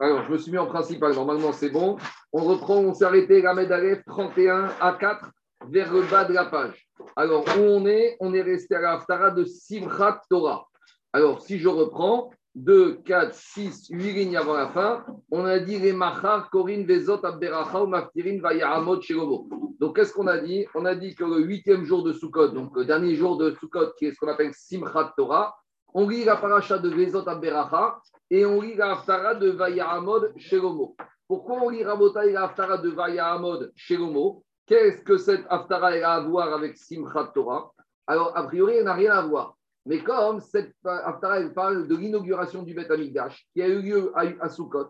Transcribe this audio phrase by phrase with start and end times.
[0.00, 1.14] Alors, je me suis mis en principal.
[1.14, 1.96] Normalement, c'est bon.
[2.32, 5.30] On reprend, on s'est arrêté la Aleph 31 à 4
[5.68, 6.88] vers le bas de la page.
[7.16, 8.16] Alors, où on est?
[8.20, 10.66] On est resté à la Haftara de Simchat Torah.
[11.12, 15.78] Alors, si je reprends, 2, 4, 6, 8 lignes avant la fin, on a dit
[15.78, 19.48] les Machar, Korin, Vezot, Abderacha, ou Maftirin, Vayaramot, Shelomo.
[19.80, 20.66] Donc, qu'est-ce qu'on a dit?
[20.74, 23.92] On a dit que le huitième jour de Sukkot, donc le dernier jour de Sukkot,
[23.98, 25.56] qui est ce qu'on appelle Simchat Torah,
[25.94, 28.00] on lit la paracha de Vezot, Abderacha,
[28.30, 30.96] et on lit la Haftara de Vayaramod, Shelomo.
[31.28, 34.44] Pourquoi on lit Rabotai la Haftara de Vayaramod, Shelomo?
[34.66, 37.72] Qu'est-ce que cette Haftara a à voir avec Simchat Torah?
[38.06, 39.56] Alors, a priori, elle n'a rien à voir.
[39.86, 44.12] Mais comme cette Haftara, elle parle de l'inauguration du Beth Amikdash qui a eu lieu
[44.14, 44.88] à, à Sukkot,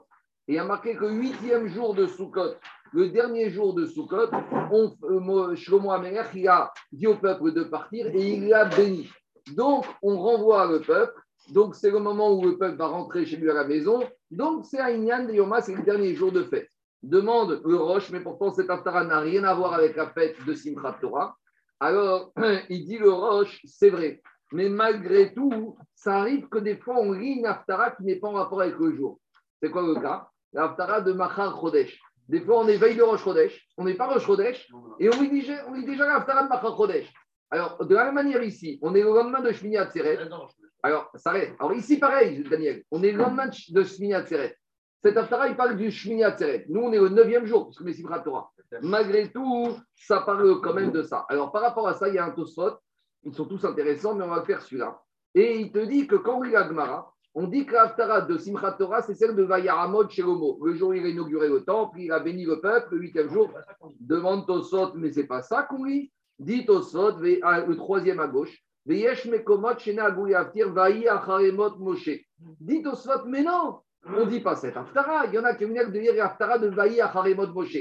[0.48, 2.54] et a marqué que le huitième jour de Sukkot,
[2.92, 4.30] le dernier jour de Sukkot,
[4.70, 5.54] on, euh,
[6.48, 9.10] a dit au peuple de partir et il l'a béni.
[9.52, 11.20] Donc, on renvoie le peuple.
[11.50, 14.02] Donc, c'est le moment où le peuple va rentrer chez lui à la maison.
[14.30, 16.70] Donc, c'est un Inyan de Yoma, c'est le dernier jour de fête.
[17.02, 20.54] Demande le Roche, mais pourtant, cette Haftara n'a rien à voir avec la fête de
[20.54, 21.36] Simchat Torah.
[21.80, 22.32] Alors,
[22.70, 24.22] il dit le Roche, c'est vrai.
[24.52, 28.28] Mais malgré tout, ça arrive que des fois, on lit une Haftara qui n'est pas
[28.28, 29.20] en rapport avec le jour.
[29.60, 30.28] C'est quoi le cas?
[30.52, 32.00] La Haftara de Machar Chodesh.
[32.28, 34.66] Des fois, on est veille de Rosh Chodesh, on n'est pas Rosh Chodesh,
[34.98, 37.12] et on lit déjà, on lit déjà la Haftara de Machar Chodesh.
[37.50, 40.18] Alors, de la même manière ici, on est le lendemain de Shmini Atzeret.
[40.82, 41.54] Alors, ça arrête.
[41.58, 44.56] Alors, ici, pareil, Daniel, on est le lendemain de Shmini Atzeret.
[45.02, 46.66] Cet Haftara, il parle du Shmini Atzeret.
[46.68, 48.50] Nous, on est au neuvième jour, parce que Simchat Torah.
[48.82, 51.26] Malgré tout, ça parle quand même de ça.
[51.28, 52.78] Alors, par rapport à ça, il y a un Tosfot
[53.24, 55.00] ils sont tous intéressants, mais on va faire celui-là.
[55.34, 58.36] Et il te dit que quand on lit la Gemara, on dit que l'Aftara de
[58.36, 60.58] Simchat Torah, c'est celle de Vayaramod Shelomo.
[60.64, 63.30] Le jour où il a inauguré le temple, il a béni le peuple, le huitième
[63.30, 63.50] jour.
[63.98, 66.12] Demande Tosot, mais c'est pas ça qu'on lit.
[66.38, 68.58] Dit Tosot, le troisième à gauche.
[68.86, 69.26] Veyesh.
[72.60, 75.26] Dit Tosot, mais non, on ne dit pas cette Haftara.
[75.26, 77.78] Il y en a qui viennent de dire Haftara de Vayi Acharemot Moshe.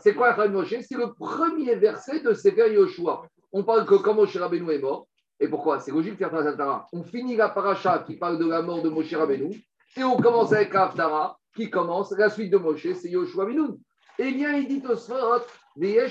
[0.00, 0.80] C'est quoi Acharemot Moshe?
[0.80, 5.08] C'est le premier verset de Sefer Yoshua on parle que quand Moshe Rabbeinu est mort,
[5.40, 5.80] et pourquoi?
[5.80, 6.86] C'est logique de faire Haftara.
[6.92, 9.50] On finit la paracha qui parle de la mort de Moshe Rabbeinu,
[9.96, 13.78] et on commence avec la Haftara qui commence, la suite de Moshe, c'est Yoshua Binoun.
[14.18, 16.06] Eh bien, il dit au Sfot, des.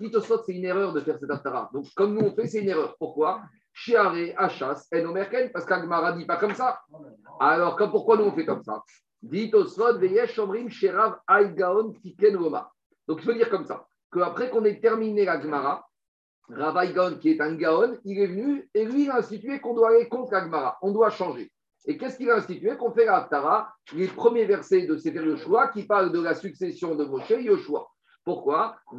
[0.00, 0.10] Dit
[0.46, 1.70] c'est une erreur de faire cette Haftara.
[1.72, 2.96] Donc, comme nous on fait, c'est une erreur.
[2.98, 3.42] Pourquoi?
[3.72, 6.80] Shiare, Achas, Enomerken, parce qu'Agmara dit pas comme ça.
[7.38, 8.82] Alors, pourquoi nous on fait comme ça?
[9.22, 9.50] Dit
[9.98, 12.70] Veyesh Omrim, Sherav, Aigaon, Tiken, Roma.
[13.06, 15.86] Donc, il faut dire comme ça qu'après qu'on ait terminé la Gemara,
[16.48, 19.74] Ravaï Gaon, qui est un Gaon, il est venu et lui, il a institué qu'on
[19.74, 20.78] doit aller contre la Gemara.
[20.82, 21.50] On doit changer.
[21.86, 25.68] Et qu'est-ce qu'il a institué Qu'on fait la Haftara, les premiers versets de Sefer Yoshua
[25.68, 27.88] qui parlent de la succession de Moshe et Yoshua.
[28.22, 28.76] Pourquoi?
[28.92, 28.98] Le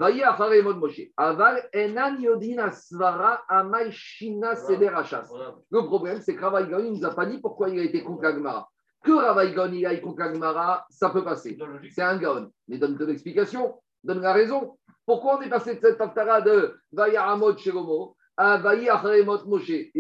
[5.86, 8.04] problème, c'est que Ravaï Gaon, il ne nous a pas dit pourquoi il a été
[8.04, 8.68] Gemara.
[9.04, 11.56] Que Ravaï Gaon, il aille Gemara, ça peut passer.
[11.94, 12.52] C'est un Gaon.
[12.68, 14.76] Mais donne une explication, donne la raison.
[15.06, 17.70] Pourquoi on est passé de cette haftara de Shelomo à Vayaremot Moshe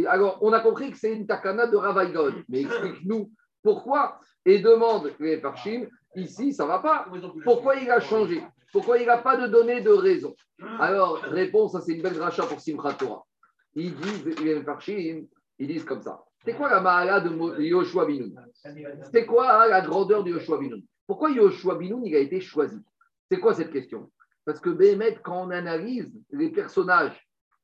[0.08, 2.34] Alors, on a compris que c'est une takana de Ravaïgon.
[2.50, 3.32] Mais explique-nous
[3.62, 5.86] pourquoi et demande les Parchim,
[6.16, 7.06] ici, ça ne va pas.
[7.44, 8.44] Pourquoi il a changé?
[8.72, 10.36] Pourquoi il n'a pas de données de raison?
[10.80, 13.24] Alors, réponse, ça c'est une belle rachat pour Simchat Torah.
[13.76, 15.26] Ils disent, les Parchim,
[15.60, 16.24] ils disent comme ça.
[16.44, 18.34] C'est quoi la mahala de Yoshua Binoun?
[19.12, 20.82] C'est quoi la grandeur de Yoshua Binoun?
[21.06, 22.80] Pourquoi Yoshua Binoun il a été choisi?
[23.30, 24.10] C'est quoi cette question?
[24.46, 27.16] Parce que Béhémet, quand on analyse les personnages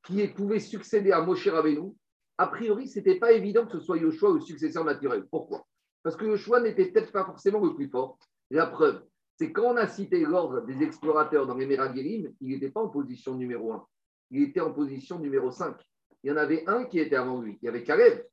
[0.04, 1.92] qui pouvaient succéder à Moshe Rabbeinu,
[2.38, 5.26] a priori, ce n'était pas évident que ce soit Yoshua le successeur naturel.
[5.30, 5.66] Pourquoi?
[6.02, 8.18] Parce que Yoshua n'était peut-être pas forcément le plus fort.
[8.50, 9.02] La preuve,
[9.36, 12.88] c'est quand on a cité l'ordre des explorateurs dans les Meragirim, il n'était pas en
[12.88, 13.86] position numéro 1.
[14.30, 15.76] Il était en position numéro 5.
[16.22, 17.58] Il y en avait un qui était avant lui.
[17.62, 18.24] Il y avait Caleb.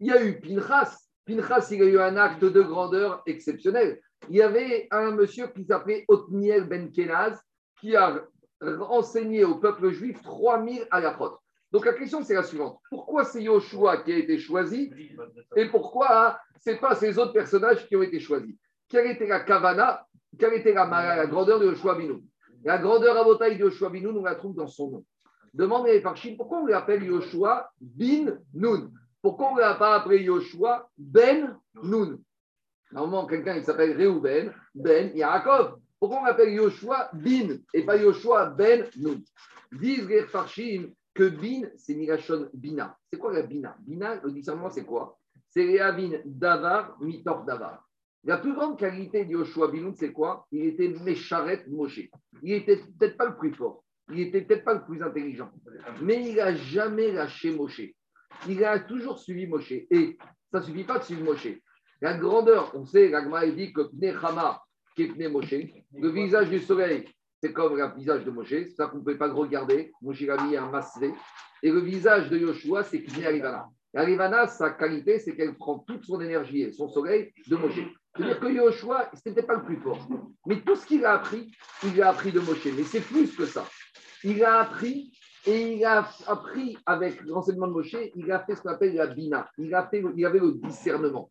[0.00, 0.96] Il y a eu Pinchas.
[1.24, 4.00] Pinchas, il a eu un acte de grandeur exceptionnel.
[4.28, 7.40] Il y avait un monsieur qui s'appelait Otniel Ben Kenaz,
[7.80, 8.24] qui a
[8.88, 11.38] enseigné au peuple juif 3000 alakhot.
[11.72, 12.78] Donc la question c'est la suivante.
[12.90, 14.92] Pourquoi c'est Yoshua qui a été choisi
[15.56, 18.54] et pourquoi ce n'est pas ces autres personnages qui ont été choisis?
[18.88, 20.06] Quelle était la kavana?
[20.38, 22.22] Quelle était la, grandeur de Yoshua Binoun
[22.64, 25.04] La grandeur à bataille de Yoshua Binoun, on la trouve dans son nom.
[25.54, 28.90] Demandez par Chine pourquoi on l'appelle Yoshua Bin Nun?
[29.20, 32.18] Pourquoi on ne l'a pas appelé Yoshua Ben Nun?
[32.92, 35.78] Normalement, quelqu'un il s'appelle Reuben, Ben Yaakov.
[36.02, 39.22] Pourquoi on appelle Yoshua Bin et pas Yoshua Ben Nun?
[39.70, 42.98] Disent les Farshim que Bin, c'est Mirachon Bina.
[43.08, 43.76] C'est quoi la Bina?
[43.78, 45.16] Bina, le discernement, c'est quoi?
[45.50, 47.88] C'est Réavin Davar, Mitor Davar.
[48.24, 50.44] La plus grande qualité de Yoshua Binoun, c'est quoi?
[50.50, 52.00] Il était Mesharet Moshe.
[52.42, 53.84] Il était peut-être pas le plus fort.
[54.10, 55.52] Il était peut-être pas le plus intelligent.
[56.00, 57.92] Mais il n'a jamais lâché Moshe.
[58.48, 59.70] il a toujours suivi Moshe.
[59.70, 60.18] Et
[60.50, 61.46] ça ne suffit pas de suivre Moshe.
[62.00, 64.10] La grandeur, on sait, l'Agma dit que Pne
[64.96, 67.04] Le visage du soleil,
[67.42, 69.92] c'est comme le visage de Moshe, c'est ça qu'on ne peut pas regarder.
[70.02, 71.12] Moshe a mis un masvé.
[71.62, 73.66] Et le visage de Yoshua, c'est Pne Arivana.
[73.94, 77.80] Arivana, sa qualité, c'est qu'elle prend toute son énergie et son soleil de Moshe.
[78.14, 80.08] C'est-à-dire que Yoshua, ce n'était pas le plus fort.
[80.46, 81.50] Mais tout ce qu'il a appris,
[81.84, 82.66] il a appris de Moshe.
[82.66, 83.66] Mais c'est plus que ça.
[84.24, 85.12] Il a appris
[85.46, 89.08] et il a appris avec l'enseignement de Moshe, il a fait ce qu'on appelle la
[89.08, 89.50] bina.
[89.58, 91.30] Il, a fait, il avait le discernement.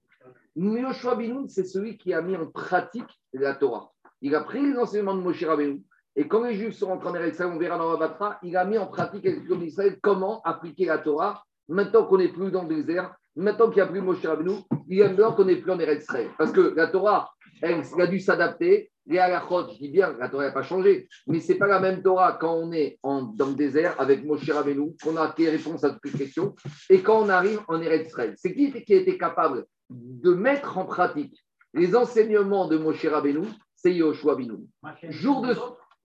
[0.55, 3.91] Yoshua Binoun, c'est celui qui a mis en pratique la Torah.
[4.21, 5.81] Il a pris l'enseignement de Moshe Rabbeinu.
[6.15, 8.77] Et quand les Juifs sont rentrés en Eretz on verra dans la il a mis
[8.77, 13.15] en pratique avec Israël comment appliquer la Torah maintenant qu'on n'est plus dans le désert,
[13.35, 14.57] maintenant qu'il n'y a plus Moshe Rabbeinu,
[14.89, 16.05] il a besoin qu'on n'est plus en Eretz
[16.37, 17.31] Parce que la Torah,
[17.61, 18.91] elle, a dû s'adapter.
[19.07, 21.79] Les halachot, je dis bien, la Torah n'a pas changé, mais ce n'est pas la
[21.79, 25.83] même Torah quand on est dans le désert avec Moshe Rabbeinu, qu'on a des réponses
[25.83, 26.53] à toutes les questions,
[26.89, 30.85] et quand on arrive en Eretz C'est qui qui a été capable de mettre en
[30.85, 31.37] pratique
[31.73, 34.67] les enseignements de Moshe Rabbeinu C'est Yoshua Binoun.
[35.09, 35.55] Jour de...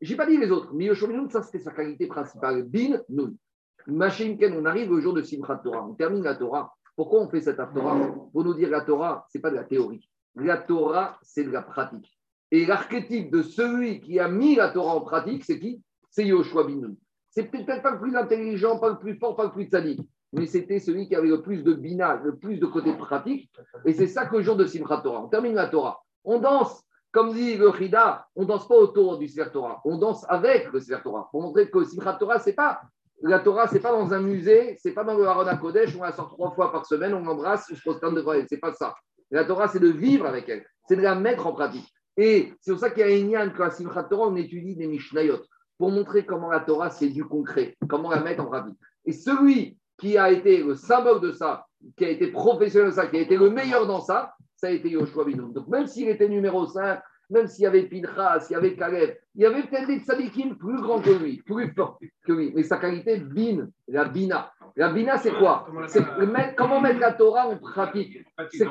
[0.01, 2.65] J'ai pas dit les autres, mais Yoshua Binoun, ça c'était sa qualité principale.
[2.65, 3.35] Bin Nun.
[3.87, 6.75] Ken, on arrive au jour de Simchat Torah, on termine la Torah.
[6.97, 7.97] Pourquoi on fait cette Torah
[8.33, 10.09] Pour nous dire la Torah, ce n'est pas de la théorie.
[10.35, 12.11] La Torah, c'est de la pratique.
[12.51, 15.83] Et l'archétype de celui qui a mis la Torah en pratique, c'est qui?
[16.11, 16.95] C'est Yoshua bin
[17.31, 20.01] C'est peut-être pas le plus intelligent, pas le plus fort, pas le plus sadique,
[20.37, 23.51] mais c'était celui qui avait le plus de bina, le plus de côté pratique.
[23.85, 25.23] Et c'est ça que le jour de Simchat Torah.
[25.23, 26.01] On termine la Torah.
[26.25, 30.27] On danse, comme dit le Chida, on danse pas autour du Sefer Torah, on danse
[30.29, 32.81] avec le Sefer Torah pour montrer que Simchat Torah, c'est pas
[33.23, 36.13] la Torah, c'est pas dans un musée, c'est pas dans le Haron Kodesh, on la
[36.13, 38.45] sort trois fois par semaine, on l'embrasse, on se prosterne devant elle.
[38.47, 38.95] C'est pas ça.
[39.31, 41.91] La Torah, c'est de vivre avec elle, c'est de la mettre en pratique.
[42.19, 44.87] Et c'est pour ça qu'il y a un Inyan qu'à Simchat Torah, on étudie des
[44.87, 45.39] Mishnayot
[45.79, 48.77] pour montrer comment la Torah, c'est du concret, comment la mettre en pratique.
[49.07, 51.67] Et celui qui a été le symbole de ça,
[51.97, 54.71] qui a été professionnel de ça, qui a été le meilleur dans ça, ça a
[54.71, 55.53] été Yoshua Binoum.
[55.53, 57.01] Donc même s'il était numéro 5,
[57.31, 60.57] même s'il y avait Pinchas, s'il y avait Caleb, il y avait peut-être des tzadikim
[60.57, 62.53] plus grands que lui, plus forts que lui.
[62.55, 64.53] Mais sa qualité, bin, la bina.
[64.77, 65.67] La bina, c'est quoi?
[65.89, 66.05] C'est
[66.57, 68.19] comment mettre la Torah en pratique?
[68.53, 68.67] C'est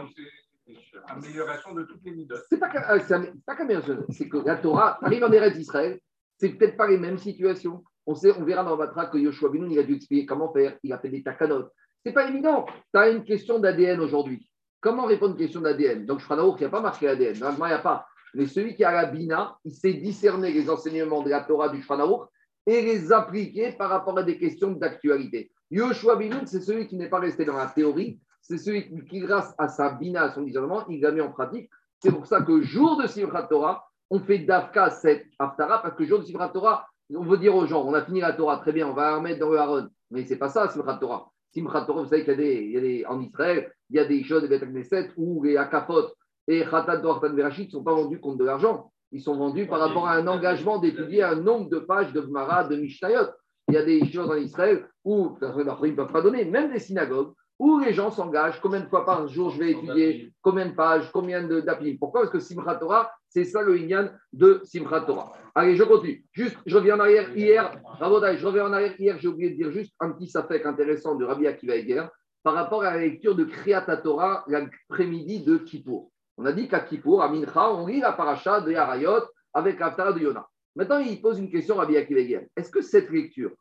[1.08, 2.46] amélioration de toutes les midotes.
[2.50, 3.00] C'est pas, euh,
[3.46, 6.00] qu'amélioration, c'est que la Torah arrive en Eretz d'Israël,
[6.38, 7.84] c'est peut-être pas les mêmes situations.
[8.06, 10.78] On, sait, on verra dans Vatra que Yoshua Binoun, il a dû expliquer comment faire,
[10.84, 11.66] il a fait des takanot.
[12.06, 12.66] C'est pas évident.
[12.94, 14.48] Tu as une question d'ADN aujourd'hui.
[14.80, 17.36] Comment répondre à une question d'ADN Donc, ferai il n'y a pas marqué ADN.
[17.36, 18.06] il a pas.
[18.36, 21.82] Mais celui qui a la Bina, il sait discerner les enseignements de la Torah du
[21.82, 22.30] Shfanaour
[22.68, 25.52] et les appliquer par rapport à des questions d'actualité.
[25.72, 29.56] Yoshua Binoun, c'est celui qui n'est pas resté dans la théorie, c'est celui qui, grâce
[29.58, 31.70] à sa Bina, à son discernement, il l'a mis en pratique.
[32.00, 36.06] C'est pour ça que jour de Simchat Torah, on fait d'Afka cette Haftara, parce que
[36.06, 38.72] jour de Simchat Torah, on veut dire aux gens, on a fini la Torah, très
[38.72, 39.88] bien, on va la remettre dans le Haron.
[40.12, 41.30] Mais c'est pas ça, Simchat Torah.
[41.54, 42.34] Simchat Torah, vous savez qu'il
[42.72, 46.12] y a des, en Israël, il y a des choses, des où les Akafot,
[46.48, 48.92] et Khatat Doartan Verachit ne sont pas vendus contre de l'argent.
[49.12, 52.66] Ils sont vendus par rapport à un engagement d'étudier un nombre de pages de Gemara,
[52.66, 53.30] de Mishnayot.
[53.68, 56.80] Il y a des choses en Israël où, ils ne peuvent pas donner, même des
[56.80, 60.76] synagogues, où les gens s'engagent, combien de fois par jour je vais étudier, combien de
[60.76, 61.98] pages, combien d'applis.
[61.98, 62.22] Pourquoi?
[62.22, 65.32] Parce que Simchat Torah, c'est ça le Inyan de Simchat Torah.
[65.54, 66.26] Allez, je continue.
[66.34, 67.80] Juste, je reviens en arrière hier.
[68.00, 71.24] je reviens en arrière hier, j'ai oublié de dire juste un petit safek intéressant de
[71.24, 72.06] Rabbi Akiva Eger
[72.44, 76.12] par rapport à la lecture de Kriyat Torah l'après-midi de Kippour.
[76.38, 80.12] On a dit qu'à Kippour, à Mincha, on lit la paracha de Harayot avec l'Aftara
[80.12, 80.46] de Yona.
[80.76, 82.50] Maintenant, il pose une question à Akiveger.
[82.56, 83.52] Est-ce que cette lecture,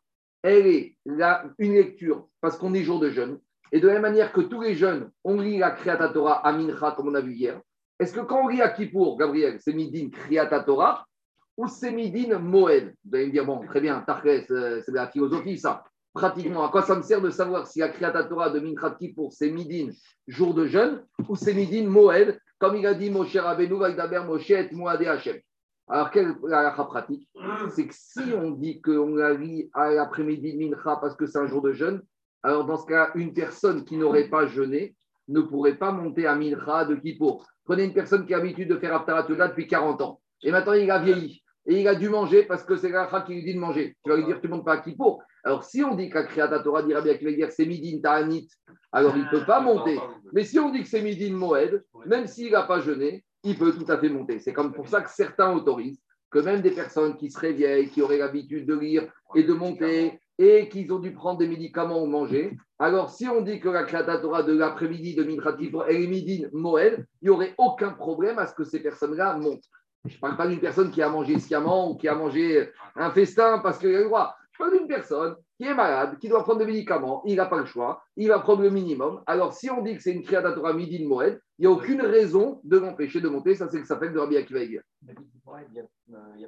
[0.43, 0.97] elle est
[1.57, 3.39] une lecture parce qu'on est jour de jeûne
[3.71, 6.51] Et de la même manière que tous les jeunes, on lit la Kriyat Torah à
[6.51, 7.59] Mincha, comme on a vu hier.
[7.99, 11.05] Est-ce que quand on lit à Kippour, Gabriel, c'est Midin Kriyat Torah
[11.57, 12.93] ou c'est Midin Moed?
[13.03, 15.83] Vous allez me dire, bon, très bien, Tarkes, euh, c'est de la philosophie, ça.
[16.13, 19.33] Pratiquement, à quoi ça me sert de savoir si la Kriyat Torah de Mincha Kippour,
[19.33, 19.89] c'est Midin,
[20.27, 24.51] jour de jeûne, ou c'est Midin Moed, comme il a dit Moshe Rabbeinu, Valdaber Moshe
[24.51, 25.37] et Moade Hashem.
[25.87, 27.29] Alors, quelle la pratique?
[27.69, 31.37] C'est que si on dit qu'on la lit à l'après-midi de Mincha parce que c'est
[31.37, 32.01] un jour de jeûne,
[32.45, 34.95] alors dans ce cas, une personne qui n'aurait pas jeûné
[35.29, 37.43] ne pourrait pas monter à Mincha de Kippour.
[37.63, 40.21] Prenez une personne qui a l'habitude de faire Aftaratula depuis 40 ans.
[40.43, 41.41] Et maintenant, il a vieilli.
[41.65, 43.97] Et il a dû manger parce que c'est la qui lui dit de manger.
[44.03, 45.23] Tu vas lui dire, tu ne montes pas à Kippour.
[45.43, 48.47] Alors, si on dit qu'à Kriyat Torah dira bien qu'il va dire c'est Midin Ta'anit,
[48.91, 49.97] alors il ne peut pas monter.
[50.31, 53.73] Mais si on dit que c'est Midin Moed, même s'il n'a pas jeûné, il peut
[53.73, 54.37] tout à fait monter.
[54.37, 55.99] C'est comme pour ça que certains autorisent
[56.29, 60.19] que même des personnes qui seraient vieilles, qui auraient l'habitude de lire et de monter,
[60.37, 63.83] et qui ont dû prendre des médicaments ou manger, alors si on dit que la
[63.83, 68.45] Kriyat Torah de l'après-midi de Minchatif est Midin Moed, il n'y aurait aucun problème à
[68.45, 69.63] ce que ces personnes-là montent.
[70.03, 73.11] Je ne parle pas d'une personne qui a mangé sciemment ou qui a mangé un
[73.11, 74.35] festin parce qu'il a le droit.
[74.51, 77.57] Je parle d'une personne qui est malade, qui doit prendre des médicaments, il n'a pas
[77.57, 79.21] le choix, il va prendre le minimum.
[79.25, 81.71] Alors, si on dit que c'est une Kriyat Torah midi de Moed, il n'y a
[81.71, 83.55] aucune raison de l'empêcher de monter.
[83.55, 84.63] Ça, c'est le s'appelle de Rabbi Akiva.
[84.63, 84.81] Il n'y a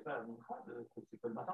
[0.01, 0.23] pas
[0.67, 1.53] de c'est le matin.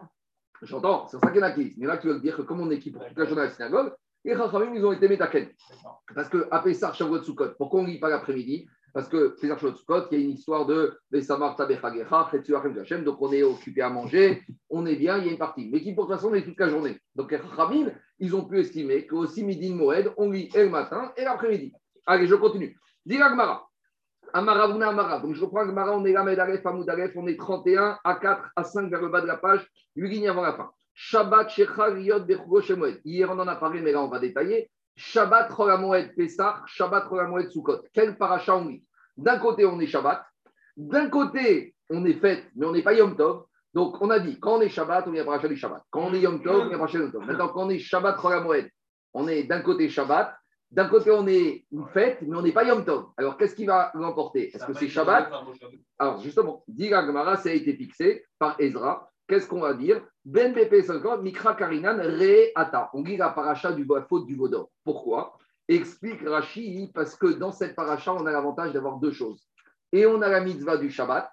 [0.62, 1.74] J'entends, c'est ça qu'il y en a qui.
[1.78, 3.46] Mais là, tu veux dire que comme on est qui pour toute la journée à
[3.46, 3.94] la synagogue,
[4.24, 5.50] les Chachamim, ils ont été métaken.
[6.16, 8.68] Parce que à Pessar, Shavuot, Sukkot, pourquoi on ne lit pas l'après-midi?
[8.94, 13.04] Parce que Pessar, Shavuot, Sukkot, il y a une histoire de Besamar, Tabechagecha, Chetzuachem, Gachem,
[13.04, 15.70] donc on est occupé à manger, on est bien, il y a une partie.
[15.70, 16.98] Mais qui, pour toute façon, on est toute la journée.
[17.16, 20.70] Donc les Chachamim, ils ont pu estimer qu'aussi midi de Moed, on lit et le
[20.70, 21.74] matin et l'après-midi.
[22.06, 22.78] Allez, je continue.
[23.06, 23.68] Dis Gmara.
[24.34, 25.20] Amaravuna Amara.
[25.20, 28.64] Donc je reprends Gmara, on est là, Medaref, Amoudalef, on est 31 à 4 à
[28.64, 30.72] 5 vers le bas de la page, 8 lignes avant la fin.
[30.96, 32.28] Shabbat Shechar Yod
[32.62, 33.02] Shemoed.
[33.04, 34.70] Hier, on en a parlé, mais là, on va détailler.
[34.96, 37.82] Shabbat Cholamoed Pesach, Shabbat Cholamoed Sukkot.
[37.94, 38.84] Quel paracha on lit?
[39.18, 40.24] D'un côté, on est Shabbat.
[40.78, 43.46] D'un côté, on est fête, mais on n'est pas Yom Tov.
[43.74, 45.84] Donc, on a dit, quand on est Shabbat, on la paracha du Shabbat.
[45.90, 47.26] Quand on est Yom Tov, on la paracha du Yom Tov.
[47.26, 48.70] Maintenant, quand on est Shabbat Cholamoed,
[49.14, 50.36] on est d'un côté Shabbat.
[50.74, 53.06] D'un côté, on est une fête, mais on n'est pas Yom Tov.
[53.16, 55.32] Alors, qu'est-ce qui va l'emporter Est-ce que c'est Shabbat?
[56.00, 60.06] Alors, justement, dit Gemara, ça a été fixé par Ezra qu'est-ce qu'on va dire?
[60.26, 62.90] Ben BP 50, Mikra Karinan Re Ata.
[62.94, 64.70] On dit la paracha du faute du Vaudor.
[64.84, 65.38] Pourquoi?
[65.68, 69.48] Explique Rashi, parce que dans cette paracha, on a l'avantage d'avoir deux choses.
[69.92, 71.30] Et on a la mitzvah du Shabbat,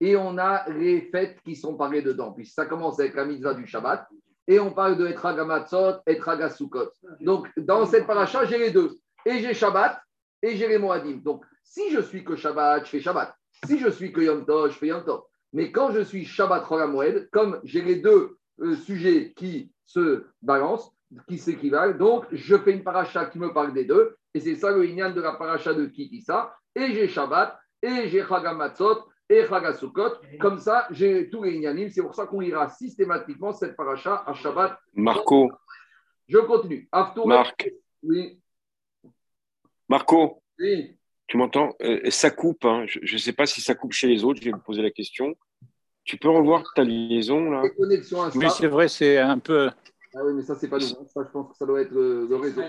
[0.00, 2.32] et on a les fêtes qui sont parlées dedans.
[2.32, 4.08] Puis ça commence avec la mitzvah du Shabbat,
[4.46, 6.90] et on parle de Etraga Matzot, Etraga Sukkot.
[7.20, 8.98] Donc, dans cette paracha, j'ai les deux.
[9.26, 10.00] Et j'ai Shabbat,
[10.42, 11.20] et j'ai les Moadim.
[11.22, 13.34] Donc, si je suis que Shabbat, je fais Shabbat.
[13.66, 15.22] Si je suis que Yom Tov, je fais Yom Tov.
[15.52, 20.90] Mais quand je suis Shabbat Moed, comme j'ai les deux euh, sujets qui se balancent,
[21.28, 24.72] qui s'équivalent, donc je fais une paracha qui me parle des deux, et c'est ça
[24.72, 29.04] le ignan de la paracha de Kitissa, et j'ai Shabbat, et j'ai Chagamatzot,
[29.38, 33.76] et Chagasukot, comme ça j'ai tous les ignanim, c'est pour ça qu'on ira systématiquement cette
[33.76, 34.78] paracha à Shabbat.
[34.94, 35.50] Marco.
[36.28, 36.88] Je continue.
[37.26, 37.70] Marc.
[38.02, 38.40] Oui.
[39.88, 40.42] Marco.
[40.58, 40.96] Oui.
[41.26, 41.74] Tu m'entends?
[41.82, 42.64] Euh, Ça coupe.
[42.64, 42.86] Hein.
[42.86, 44.40] Je ne sais pas si ça coupe chez les autres.
[44.40, 45.34] Je vais me poser la question.
[46.04, 47.62] Tu peux revoir ta liaison là?
[47.78, 49.70] Oui, c'est vrai, c'est un peu.
[50.14, 50.86] Ah oui, mais ça, c'est pas nous.
[50.86, 52.62] Ça, je pense que ça doit être euh, le réseau.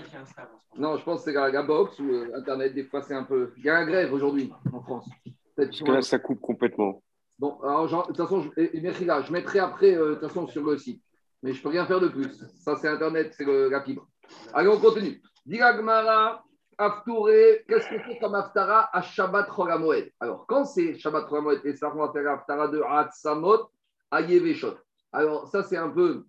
[0.76, 2.74] Non, je pense que c'est la, box ou euh, Internet.
[2.74, 3.52] Des fois, c'est un peu.
[3.58, 5.08] Il y a un grève aujourd'hui en France.
[5.56, 7.02] Parce que là, ça coupe complètement.
[7.38, 11.02] Bon, alors, de toute façon, je, je mettrai après, de toute façon, sur le site.
[11.42, 12.32] Mais je ne peux rien faire de plus.
[12.58, 14.08] Ça, c'est Internet, c'est la fibre.
[14.52, 15.20] Allez, on continue.
[15.44, 16.42] Diragmara.
[16.78, 21.74] Aftouré, qu'est-ce que c'est comme Aftara à Shabbat Chogamoed Alors, quand c'est Shabbat Chogamoed, et
[21.74, 23.70] ça, on va faire Aftara de Hatsamot
[24.10, 24.74] à Yeveshot.
[25.10, 26.26] Alors, ça, c'est un peu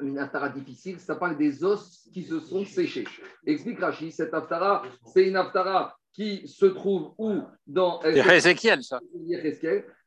[0.00, 1.00] une Aftara difficile.
[1.00, 3.04] Ça parle des os qui se sont séchés.
[3.44, 8.00] Explique Rashi, cette Aftara, c'est une Aftara qui se trouve où dans.
[8.02, 9.00] Ezekiel, ça.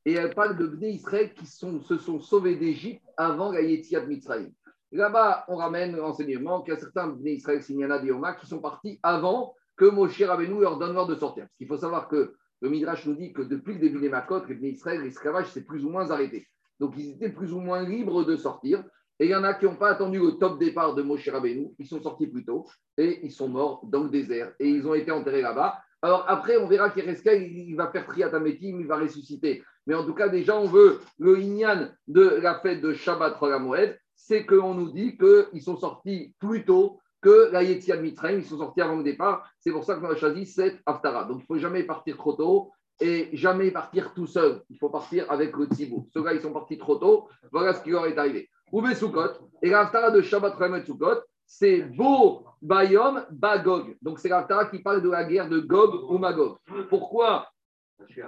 [0.06, 4.06] Et elle parle de Bnei Israël qui sont, se sont sauvés d'Égypte avant la Yetziat
[4.06, 4.52] Mitzrayim.
[4.92, 9.00] Là-bas, on ramène l'enseignement qu'il y a certains Bnei Israël, Signana Dioma, qui sont partis
[9.02, 11.44] avant que Moshe Rabbeinu leur donne l'ordre de sortir.
[11.44, 14.46] Parce qu'il faut savoir que le Midrash nous dit que depuis le début des Makot,
[14.46, 16.48] les Israël, l'esclavage s'est plus ou moins arrêté.
[16.80, 18.84] Donc ils étaient plus ou moins libres de sortir.
[19.20, 21.72] Et il y en a qui n'ont pas attendu le top départ de Moshe Rabbeinu,
[21.78, 22.66] ils sont sortis plus tôt
[22.98, 25.80] et ils sont morts dans le désert et ils ont été enterrés là-bas.
[26.04, 29.64] Alors après, on verra qu'Ereskel, il va faire Triatametim, il va ressusciter.
[29.88, 33.98] Mais en tout cas, déjà, on veut le Inyan de la fête de Shabbat Moed,
[34.14, 38.58] c'est qu'on nous dit qu'ils sont sortis plus tôt que la Yetziat Mitraim, ils sont
[38.58, 39.50] sortis avant le départ.
[39.62, 41.24] C'est pour ça qu'on a choisi cette Haftara.
[41.24, 44.62] Donc, il ne faut jamais partir trop tôt et jamais partir tout seul.
[44.70, 46.10] Il faut partir avec le Tzibou.
[46.14, 47.30] Ceux-là, ils sont partis trop tôt.
[47.50, 48.50] Voilà ce qui leur est arrivé.
[48.74, 49.50] Oube Soukot.
[49.62, 53.98] Et la Haftara de Shabbat Ramet Soukot, c'est Bo Bayom Bagog.
[54.02, 56.58] Donc, c'est la Haftara qui parle de la guerre de Gog ou Magog.
[56.90, 57.48] Pourquoi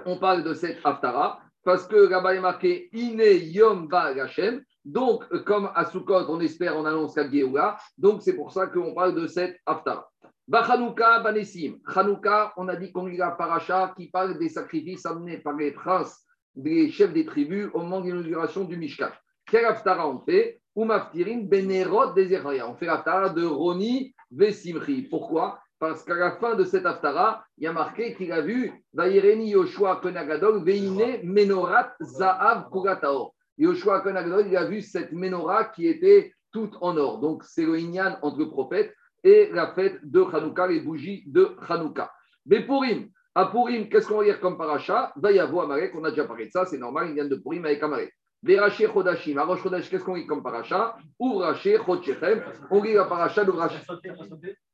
[0.04, 4.62] on parle de cette Haftara Parce que là-bas est marqué Ine Yom Ba Hashem.
[4.86, 7.76] Donc, comme à Sukkot, on espère, on annonce la Géoula.
[7.98, 10.08] Donc, c'est pour ça qu'on parle de cette Haftarah.
[10.46, 11.78] Bachanouka, Banessim.
[11.92, 15.72] Chanouka, on a dit qu'on lit la paracha qui parle des sacrifices amenés par les
[15.72, 19.10] princes, des chefs des tribus au moment de l'inauguration du Mishkan.
[19.44, 20.60] Quel Haftara on fait?
[20.76, 25.02] Umaftirin Benerot des On fait l'Haftara de Roni Vesimri.
[25.02, 25.58] Pourquoi?
[25.78, 29.50] Parce qu'à la fin de cette Haftara, il y a marqué qu'il a vu Vaireni
[29.50, 33.34] Yoshua Konagadol Veine Menorat Zahav Kurataor.
[33.58, 37.20] Yoshua Konagdol, il a vu cette menorah qui était toute en or.
[37.20, 41.56] Donc, c'est le Inyan entre le prophète et la fête de Hanouka, les bougies de
[41.68, 42.12] Hanouka.
[42.44, 45.12] Mais Purim, à Purim, qu'est-ce qu'on va dire comme paracha?
[45.16, 47.36] Va y avoir Amalek, on a déjà parlé de ça, c'est normal, il vient de
[47.36, 48.12] Purim avec Amalek.
[48.46, 50.96] Veraché Chodashim, Arosh Chodash, qu'est-ce qu'on dit comme paracha?
[51.18, 53.78] Ouvraché Chodshechem, on dit la paracha d'Ouvraché.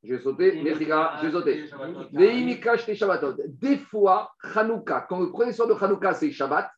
[0.03, 1.65] J'ai sauté, j'ai sauté.
[2.13, 3.35] Veimikash Shabbatot.
[3.49, 6.71] Des fois, Hanouka, quand le premier soir de Hanouka, c'est Shabbat,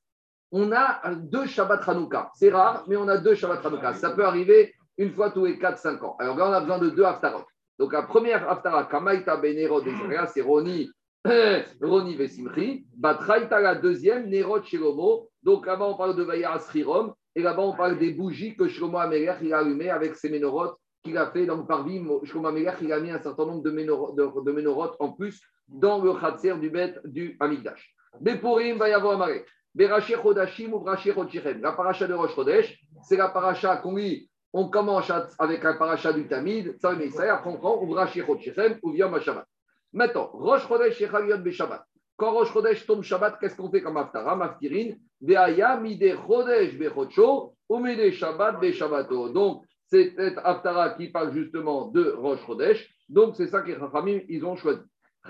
[0.53, 2.31] on a deux Shabbat Hanouka.
[2.35, 3.95] C'est rare, mais on a deux Shabbat Hanouka.
[3.95, 6.15] Ça peut arriver une fois tous les 4-5 ans.
[6.21, 7.45] Alors là, on a besoin de deux haftarot.
[7.77, 9.93] Donc la première haftara, Kamaita Benero des
[10.33, 10.89] c'est Roni,
[11.81, 12.85] Roni Vesimri.
[12.97, 15.31] Batraita, la deuxième, Nerot Shilomo.
[15.43, 17.15] Donc là-bas, on parle de Vayar Srirom.
[17.35, 21.17] Et là-bas, on parle des bougies que Shlomo Amelech a allumées avec ses ménorotes qu'il
[21.17, 21.47] a fait.
[21.47, 26.03] Donc, par vie, Shlomo il a mis un certain nombre de, ménorotes, en plus dans
[26.03, 27.95] le khatser du bête du Amigdash.
[28.21, 29.47] Bepurim va y avoir Amalek.
[29.75, 31.61] Beraché Chodashim ou Braché Chodshichem.
[31.61, 34.31] La paracha de Rosh Chodesh, c'est la paracha qu'on lit.
[34.53, 38.79] On commence avec un paracha du Tamid, ça mais ça, après on prend ou Chodshichem
[38.83, 39.47] ou Shabbat.
[39.95, 41.87] Maintenant, Rosh Chodesh et Chaliot Shabbat.
[42.17, 47.55] Quand Rosh Chodesh tombe Shabbat, qu'est-ce qu'on fait comme Aftara Maftirin, Veaya Mide Chodesh Bechocho,
[47.69, 49.29] ou Mide Shabbat Beshabbato.
[49.29, 52.93] Donc, c'est cette Aftara qui parle justement de Rosh Chodesh.
[53.09, 54.81] Donc, c'est ça que les ils ont choisi.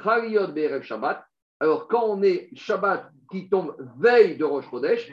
[0.03, 1.23] Chaliot Berev Shabbat.
[1.61, 5.13] Alors, quand on est Shabbat qui tombe veille de Rosh Chodesh,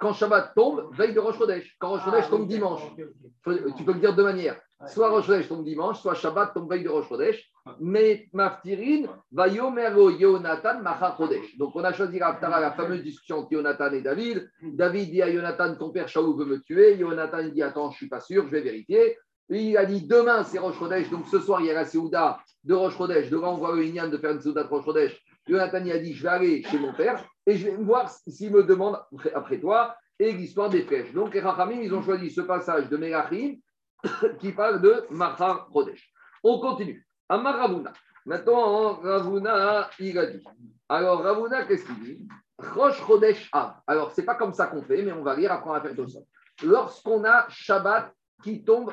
[0.00, 1.76] quand Shabbat tombe, veille de Rosh Chodesh.
[1.80, 2.82] Quand Rosh Chodesh tombe dimanche.
[2.94, 4.60] Tu peux le dire de manière.
[4.88, 7.50] Soit Rosh Chodesh tombe dimanche, soit Shabbat tombe veille de Rosh Chodesh.
[7.80, 11.56] Mais Maftirin va Yomero Yonatan Macha Chodesh.
[11.56, 14.50] Donc on a choisi la fameuse discussion entre Yonatan et David.
[14.62, 16.96] David dit à Yonatan, ton père Shaou veut me tuer.
[16.96, 19.16] Yonatan dit, attends, je ne suis pas sûr, je vais vérifier.
[19.50, 22.40] il a dit, demain c'est Rosh Chodesh, donc ce soir il y a la Séouda
[22.64, 23.30] de Rosh Chodesh.
[23.30, 25.16] Demain on voit le Inyan de faire une Séouda de Rosh Chodesh.
[25.46, 28.64] Jonathan a dit, je vais aller chez mon père et je vais voir s'il me
[28.64, 28.98] demande
[29.34, 31.12] après toi et l'histoire des flèches.
[31.12, 33.56] Donc les Rachamim, ils ont choisi ce passage de Melachim
[34.40, 36.12] qui parle de Macha Chodesh.
[36.42, 37.06] On continue.
[37.28, 37.92] Amar Ravuna.
[38.26, 40.44] Maintenant, Ravuna, il a dit.
[40.88, 42.28] Alors, Ravuna, qu'est-ce qu'il dit?
[42.58, 43.74] Rosh Chodesh Av.
[43.86, 45.94] Alors, c'est pas comme ça qu'on fait, mais on va lire après on va faire
[45.94, 46.20] tout ça.
[46.62, 48.92] Lorsqu'on a Shabbat qui tombe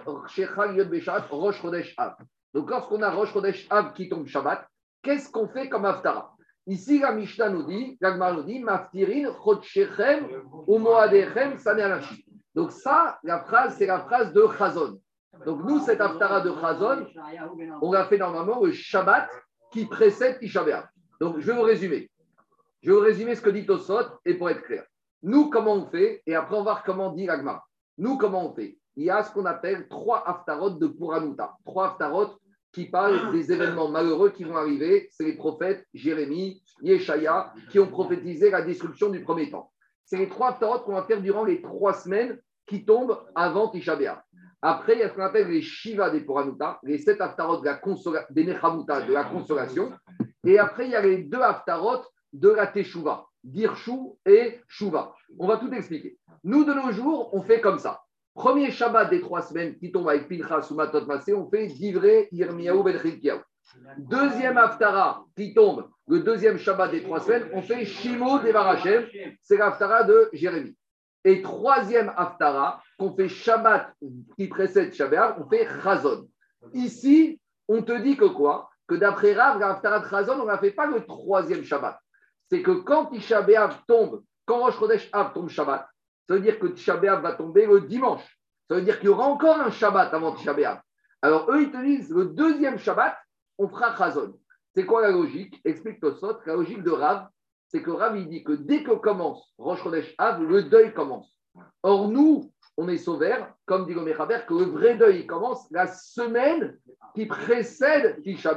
[0.89, 2.15] Beshat, Rosh Chodesh Av.
[2.53, 4.67] Donc, lorsqu'on a Rosh Chodesh Av qui tombe Shabbat,
[5.03, 6.33] qu'est-ce qu'on fait comme Aftara?
[6.65, 10.27] Ici, la Mishnah nous dit, la nous dit, Maftirin, Chodshechem,
[10.67, 11.57] ou Moadechem.
[12.55, 14.99] Donc, ça, la phrase, c'est la phrase de Chazon.
[15.45, 17.05] Donc, nous, cette Aftara de Chazon,
[17.81, 19.29] on l'a fait normalement le Shabbat
[19.71, 20.65] qui précède Tisha
[21.21, 22.09] Donc, je vais vous résumer.
[22.81, 24.85] Je vais vous résumer ce que dit Tosot et pour être clair.
[25.21, 27.61] Nous, comment on fait Et après, on va voir comment dit l'Agma.
[27.97, 28.77] Nous, comment on fait?
[28.95, 31.55] Il y a ce qu'on appelle trois Aftarot de Puranuta.
[31.65, 32.37] Trois Aftarot
[32.71, 35.09] qui parlent des événements malheureux qui vont arriver.
[35.11, 39.71] C'est les prophètes Jérémie, Yeshaya, qui ont prophétisé la destruction du premier temps.
[40.09, 43.95] C'est les trois Aftarot qu'on va faire durant les trois semaines qui tombent avant Tisha
[44.59, 47.65] Après, il y a ce qu'on appelle les Shiva des Puranuta, les sept Aftarot de
[47.65, 47.79] la
[48.31, 49.91] des Nechamuta, de la consolation.
[50.43, 52.01] Et après, il y a les deux Aftarot
[52.33, 55.13] de la Teshuva, Dirshu et Shuva.
[55.37, 56.17] On va tout expliquer.
[56.43, 58.01] Nous, de nos jours, on fait comme ça.
[58.33, 62.83] Premier Shabbat des trois semaines qui tombe avec Pinchas ou Masé, on fait Divré Yirmiyahu
[62.83, 62.97] Ben
[63.97, 69.05] Deuxième Haftara qui tombe, le deuxième Shabbat des trois semaines, on fait Shimo Devarachem,
[69.41, 70.75] c'est l'Haftara de Jérémie.
[71.23, 73.93] Et troisième Haftara, qu'on fait Shabbat
[74.37, 76.27] qui précède Shabbat, on fait Chazon.
[76.73, 78.69] Ici, on te dit que quoi?
[78.87, 81.99] Que d'après Rav, l'Haftara de Chazon, on ne fait pas le troisième Shabbat.
[82.49, 83.45] C'est que quand Tisha
[83.87, 85.87] tombe, quand Rosh Chodesh Av tombe Shabbat,
[86.27, 88.23] ça veut dire que Tisha va tomber le dimanche.
[88.67, 90.55] Ça veut dire qu'il y aura encore un Shabbat avant Tisha
[91.21, 93.15] Alors, eux, ils te disent, le deuxième Shabbat,
[93.59, 94.33] on fera Chazon.
[94.73, 95.59] C'est quoi la logique?
[95.65, 96.39] Explique Tosot.
[96.45, 97.27] La logique de Rav,
[97.67, 101.37] c'est que Rav, il dit que dès que commence Rosh Chodesh Av, le deuil commence.
[101.83, 106.77] Or, nous, on est sauvés, comme dit Mechaber, que le vrai deuil commence la semaine
[107.13, 108.55] qui précède Tisha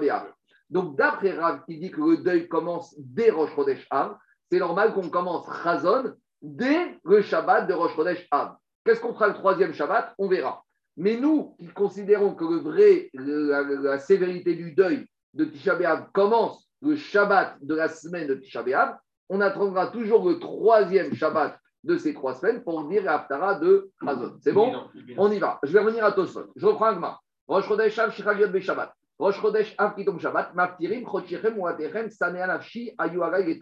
[0.71, 4.17] Donc, d'après Rav, qui dit que le deuil commence dès Rosh Chodesh Av,
[4.51, 8.57] c'est normal qu'on commence Chazon dès le Shabbat de Rosh Chodesh Av.
[8.85, 10.15] Qu'est-ce qu'on fera le troisième Shabbat?
[10.19, 10.65] On verra.
[10.97, 16.69] Mais nous, qui considérons que le vrai, la, sévérité du deuil de Tisha B'Av commence
[16.83, 18.97] le Shabbat de la semaine de Tisha B'Av,
[19.29, 24.37] on attendra toujours le troisième Shabbat de ces trois semaines pour dire l'Aftara de Hazon.
[24.41, 24.89] C'est bon?
[25.17, 25.59] On y va.
[25.63, 26.53] Je vais revenir à Tosfot.
[26.55, 27.19] Je reprends Agma.
[27.49, 28.93] Rosh Chodesh Av Shichagiot Shabbat.
[29.19, 30.55] Rosh Chodesh Av Kitom Shabbat.
[30.55, 32.09] Maftirim Uatechem
[32.99, 33.61] Ayuagai et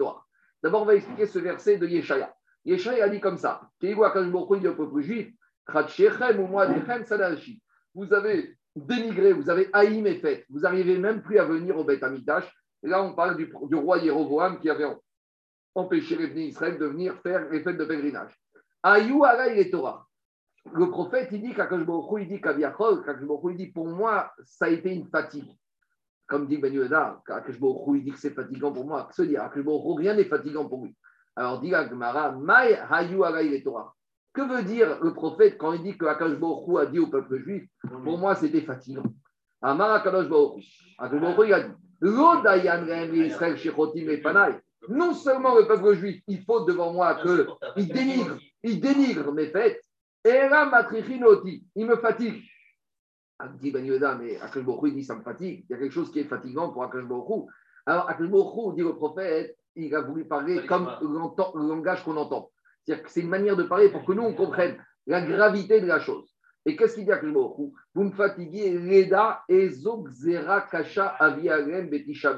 [0.62, 2.34] D'abord, on va expliquer ce verset de Yeshaya.
[2.64, 3.62] Yeshua a dit comme ça
[7.94, 11.84] Vous avez dénigré, vous avez haï mes fêtes, vous n'arrivez même plus à venir au
[11.84, 12.50] Beth Amidash.
[12.82, 14.86] Et là, on parle du, roi Jéroboam qui avait
[15.74, 18.34] empêché les venus Israël de venir faire les fêtes de pèlerinage.
[18.82, 20.06] Ayou et Torah.
[20.72, 25.50] Le prophète, il dit il dit il dit pour moi, ça a été une fatigue.
[26.26, 29.08] Comme dit Ben Yehuda, il dit que c'est fatigant pour moi.
[29.12, 29.50] Se dire?
[29.52, 30.96] Rien n'est fatigant pour lui.
[31.34, 33.94] Alors, dit Gemara, Mai Hayu Torah.
[34.32, 37.38] Que veut dire le prophète quand il dit que Akash Hu a dit au peuple
[37.38, 37.68] juif
[38.04, 39.02] Pour moi, c'était fatigant.
[39.60, 40.64] Amar Akash Baruch
[40.98, 41.72] Akash Baruch il a dit
[44.88, 47.20] non seulement le peuple juif, il faut devant moi
[47.76, 49.82] qu'il dénigre, il dénigre mes fêtes,
[50.24, 52.42] Et là, matrichinoti, il me fatigue.
[53.58, 55.64] Dit Ben Yoda, mais Akash il dit ça me fatigue.
[55.68, 57.04] Il y a quelque chose qui est fatigant pour Akash
[57.86, 62.50] Alors Akash dit le prophète, il a voulu parler comme le langage qu'on entend.
[62.84, 65.86] C'est-à-dire que c'est une manière de parler pour que nous, on comprenne la gravité de
[65.86, 66.34] la chose.
[66.66, 72.36] Et qu'est-ce qu'il dit à Vous me fatiguez, Reda, Ezo, Xera, Kasha, Aviarem, Betisha,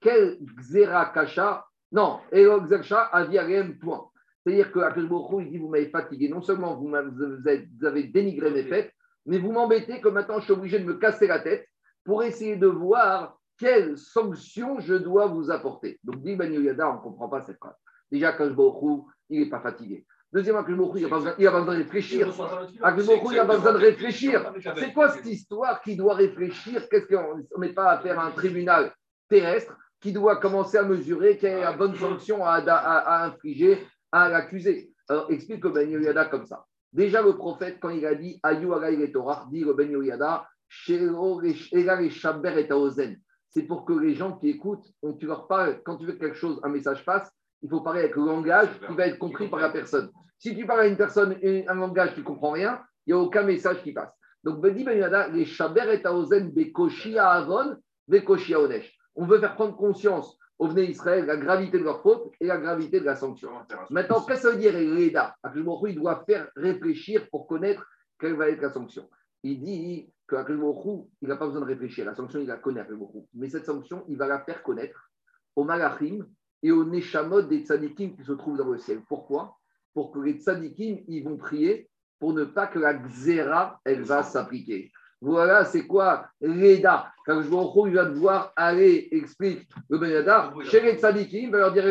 [0.00, 1.64] Quel Xera, Kasha?
[1.90, 4.08] Non, Ezo, Xera, Aviarem, point.
[4.44, 6.28] C'est-à-dire que il dit Vous m'avez fatigué.
[6.28, 8.92] Non seulement vous, avez dénigré mes fêtes,
[9.26, 11.66] mais vous m'embêtez que maintenant je suis obligé de me casser la tête
[12.04, 16.00] pour essayer de voir quelle sanction je dois vous apporter.
[16.02, 17.76] Donc, dit Ben on ne comprend pas cette phrase.
[18.10, 20.06] Déjà, Kajbourou, il n'est pas fatigué.
[20.32, 22.26] Deuxièmement, il n'a pas, besoin de réfléchir.
[22.26, 24.52] Il n'a pas besoin de réfléchir.
[24.76, 26.88] C'est quoi cette histoire qui doit réfléchir?
[26.88, 28.94] Qu'est-ce qu'on n'est pas à faire un tribunal
[29.28, 34.30] terrestre qui doit commencer à mesurer quelle est la bonne sanction à, à, infliger à
[34.30, 34.90] l'accusé?
[35.08, 36.64] Alors, explique que Ben Yada comme ça.
[36.92, 38.68] Déjà, le prophète, quand il a dit Ayu
[39.00, 40.46] et Torah, dit le Ben Yoyada,
[43.50, 46.18] c'est pour que les gens qui écoutent, on, tu leur parles, quand tu veux que
[46.18, 47.30] quelque chose, un message passe,
[47.62, 50.10] il faut parler avec le langage qui va être compris par la personne.
[50.38, 53.22] Si tu parles à une personne un langage, tu ne comprends rien, il n'y a
[53.22, 54.12] aucun message qui passe.
[54.42, 54.74] Donc, Ben
[55.32, 57.76] les Shaber et Avon.
[59.14, 62.58] On veut faire prendre conscience au Vné Israël la gravité de leur faute et la
[62.58, 63.50] gravité de la sanction.
[63.90, 65.36] Maintenant, qu'est-ce que ça veut dire Reda?
[65.54, 67.86] Il doit faire réfléchir pour connaître
[68.18, 69.08] quelle va être la sanction.
[69.44, 70.36] Il dit que
[71.20, 72.04] il n'a pas besoin de réfléchir.
[72.04, 72.86] La sanction, il la connaît,
[73.34, 75.10] Mais cette sanction, il va la faire connaître
[75.54, 76.26] aux Malachim
[76.62, 79.00] et aux Neshamot des tzadikim qui se trouvent dans le ciel.
[79.08, 79.56] Pourquoi?
[79.94, 84.22] Pour que les tzadikim, ils vont prier pour ne pas que la xéra, elle va
[84.22, 84.92] s'appliquer.
[85.20, 90.24] Voilà, c'est quoi l'EDA Quand je vois il va devoir aller, explique le Ben
[90.64, 91.84] chez les tzadikim, il va leur dire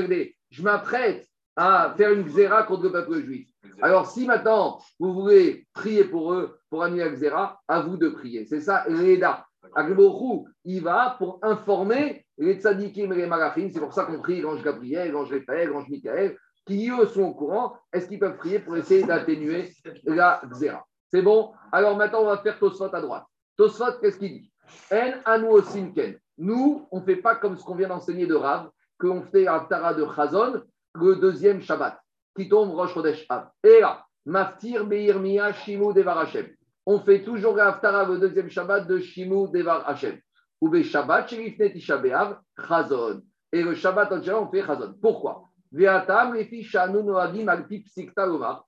[0.50, 3.48] je m'apprête à faire une xéra contre le peuple juif.
[3.82, 8.10] Alors, si maintenant vous voulez prier pour eux, pour annuler la xéra, à vous de
[8.10, 8.46] prier.
[8.46, 9.46] C'est ça l'EDA.
[9.76, 13.70] Agbochou, il va pour informer les tzadikim et les malachim.
[13.72, 17.34] C'est pour ça qu'on prie l'ange Gabriel, l'ange Raphaël, l'ange Michael, qui eux sont au
[17.34, 17.78] courant.
[17.94, 19.72] Est-ce qu'ils peuvent prier pour essayer d'atténuer
[20.06, 20.86] la xéra?
[21.12, 21.52] C'est bon?
[21.72, 23.26] Alors maintenant, on va faire Tosfot à droite.
[23.58, 24.52] Tosfot, qu'est-ce qu'il dit?
[24.92, 26.18] En anu Ken.
[26.38, 29.94] Nous, on ne fait pas comme ce qu'on vient d'enseigner de Rav, qu'on fait Tara
[29.94, 30.62] de Chazon,
[30.96, 32.00] le deuxième Shabbat,
[32.36, 33.50] qui tombe Rosh Chodesh Av.
[33.64, 36.48] Et là, Maftir Beir Mia Shimu Devar Hashem.
[36.86, 40.20] On fait toujours Tara le deuxième Shabbat de Shimu Devar Hashem.
[40.60, 43.22] Ou Be Shabbat, Sherifne Tisha Be'av, Chazon.
[43.52, 44.96] Et le Shabbat, on fait Chazon.
[45.02, 45.44] Pourquoi?
[45.72, 48.66] Ve'atam, les filles Shanu Noagim Alpi Psikta Lomar.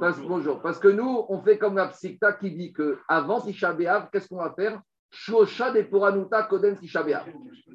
[0.00, 0.62] Parce, bonjour.
[0.62, 4.28] Parce que nous, on fait comme la psikta qui dit que avant Tisha B'Av, qu'est-ce
[4.28, 4.80] qu'on va faire?
[5.10, 6.76] Shosha de Poranuta Kodem.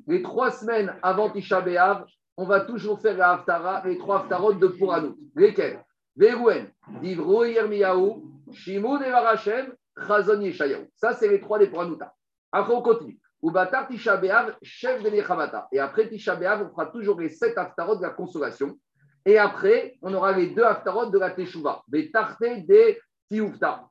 [0.08, 2.06] Les trois semaines avant Tisha B'Av,
[2.38, 5.16] on va toujours faire la Haftara, les trois Haftarot de Poranut.
[5.36, 5.84] Lesquels?
[6.16, 6.68] Verouen,
[7.02, 9.74] Divro Yermiyahu, Shimon Devar Hashem,
[10.08, 10.88] Chazon Yeshayahu.
[10.96, 12.14] Ça, c'est les trois des Poranuta.
[12.52, 13.20] Après, on continue.
[13.90, 14.20] Tisha
[14.64, 15.68] chef de Nechamata.
[15.72, 18.78] Et après Tisha on fera toujours les sept Haftarot de la consolation.
[19.26, 21.84] Et après, on aura les deux haftarot de la Teshuvah.
[21.88, 23.88] Des tarte des Tioufta.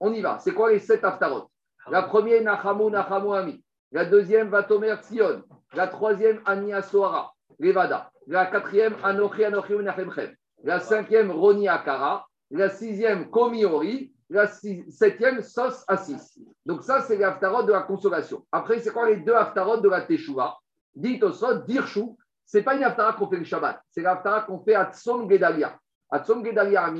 [0.00, 0.38] On y va.
[0.38, 1.50] C'est quoi les sept haftarot
[1.90, 3.64] La première, Nachamu, Nachamu Ami.
[3.90, 5.42] La deuxième, Vatomer Sion.
[5.72, 8.10] La troisième, Ania Soara, Levada.
[8.26, 10.34] La quatrième, Anochi, Anochi, Nachemchem.
[10.62, 12.26] La cinquième, Roni Akara.
[12.50, 14.12] La sixième, Komiori.
[14.28, 16.46] La septième, Sos Assis.
[16.64, 18.46] Donc ça, c'est les haftarot de la consolation.
[18.52, 20.56] Après, c'est quoi les deux haftarot de la Teshuvah
[20.94, 22.16] Dit au sol, Dirshu,
[22.50, 25.30] ce n'est pas une haftara qu'on fait le Shabbat, c'est l'haftara qu'on fait à Tzom
[25.30, 25.78] Gedalia.
[26.10, 26.92] À Tzom Gedalia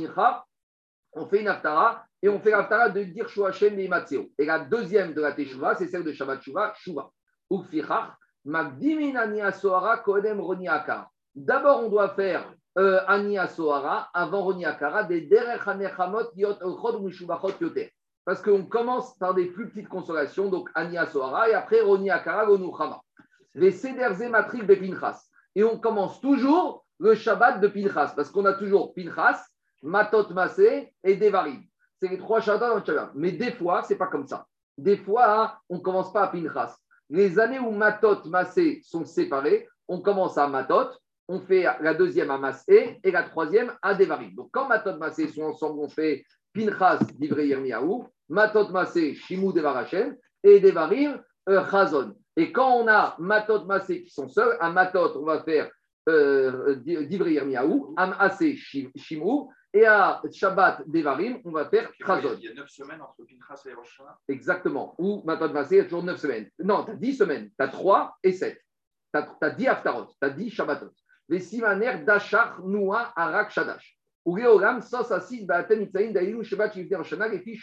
[1.13, 4.31] on fait une haftara et on fait l'haftara de dire Hashem Matseo.
[4.39, 6.41] Et la deuxième de la Teshuvah, c'est celle de Shabbat.
[7.51, 8.13] Ukfichach,
[8.45, 10.41] Magdiminania Sohara Kodem.
[11.35, 15.29] D'abord, on doit faire euh, Ania Sohara avant Roni Akara, des
[16.37, 17.53] Yot Ochod Mishubachot.
[18.25, 22.47] Parce qu'on commence par des plus petites consolations, donc Ania Sohara, et après Roni Akara,
[22.47, 23.01] Gonuchama.
[23.55, 25.27] Les Sederze Matrik Bepinchas.
[25.57, 29.45] Et on commence toujours le Shabbat de Pinchas, parce qu'on a toujours Pinchas,
[29.83, 31.63] Matot Masé et Devarim.
[31.99, 33.11] C'est les trois Shabbats dans le Shabbat.
[33.15, 34.47] Mais des fois, c'est pas comme ça.
[34.79, 36.77] Des fois, on ne commence pas à Pinchas.
[37.09, 40.91] Les années où Matot, Masé sont séparés, on commence à Matot,
[41.31, 44.35] on fait la deuxième à Masé et la troisième à Devarim.
[44.35, 50.17] Donc quand Matot, Masé sont ensemble, on fait Pinchas, Divrei Yirmiyahu, Matot, Masé, Shimou, Devarachem
[50.43, 52.17] et Devarim, euh, Chazon.
[52.37, 55.71] Et quand on a Matot Masé qui sont seuls, à Matot, on va faire
[56.09, 62.35] euh, Divri Miaou, Am Asé Shimou, et à Shabbat Devarim, on va faire Chazon.
[62.39, 64.97] Il y a 9 semaines entre Pinchas et Rosh Exactement.
[64.99, 66.51] Ou Matot Masé, il y a toujours 9 semaines.
[66.59, 67.51] Non, tu as 10 semaines.
[67.57, 68.61] Tu as 3 et 7.
[69.15, 70.91] Tu as, 10 Haftarot, tu as 10 Shabbatot.
[71.31, 73.97] Les simaner d'Achar Noua Arak Shadash.
[74.27, 76.99] Ugeolam, Sos 6, Baaten Itzaïn, Shabbat, Shivter,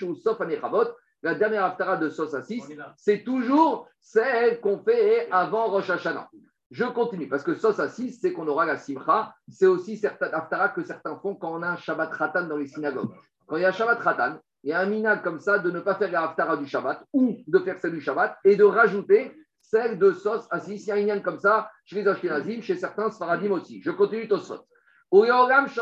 [0.03, 0.87] ou Sof Anechavot.
[1.21, 2.63] La dernière Haftara de Sos 6,
[2.95, 6.29] c'est toujours celle qu'on fait avant Rosh Hashanah.
[6.71, 9.33] Je continue, parce que Sos 6, c'est qu'on aura la Simcha.
[9.49, 12.67] C'est aussi certains Haftara que certains font quand on a un Shabbat Ratan dans les
[12.67, 13.11] synagogues.
[13.47, 15.71] Quand il y a un Shabbat Ratan, il y a un minag comme ça de
[15.71, 18.63] ne pas faire la Haftara du Shabbat ou de faire celle du Shabbat et de
[18.63, 19.35] rajouter
[19.69, 20.87] celle de Sos 6.
[20.87, 23.81] Il y a comme ça chez les Ashkenazim, chez certains Sfaradim aussi.
[23.81, 24.65] Je continue Tosot.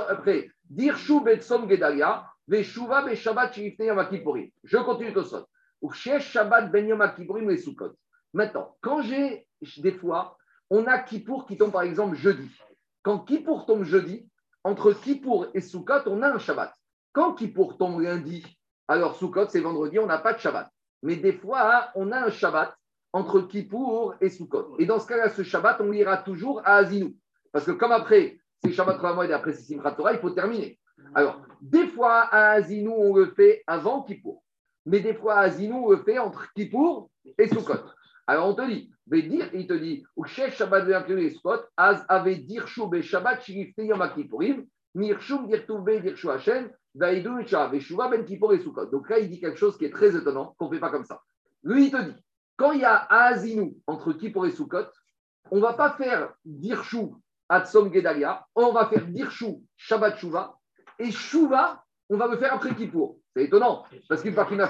[0.09, 4.49] Après, Dirshu Betsom Gedalia, Veshuva Beshabbat Shirifne Yom Kippourim.
[4.63, 5.45] Je continue Tosot.
[5.93, 7.59] Chez Shabbat Ben Yom Kippourim et.
[8.33, 10.37] Maintenant, quand j'ai des fois,
[10.69, 12.49] on a Kippour qui tombe par exemple jeudi.
[13.03, 14.27] Quand Kippour tombe jeudi,
[14.63, 16.73] entre Kippour et Sukkot, on a un Shabbat.
[17.13, 18.43] Quand Kippour tombe lundi,
[18.87, 20.69] alors Sukkot, c'est vendredi, on n'a pas de Shabbat.
[21.03, 22.75] Mais des fois, on a un Shabbat
[23.15, 24.75] entre Kippour et Sukkot.
[24.77, 27.15] Et dans ce cas-là, ce Shabbat, on l'ira toujours à Azinou.
[27.53, 30.77] Parce que comme après, c'est Shabbat Ramad et après c'est Simchat Torah, il faut terminer.
[31.13, 34.43] Alors, des fois, à Azinou, on le fait avant Kippour.
[34.85, 37.85] Mais des fois, à Azinou, on le fait entre Kippour et Sukkot.
[38.27, 43.41] Alors, on te dit, il te dit, Shabbat et Sukkot, Az avait dire Be Shabbat
[43.43, 48.87] Shirifte Yom Kippourim, Dirtouve Dirshu Hashem, Vaidou et Shuva Ben Kippour et Sukkot.
[48.87, 51.05] Donc là, il dit quelque chose qui est très étonnant, qu'on ne fait pas comme
[51.05, 51.21] ça.
[51.63, 52.24] Lui, il te dit,
[52.57, 54.87] quand il y a Azinou entre Kippour et Sukkot,
[55.51, 57.07] on ne va pas faire Dirshu
[57.49, 60.57] Atsom Gedalia, on va faire Dirshu Shabbat Shuva,
[60.97, 63.19] et Shuva, on va le faire après Kippour.
[63.35, 64.65] C'est étonnant, parce qu'il part une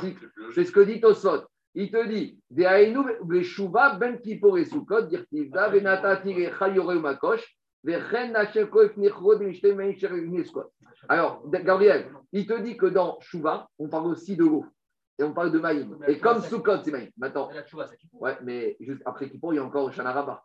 [0.53, 1.43] C'est ce que dit Tosot.
[1.75, 5.71] Il te dit, Ben Kippour et Sukkot, Dirtivda,
[6.57, 7.57] Chayore Makosh,
[11.07, 14.65] alors, Gabriel, il te dit que dans Shuva, on parle aussi de l'eau.
[15.17, 15.97] Et on parle de Maïm.
[16.07, 17.09] Et comme Sukkot, c'est Maïm.
[17.17, 17.49] Maintenant,
[18.13, 20.43] ouais, mais juste après Kippour, il y a encore Shanaraba.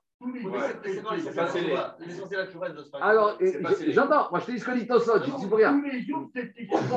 [3.00, 3.38] Alors,
[3.88, 5.82] j'entends, moi je te dis ce que dit Tosot, je ne dis pour rien.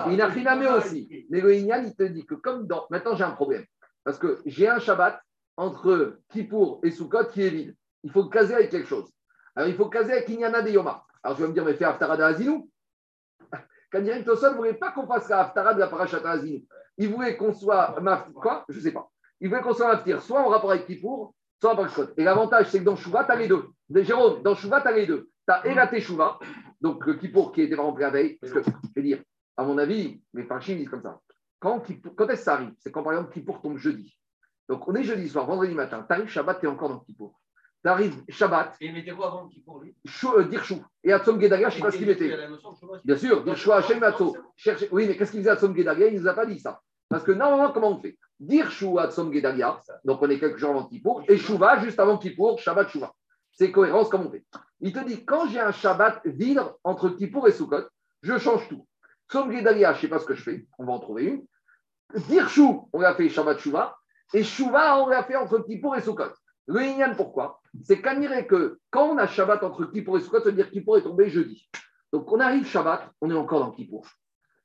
[0.10, 1.26] Il n'a rien aussi.
[1.30, 2.86] Mais le Inyan, il te dit que comme dans.
[2.90, 3.64] Maintenant, j'ai un problème.
[4.04, 5.22] Parce que j'ai un Shabbat
[5.56, 7.76] entre Kippour et Sukkot qui est vide.
[8.04, 9.10] Il faut caser avec quelque chose.
[9.56, 11.06] Alors, il faut caser avec Inyana de Yoma.
[11.24, 12.70] Alors, tu vas me dire, mais fais Haftara de Hazinou.
[13.90, 16.66] Kandirin Tosot ne voulait pas qu'on fasse la Haftara de la Parashat Hazinou.
[16.98, 17.96] Il voulait qu'on soit.
[18.36, 18.66] Quoi?
[18.70, 19.10] Je ne sais pas.
[19.40, 22.24] Il voulait qu'on soit Maftir, soit en rapport avec Kippour, soit en rapport avec Et
[22.24, 23.68] l'avantage, c'est que dans Chouva, tu as les deux.
[23.94, 25.30] Jérôme, dans Chouva, tu as les deux.
[25.48, 26.40] Tu as Elaté Chouva,
[26.80, 28.38] donc le Kippour qui était rempli la veille.
[28.40, 29.24] Parce que, je vais dire,
[29.58, 31.20] à mon avis, mes parchis disent comme ça.
[31.60, 31.84] Quand,
[32.16, 32.74] quand est-ce que ça arrive?
[32.80, 34.18] C'est quand, par exemple, Kippour tombe jeudi.
[34.70, 36.06] Donc, on est jeudi soir, vendredi matin.
[36.08, 37.40] Tu arrives Shabbat, tu es encore dans Kippour.
[37.86, 38.76] Arrives Shabbat.
[38.80, 39.94] Et il mettait quoi avant pour lui?
[40.24, 40.82] Euh, Dirchou.
[41.04, 42.34] Et Atsom Gedalia, je ne sais pas ce qu'il mettait.
[43.04, 44.02] Bien sûr, Dirchou Hachem.
[44.92, 46.08] Oui, mais qu'est-ce qu'il faisait Atsom Gedalia?
[46.08, 46.82] Il ne nous a pas dit ça.
[47.10, 48.18] Parce que normalement, comment on fait?
[48.40, 52.58] Dirchou Atsom Gedalia, donc on est quelques jours avant Kippour, et Chouva juste avant Kippour,
[52.60, 53.14] Shabbat Chouva.
[53.52, 54.44] C'est cohérence comme on fait?
[54.80, 57.84] Il te dit, quand j'ai un Shabbat vide entre Kippour et Sukkot,
[58.22, 58.88] je change tout.
[59.30, 61.46] Atsom Gedalia, je ne sais pas ce que je fais, on va en trouver une.
[62.30, 63.96] Dirchou, on l'a fait Shabbat Chouva,
[64.34, 66.34] et Chouva, on l'a fait entre Kippour et Sukkot.
[66.68, 67.60] Le Inyan, pourquoi?
[67.84, 70.98] C'est qu'à que quand on a Shabbat entre Kippour et Sukkot, ça veut dire Kippour
[70.98, 71.70] est tombé jeudi.
[72.12, 74.06] Donc on arrive Shabbat, on est encore dans Kippour.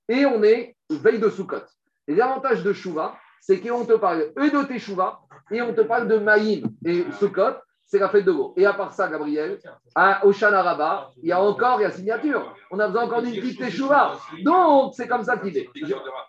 [0.09, 1.65] Et on est veille de Sukkot.
[2.07, 6.09] Et l'avantage de Shouva, c'est qu'on te parle eux de Teshuvah et on te parle
[6.09, 8.53] de Maïm et Sukkot, c'est la fête de l'eau.
[8.57, 9.59] Et à part ça, Gabriel,
[9.95, 12.55] à Oshana il y a encore la signature.
[12.71, 14.19] On a besoin encore d'une petite Teshuvah.
[14.45, 15.69] Donc, c'est comme ça qu'il est.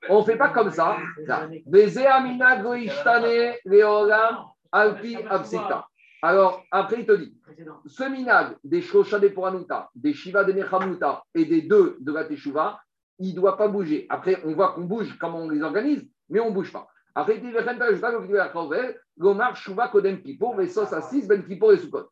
[0.07, 0.95] On ne fait pas comme ça.
[4.71, 5.88] Alpi Absita.
[6.21, 7.33] Alors, après, il te dit
[7.85, 12.25] ce minag des Shosha de Poranuta, des Shiva de Mechamuta et des deux de la
[12.25, 12.79] Teshuvah,
[13.19, 14.05] il ne doit pas bouger.
[14.09, 16.87] Après, on voit qu'on bouge, comment on les organise, mais on ne bouge pas.
[17.15, 17.65] Après, il dit Ben.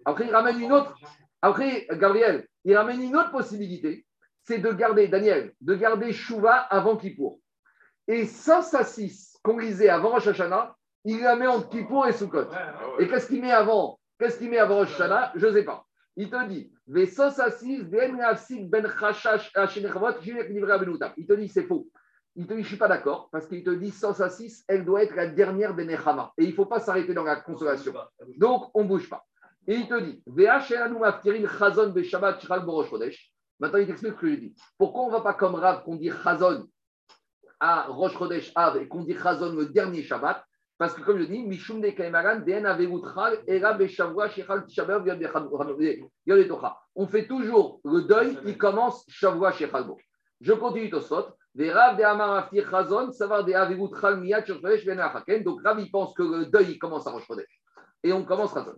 [0.06, 0.96] Après, il ramène une autre.
[1.42, 4.08] Après, Gabriel, il ramène une autre possibilité
[4.48, 7.40] c'est de garder, Daniel, de garder Shuva avant Kippour.
[8.08, 10.74] Et Sos Assis, qu'on lisait avant Rosh Hashanah,
[11.06, 12.48] il la met entre Kippour et Sukkot.
[13.00, 14.00] Et qu'est-ce qu'il met avant?
[14.20, 15.86] Qu'est-ce qu'il met avant Rosh Hashanah Je ne sais pas.
[16.16, 17.08] Il te dit, ben
[21.18, 21.88] il te dit, c'est faux.
[22.36, 25.04] Il te dit, je ne suis pas d'accord, parce qu'il te dit, 106, elle doit
[25.04, 26.34] être la dernière des Nechama.
[26.38, 27.94] Et il ne faut pas s'arrêter dans la consolation.
[28.38, 29.26] Donc, on ne bouge pas.
[29.68, 30.24] Et il te dit,
[33.60, 34.56] Maintenant, il t'explique ce que je dis.
[34.78, 36.68] Pourquoi on ne va pas comme Rav qu'on dit Chazon
[37.60, 40.47] à Rosh Chodesh Av et qu'on dit Chazon le dernier Shabbat?
[40.78, 42.42] Parce que comme je dis, de Kaimaran,
[46.96, 49.52] On fait toujours le deuil qui commence Shavua.
[50.40, 50.90] Je continue.
[50.90, 51.04] Donc
[55.80, 57.28] il pense que le deuil il commence à Rosh
[58.04, 58.76] Et on commence Chazon.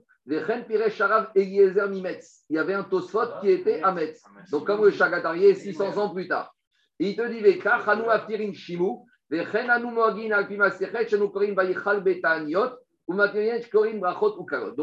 [1.36, 4.24] Il y avait un Tosfot qui était à Metz.
[4.52, 6.56] Donc comme le Chagatarié, 600 ans plus tard.
[7.00, 9.46] Il te dit, Veka, Chanou Aftirin Shimu, Donc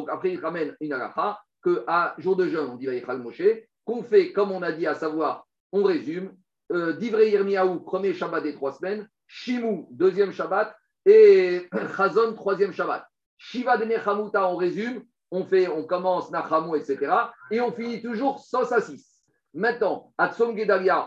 [0.08, 3.42] après, il ramène une alaha qu'à jour de jeûne, on dit Vayichal Moshe,
[3.84, 6.32] qu'on fait, comme on a dit, à savoir, on résume,
[6.72, 13.06] euh, Divrei Yirmiyahu, premier Shabbat des trois semaines, Shimu, deuxième Shabbat, et Chazon, troisième Shabbat.
[13.38, 17.12] Shiva de Nechamuta, on résume, on fait, on commence Nachamu, etc.
[17.50, 19.22] Et on finit toujours 100 à 6.
[19.54, 20.54] Maintenant, à Tzom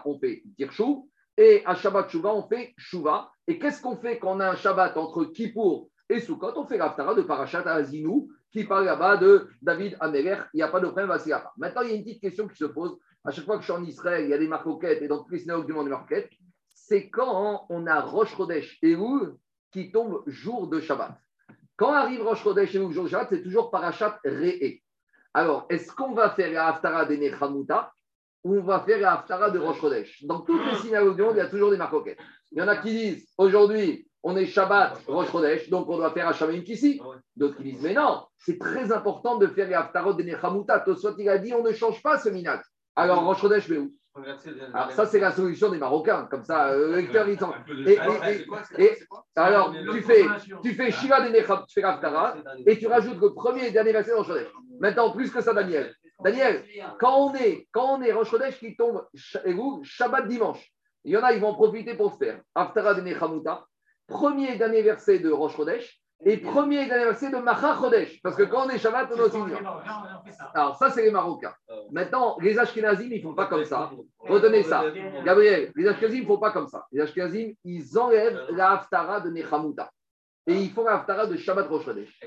[0.06, 0.84] on fait Tirshu,
[1.40, 3.32] et à Shabbat Shuva, on fait Shuva.
[3.48, 6.52] Et qu'est-ce qu'on fait quand on a un Shabbat entre Kippour et Sukkot?
[6.58, 10.36] On fait l'Aftara de Parashat Azinu, qui parle là-bas de David Améler.
[10.54, 11.54] Il n'y a pas de problème, va pas.
[11.56, 13.00] Maintenant, il y a une petite question qui se pose.
[13.24, 15.24] À chaque fois que je suis en Israël, il y a des marcoquettes, et dans
[15.24, 16.30] tous les synagogues du monde, des.
[16.68, 19.40] C'est quand on a Rosh Chodesh et où
[19.72, 21.16] qui tombe jour de Shabbat.
[21.78, 24.82] Quand arrive Rosh Chodesh et jour de Shabbat, c'est toujours Parashat Re'e.
[25.34, 27.94] Alors, est-ce qu'on va faire la Haftara Nechamuta?
[28.44, 31.36] Ou on va faire la Haftara de Rosh Chodesh Dans toutes les synagogues du monde,
[31.36, 32.20] il y a toujours des marcoquettes.
[32.52, 36.12] Il y en a qui disent aujourd'hui, on est Shabbat, Rosh Chodesh, donc on doit
[36.12, 37.02] faire Hashamayim Kissi.
[37.36, 40.80] D'autres qui disent, mais non, c'est très important de faire les Haftarot de Nechamuta.
[40.80, 42.62] Tosfot, il a dit, on ne change pas ce minat.
[42.96, 43.94] Alors, Rosh Chodesh, mais où?
[44.74, 46.28] Alors ça, c'est la solution des Marocains.
[46.30, 47.54] Comme ça, le lecteur, il s'en...
[49.36, 50.26] Alors, tu fais,
[50.64, 53.94] tu fais Shiva de Necham, tu fais l'Aftara, et tu rajoutes le premier et dernier
[53.94, 54.48] verset dans Chodesh.
[54.80, 55.94] Maintenant, plus que ça, Daniel.
[56.22, 56.64] Daniel,
[57.00, 59.06] quand on est, quand on est Rosh Chodesh qui tombe
[59.84, 60.72] Shabbat dimanche,
[61.06, 63.66] il y en a, ils vont en profiter pour se faire Aftara de Nechamuta,
[64.08, 68.22] premier et dernier verset de Rosh Chodesh, et premier et dernier verset de Macha Chodesh.
[68.22, 69.38] Parce que quand on est Shabbat, on est aussi
[70.54, 71.54] Alors, ça, c'est les Marocains.
[71.92, 73.90] Maintenant, les Ashkenazim, ils ne font pas comme ça.
[74.20, 74.84] Retenez ça.
[75.24, 76.86] Gabriel, les Ashkenazim, ne font pas comme ça.
[76.92, 79.90] Les Ashkenazim, ils enlèvent la Haftara de Nechamuta.
[80.48, 82.20] Et ils font la Haftara de Shabbat Rosh Chodesh.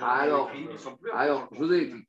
[0.00, 0.50] Alors,
[1.14, 2.08] alors, je vous explique.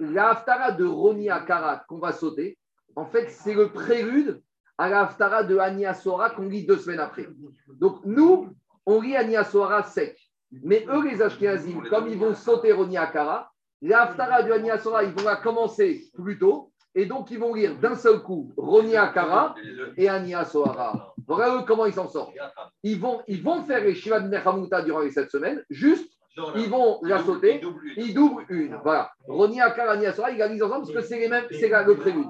[0.00, 2.58] La Haftara de Roni Akarat qu'on va sauter,
[2.96, 4.42] en fait, c'est le prélude
[4.78, 7.28] à la Haftara de Ania Sora qu'on lit deux semaines après.
[7.68, 8.54] Donc, nous,
[8.86, 10.18] on lit Ania Sora sec.
[10.50, 13.50] Mais eux, les Ashkenazim, comme ils vont sauter Roni Akara,
[13.82, 16.72] la Haftara du Ania Sora, ils vont la commencer plus tôt.
[16.94, 19.54] Et donc, ils vont lire d'un seul coup Roni Akara
[19.98, 21.14] et Ania Sohara.
[21.26, 22.34] Voilà eux comment ils s'en sortent.
[22.82, 26.10] Ils vont, ils vont faire les Shiva de Nechamuta durant les sept semaines, juste,
[26.56, 27.60] ils vont la sauter,
[27.96, 28.78] ils doublent une.
[28.82, 29.10] Voilà.
[29.26, 32.28] Roni Akara, Ania Sohara, ils gardent ensemble parce que c'est les mêmes, c'est le prélude.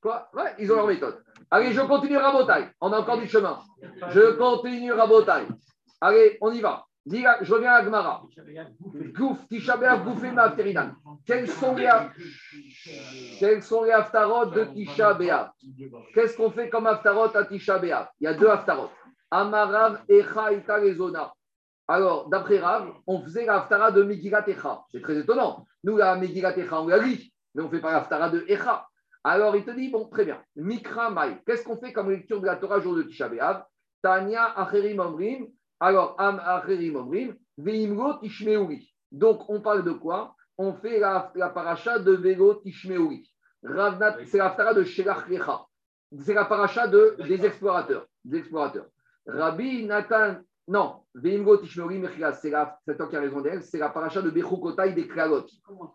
[0.00, 0.28] Quoi?
[0.34, 1.22] Ouais, ils ont leur méthode.
[1.50, 2.68] Allez, je continue Rabotaille.
[2.80, 3.58] On a encore du chemin.
[4.10, 5.46] Je continue Rabotaille.
[6.00, 6.84] Allez, on y va.
[7.06, 8.22] Je reviens à Gmara.
[9.14, 10.92] Gouf, Tisha B'Av, Goufé Ma'afterinan.
[11.26, 11.90] Quels sont les,
[13.38, 15.18] quels sont les haftarot de Tisha
[16.14, 18.90] Qu'est-ce qu'on fait comme haftarot à Tisha Il y a deux haftarot.
[19.30, 20.80] Amarav, Echa, Ita.
[21.86, 24.84] Alors, d'après Rav, on faisait la haftara de Megillat Echa.
[24.90, 25.66] C'est très étonnant.
[25.82, 28.44] Nous, la Megillat Echa, on la lit, mais on ne fait pas la haftara de
[28.48, 28.86] Echa.
[29.22, 30.40] Alors, il te dit, bon, très bien.
[30.56, 31.38] Mikra Mai.
[31.46, 33.64] Qu'est-ce qu'on fait comme lecture de la Torah jour de Tisha B'Av?
[34.02, 35.48] Tanya Acherim Omrim.
[35.80, 36.40] Alors, Am
[38.20, 38.94] Tishmeuri.
[39.12, 40.34] Donc, on parle de quoi?
[40.56, 43.30] On fait la, la paracha de Velo Tishmeuri.
[43.62, 45.24] C'est la de Shelach.
[46.20, 48.06] C'est la paracha de, des explorateurs.
[48.24, 48.86] Des explorateurs.
[49.26, 54.30] Rabbi Nathan non, Veimgo Mechila, c'est toi qui as raison d'elle, c'est la paracha de
[54.30, 55.44] Bechukotai des Kralot.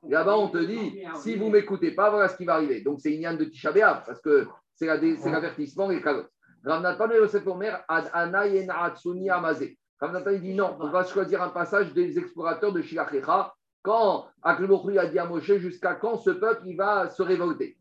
[0.08, 2.82] Là-bas, on te dit, si vous ne m'écoutez pas, voilà ce qui va arriver.
[2.82, 3.72] Donc, c'est Inyan de Tisha
[4.06, 6.26] parce que c'est l'avertissement des Kralot.
[6.65, 9.78] Ramnatan et Yosef Omer, Ad Atsuni Amazé.
[10.00, 15.06] Ramnatan, dit non, on va choisir un passage des explorateurs de Shilachecha, quand Aklebokhri a
[15.06, 17.78] dit à Moshe, jusqu'à quand ce peuple il va se révolter?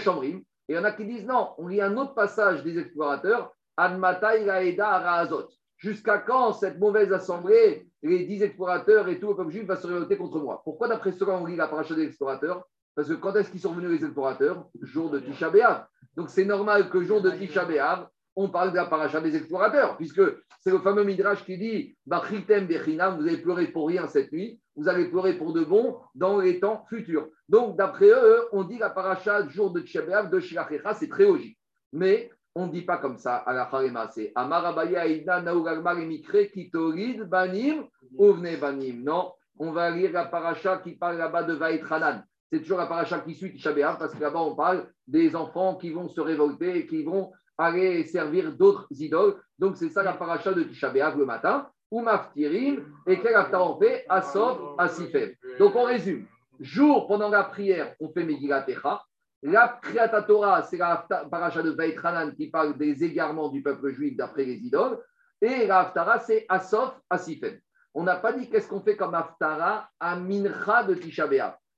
[0.00, 0.38] Chambrim.
[0.68, 3.52] Et il y en a qui disent non, on lit un autre passage des explorateurs,
[3.76, 4.48] Ad Matai
[4.80, 5.48] Araazot.
[5.76, 9.86] Jusqu'à quand cette mauvaise assemblée, les dix explorateurs et tout le peuple juif va se
[9.86, 10.62] révolter contre moi?
[10.64, 12.64] Pourquoi d'après cela on lit la paracha des explorateurs?
[12.94, 14.66] Parce que quand est-ce qu'ils sont venus les explorateurs?
[14.80, 15.86] Jour de Tisha B'Av.
[16.16, 19.96] Donc c'est normal que jour de Tisha B'Av, on parle de la paracha des explorateurs,
[19.96, 20.22] puisque
[20.60, 24.60] c'est le fameux Midrash qui dit Bachitem Bechinam, vous avez pleuré pour rien cette nuit,
[24.76, 27.28] vous allez pleurer pour de bon dans les temps futurs.
[27.48, 31.24] Donc d'après eux, on dit la paracha jour de Tisha B'Av de Shilachecha, c'est très
[31.24, 31.58] logique.
[31.92, 36.50] Mais on ne dit pas comme ça à la Harema, c'est Amarabaya Ida Naugagmar Mikre
[36.52, 37.84] Kitorid Banim
[38.16, 39.02] Ouvne Banim.
[39.04, 42.24] Non, on va lire la paracha qui parle là-bas de Vaïtranan.
[42.50, 45.90] C'est toujours la paracha qui suit Tisha parce que là-bas on parle des enfants qui
[45.90, 49.40] vont se révolter et qui vont aller servir d'autres idoles.
[49.58, 51.68] Donc c'est ça la paracha de Tisha le matin.
[51.90, 55.30] Ou Maftirim et quel after on fait Asov, Asifem.
[55.58, 56.26] Donc on résume.
[56.58, 59.02] Jour pendant la prière, on fait Megillat Techa.
[59.42, 64.16] La Kriyata Torah, c'est la paracha de Vaïtranan qui parle des égarements du peuple juif
[64.16, 64.98] d'après les idoles.
[65.42, 67.58] Et la Haftara, c'est Asof, Asifem.
[67.92, 71.28] On n'a pas dit qu'est-ce qu'on fait comme Haftara à Mincha de Tisha.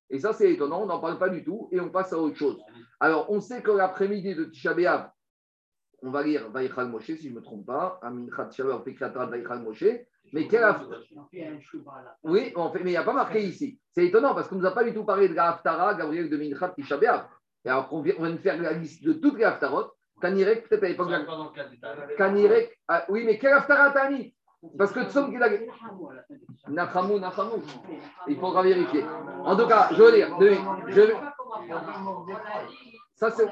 [0.08, 2.36] Et ça, c'est étonnant, on n'en parle pas du tout et on passe à autre
[2.36, 2.58] chose.
[3.00, 4.72] Alors, on sait que l'après-midi de Tisha
[6.02, 7.98] On va lire Vaïchal Moshe, si je ne me trompe pas.
[8.02, 9.84] Aminchat fait Kriyat Vaïchal Moshe.
[10.32, 10.74] Mais quelle
[12.24, 13.78] Oui, on fait, mais il n'y a pas marqué ici.
[13.92, 16.28] C'est étonnant parce qu'on ne nous a pas du tout parlé de la Haftara, Gabriel
[16.28, 16.98] de Minchat Tisha.
[17.64, 19.92] Et alors qu'on vient, de faire la liste de toutes les Haftarot.
[20.20, 21.10] Kanirek, peut-être à l'époque.
[22.16, 24.34] Kanirek, ah, oui, mais quelle Haftara t'as mis?
[24.78, 25.48] Parce que Tsom qu'il a.
[26.68, 27.62] Nachamou, Nachamou.
[28.26, 29.04] Il faudra vérifier.
[29.44, 30.36] En tout cas, je veux dire,
[30.88, 31.12] je,
[33.16, 33.46] ça, c'est.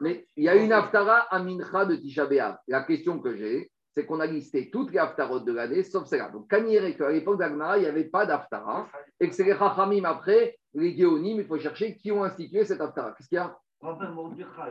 [0.00, 2.58] Mais il y a une Haftara à Mincha de Tisha B'Av.
[2.68, 6.28] La question que j'ai, c'est qu'on a listé toutes les Haftarot de l'année, sauf celle-là.
[6.28, 8.88] Donc, Kaniré, qu'à l'époque d'Agmara, il n'y avait pas d'Haftara,
[9.18, 12.80] et que c'est les Chachamim après, les Géonim, il faut chercher qui ont institué cette
[12.80, 13.12] Haftara.
[13.12, 13.56] Qu'est-ce qu'il y a?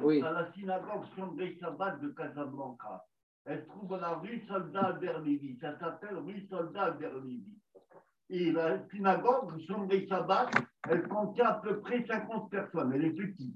[0.04, 0.22] Oui.
[0.22, 3.04] Dans la synagogue Shomrei Shabbat de Casablanca,
[3.46, 5.58] elle se trouve dans la rue Soldat Albert Lévy.
[5.60, 7.58] Ça s'appelle rue Soldat Albert Lévy.
[8.30, 10.50] Et la synagogue Shomrei Shabbat,
[10.90, 12.92] elle contient à peu près 50 personnes.
[12.94, 13.56] Elle est petite.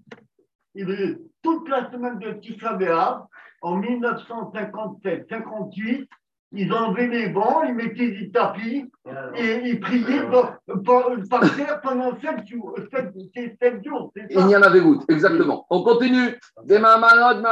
[1.41, 3.23] Toute la semaine de Tisha B'Av,
[3.61, 6.07] en 1957-58,
[6.51, 8.91] ils enlevaient les bancs, ils mettaient des tapis
[9.35, 10.59] et ils priaient par,
[11.55, 12.75] terre pendant 7 jours.
[12.91, 13.13] 7,
[13.85, 15.67] jours Il y en avait goutte, exactement.
[15.69, 16.39] On continue.
[16.63, 17.43] Des Mahamadot,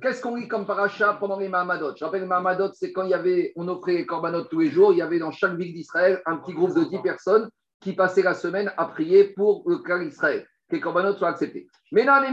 [0.00, 1.94] Qu'est-ce qu'on lit comme paracha pendant les Mahamadot?
[1.96, 4.70] Je rappelle, les Mahamadot, c'est quand il y avait, on offrait les korbanot tous les
[4.70, 7.48] jours, il y avait dans chaque ville d'Israël un petit groupe de 10 personnes
[7.80, 11.68] qui passaient la semaine à prier pour le clan d'Israël les corbanotes soient acceptés.
[11.92, 12.30] Mais non, On a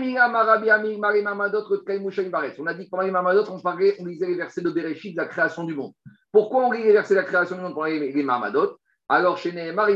[2.74, 5.28] dit que pendant les Mamadot, on, parlait, on lisait les versets de Bereshit, de la
[5.28, 5.94] création du monde.
[6.32, 8.78] Pourquoi on lit les versets de la création du monde pendant les, les Mamadot?
[9.08, 9.88] Alors, chez Nehemar.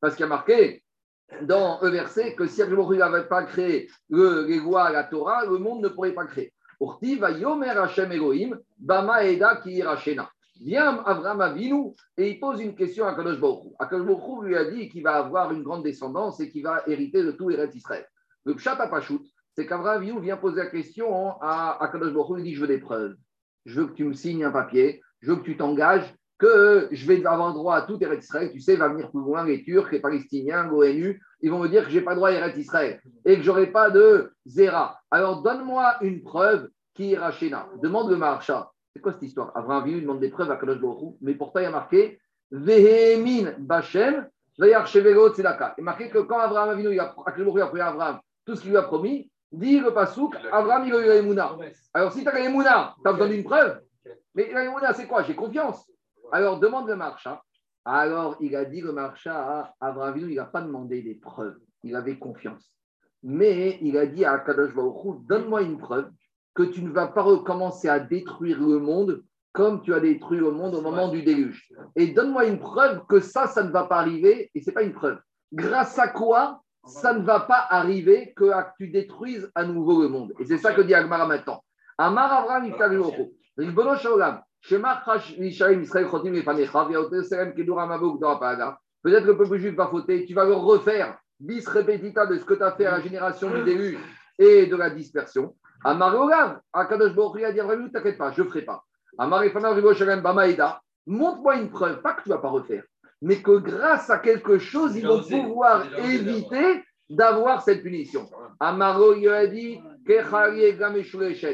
[0.00, 0.82] Parce qu'il y a marqué
[1.42, 5.58] dans le verset que si Akhlorul n'avait pas créé le, les lois, la Torah, le
[5.58, 6.52] monde ne pourrait pas créer.
[6.80, 9.82] Urti va Yomer Hashem Elohim, Bama Eda Ki
[10.64, 10.92] Rachena.
[10.92, 14.64] Vient Abraham Avinu et il pose une question à Kadosh Baruch Akadosh Baruch lui a
[14.70, 18.06] dit qu'il va avoir une grande descendance et qu'il va hériter de tout Eretz Israël.
[18.44, 19.22] Le Pshat Pachout,
[19.54, 22.78] c'est qu'Abraham Avinu vient poser la question à Akadosh Baruch il dit Je veux des
[22.78, 23.14] preuves.
[23.66, 25.00] Je veux que tu me signes un papier.
[25.20, 28.50] Je veux que tu t'engages que je vais avoir droit à tout Eretz Israël.
[28.52, 31.22] Tu sais, va venir plus loin les Turcs, les Palestiniens, l'ONU.
[31.40, 33.46] Ils vont me dire que je n'ai pas droit à Eretz Israël et que je
[33.46, 34.98] n'aurai pas de Zera.
[35.10, 37.50] Alors donne-moi une preuve qui ira chez
[37.82, 38.70] Demande le Maharsha.
[38.94, 39.50] C'est quoi cette histoire?
[39.56, 42.20] Abraham Avinu demande des preuves à Kadosh Baruch mais pourtant il y a marqué
[42.52, 45.74] Vehemin Bachem Veyarchevelo Tzedaka.
[45.76, 48.60] Il est marqué que quand Abraham Avinu, il a, Baruch a pris Abraham tout ce
[48.60, 51.56] qu'il lui a promis, dit le Passouk, Abraham il a eu la Emouna.
[51.92, 53.80] Alors si tu as la Emouna, tu as besoin d'une preuve?
[54.34, 55.24] Mais la Emouna, c'est quoi?
[55.24, 55.90] J'ai confiance.
[56.30, 57.42] Alors demande le marcha.
[57.84, 61.58] Alors il a dit le marcha à Abraham Avinu, il n'a pas demandé des preuves.
[61.82, 62.72] Il avait confiance.
[63.24, 66.10] Mais il a dit à Kadosh Baruch donne-moi une preuve
[66.54, 70.50] que tu ne vas pas recommencer à détruire le monde comme tu as détruit le
[70.50, 71.68] monde au moment du déluge.
[71.94, 74.82] Et donne-moi une preuve que ça, ça ne va pas arriver, et ce n'est pas
[74.82, 75.18] une preuve.
[75.52, 80.34] Grâce à quoi ça ne va pas arriver que tu détruises à nouveau le monde
[80.38, 81.62] Et c'est ça que dit Agmara maintenant.
[81.96, 82.64] Amar Avram
[83.56, 83.94] Ribono
[89.02, 92.44] Peut-être que le peuple juif va fauter, tu vas le refaire bis repetita de ce
[92.44, 93.98] que tu as fait à la génération du déluge
[94.38, 95.54] et de la dispersion.
[95.84, 98.82] Amarogav, Akadosh Baruch a dit ne t'inquiète pas, je ne ferai pas.
[99.18, 102.82] Bamaïda, montre-moi une preuve, pas que tu ne vas pas refaire,
[103.22, 108.28] mais que grâce à quelque chose, ils vont pouvoir éviter d'avoir cette punition.
[108.58, 109.78] Amaro lui a dit,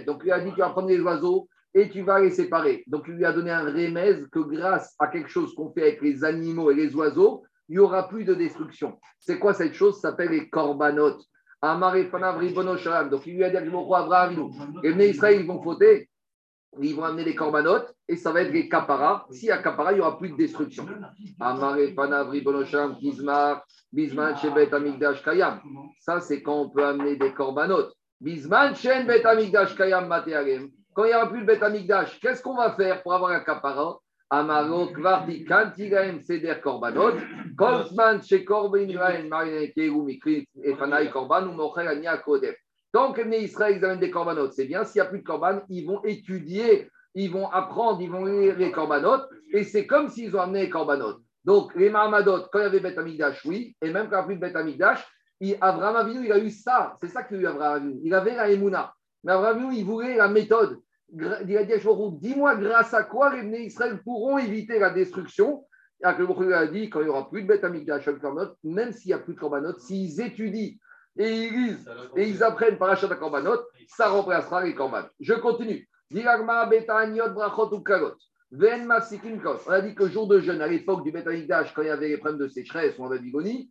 [0.07, 2.85] donc il a dit, tu vas prendre les oiseaux et tu vas les séparer.
[2.87, 6.03] Donc il lui a donné un remède que grâce à quelque chose qu'on fait avec
[6.03, 8.99] les animaux et les oiseaux, il n'y aura plus de destruction.
[9.21, 10.01] C'est quoi cette chose?
[10.01, 11.23] Ça s'appelle les corbanotes.
[11.63, 14.51] Donc il lui a dit à Abraham,
[14.83, 16.09] les Israël, ils vont fauter,
[16.81, 19.27] ils vont amener des corbanotes et ça va être des kaparas.
[19.31, 20.87] S'il y a kapara, il n'y aura plus de destruction.
[23.93, 25.61] Bisman Shebet Amigdash Kayam.
[25.99, 27.93] Ça, c'est quand on peut amener des corbanotes.
[28.21, 28.75] Bisman
[29.07, 30.09] Bet Amigdash Kayam
[30.95, 33.41] Quand il n'y aura plus de Bet Amigdash, qu'est-ce qu'on va faire pour avoir un
[33.41, 33.99] kapara?
[34.31, 37.17] Amaro Kvarti Kantigaem Seder Korbanot,
[37.57, 42.57] Kolzman She Korban Raen Marine Kegu Mikri et Fanaï Korban ou Mocher Ania Kodef.
[42.93, 44.85] Tant que Israël ils des korbanot, c'est bien.
[44.85, 48.57] S'il n'y a plus de korban, ils vont étudier, ils vont apprendre, ils vont lire
[48.59, 49.23] les korbanot,
[49.53, 51.21] et c'est comme s'ils ont amené les korbanot.
[51.45, 54.23] Donc, les Mahamadot, quand il y avait Beth Amigdash, oui, et même quand il n'y
[54.23, 55.07] a plus de Beth Amigdash,
[55.61, 56.97] Abraham Avinu, il a eu ça.
[57.01, 58.01] C'est ça qu'il a eu Abraham Avinu.
[58.05, 58.93] Il avait la Emouna.
[59.23, 60.81] Mais Abraham Avinu, il voulait la méthode
[61.13, 61.65] il a dit à
[62.13, 65.65] dis-moi grâce à quoi les Bnei Israël pourront éviter la destruction?
[66.03, 68.09] Et le a dit quand il n'y aura plus de bêtes amigdash,
[68.65, 70.77] même s'il n'y a plus de korbanot, s'ils étudient
[71.19, 73.59] et ils lisent et ils apprennent par achat de korbanot,
[73.89, 75.03] ça remplacera les korban.
[75.19, 75.87] Je continue.
[76.13, 76.17] On
[79.71, 82.17] a dit que jour de jeûne, à l'époque du Betamikdash, quand il y avait les
[82.17, 83.71] problèmes de sécheresse ou en Babylonie,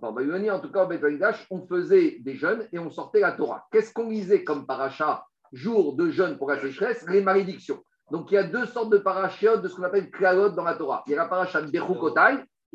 [0.00, 3.32] en Babylonie, en tout cas Beth Amikdash, on faisait des jeûnes et on sortait la
[3.32, 3.66] Torah.
[3.72, 7.82] Qu'est-ce qu'on lisait comme paracha jour de jeûne pour la sécheresse Les malédictions.
[8.10, 10.74] Donc il y a deux sortes de parachiotes de ce qu'on appelle klalot dans la
[10.74, 11.02] Torah.
[11.06, 11.70] Il y a la paracha de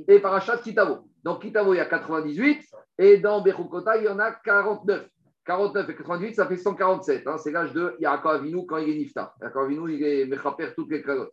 [0.08, 1.08] et paracha de Kitavo.
[1.24, 2.66] Dans Kitavo, il y a 98
[2.98, 5.08] et dans Bechukotai, il y en a 49.
[5.46, 7.28] 49 et 98, ça fait 147.
[7.28, 7.38] hein.
[7.38, 9.34] C'est l'âge de Yaakov Avinu quand il est Nifta.
[9.42, 11.30] Yaakov Avinu, il est Mechaper toutes les klalot.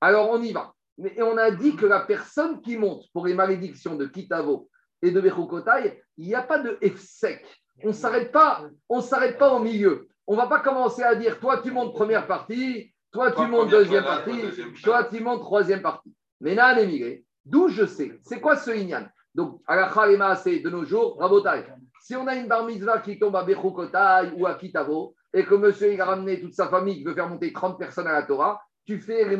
[0.00, 0.72] Alors on y va.
[1.16, 4.68] Et on a dit que la personne qui monte pour les malédictions de Kitavo
[5.02, 7.44] et de Bechukotai, il n'y a pas de F-sec.
[7.82, 8.64] On ne s'arrête pas,
[9.00, 10.08] s'arrête pas au milieu.
[10.26, 13.70] On ne va pas commencer à dire toi tu montes première partie, toi tu montes
[13.70, 14.40] deuxième partie,
[14.82, 16.14] toi, tu montes troisième partie.
[16.40, 19.06] Mais là, émigré, d'où je sais, c'est quoi ce Inyan?
[19.34, 21.64] Donc, à la Khalema, c'est de nos jours, Rabotai.
[22.00, 25.54] Si on a une bar mitzvah qui tombe à Bechukotai ou à Kitavo, et que
[25.54, 28.22] monsieur il a ramené toute sa famille, qui veut faire monter 30 personnes à la
[28.22, 29.38] Torah, tu fais les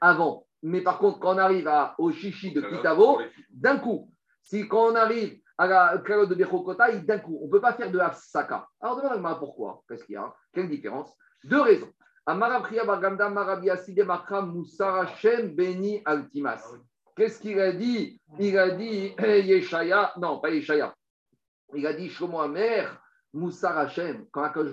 [0.00, 0.46] avant.
[0.62, 4.10] Mais par contre, quand on arrive à, au chichi de Kitavo, d'un coup.
[4.42, 7.72] Si quand on arrive à la calotte de Bechokotai, d'un coup, on ne peut pas
[7.72, 8.68] faire de Hafsaka.
[8.80, 11.12] Alors demande pourquoi Qu'est-ce qu'il y a Quelle différence?
[11.44, 11.92] Deux raisons.
[15.54, 16.62] Beni Altimas.
[17.16, 18.20] Qu'est-ce qu'il a dit?
[18.38, 20.94] Il a dit Yeshaya, non, pas Yeshaya.
[21.74, 23.00] Il a dit Shlomo Amer,
[23.32, 24.70] Moussar Hashem, quand Akash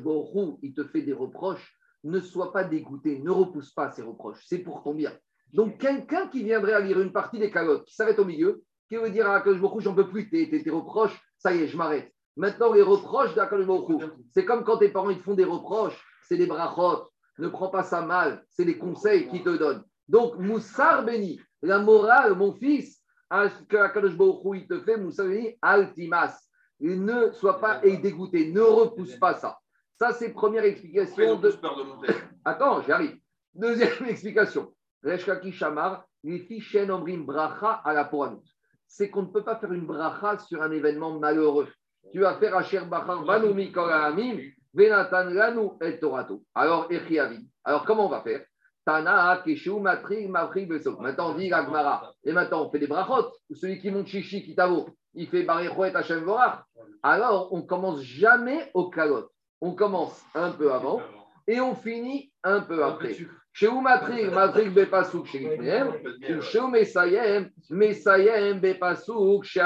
[0.62, 4.60] il te fait des reproches, ne sois pas dégoûté, ne repousse pas ces reproches, c'est
[4.60, 5.12] pour ton bien.
[5.54, 8.64] Donc, quelqu'un qui viendrait à lire une partie des calottes, qui s'arrête au milieu,
[8.94, 11.68] qui veut dire à Baruch j'en peux plus, tes, tes- tes reproches, ça y est,
[11.68, 12.14] je m'arrête.
[12.38, 16.38] Maintenant, les reproches Baruch c'est comme quand tes parents ils te font des reproches, c'est
[16.38, 19.84] des brachot, ne prends pas ça mal, c'est des conseils qu'ils te donnent.
[20.08, 24.14] Donc, Moussar béni, la morale, mon fils, à ce que Akadosh
[24.54, 26.38] il te fait, Moussar béni, altimas.
[26.80, 29.58] Ne sois pas dégoûté, ne repousse pas ça.
[29.98, 31.52] Ça, c'est première explication de.
[32.46, 33.18] Attends, j'arrive.
[33.56, 34.74] Deuxième explication.
[35.04, 36.46] Reshkaki Shamar, les
[36.90, 38.44] omrim bracha à la poranut.
[38.96, 41.68] C'est qu'on ne peut pas faire une bracha sur un événement malheureux.
[42.12, 44.38] Tu vas faire Asher Bachar Banu Mikol Ha'amim,
[44.72, 46.44] Venatan Lanu et Torato.
[46.54, 47.50] Alors, Echiavi.
[47.64, 48.42] Alors, comment on va faire?
[48.86, 51.00] Tana, Keshu, Matri, Mavri, Besok.
[51.00, 52.14] Maintenant, on dit la Gemara.
[52.24, 53.32] Et maintenant, on fait des brachot.
[53.52, 56.60] Celui qui monte Chichi, Kitavo, il fait Barecho et Hashem Vorach.
[57.02, 59.28] Alors, on commence jamais au kalot.
[59.60, 61.02] On commence un peu avant
[61.48, 63.18] et on finit un peu après.
[63.54, 65.40] Chez Umatrig, Matrig Bepasuk chez
[66.42, 69.62] chez Mesayem, Mesayem Bepasuk chez.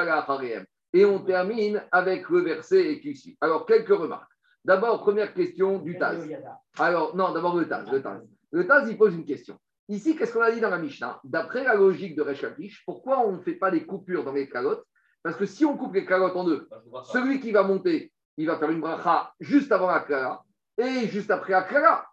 [0.93, 3.38] Et on termine avec le verset suit.
[3.39, 4.31] Alors, quelques remarques.
[4.65, 6.27] D'abord, première question du Taz.
[6.77, 7.89] Alors, non, d'abord le Taz.
[7.89, 8.21] Le Taz,
[8.51, 9.57] le Taz, il pose une question.
[9.88, 11.21] Ici, qu'est-ce qu'on a dit dans la Mishnah?
[11.23, 14.49] D'après la logique de Resh Lakish, pourquoi on ne fait pas des coupures dans les
[14.49, 14.85] calottes?
[15.23, 16.67] Parce que si on coupe les calottes en deux,
[17.05, 20.41] celui qui va monter, il va faire une bracha juste avant la Kala
[20.77, 22.05] et juste après la.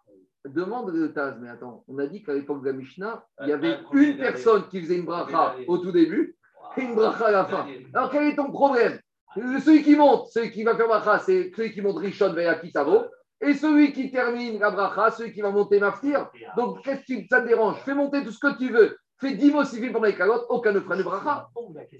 [0.45, 3.51] Demande le Taz, mais attends, on a dit qu'à l'époque de la Mishnah, il y
[3.51, 6.37] avait une personne qui faisait une bracha au tout début
[6.77, 7.67] et une bracha à la fin.
[7.93, 8.99] Alors quel est ton problème?
[9.35, 13.05] Celui qui monte, celui qui va faire bracha, c'est celui qui monte Rishon vers Kitavo.
[13.41, 16.29] Et celui qui termine la bracha, celui qui va monter Maftir.
[16.55, 17.77] Donc qu'est-ce qui ça te dérange?
[17.79, 18.97] Fais monter tout ce que tu veux.
[19.19, 21.49] Fais 10 mots civils pour les calottes, aucun ne fera de bracha.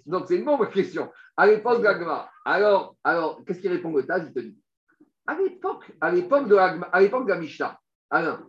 [0.05, 1.11] Donc c'est une bonne question.
[1.35, 1.87] À l'époque de.
[2.45, 4.23] Alors, alors qu'est-ce qu'il répond le Taz?
[4.27, 4.57] Il te dit
[5.27, 7.77] à l'époque, à l'époque de à l'époque de la Mishnah,
[8.15, 8.47] Alain,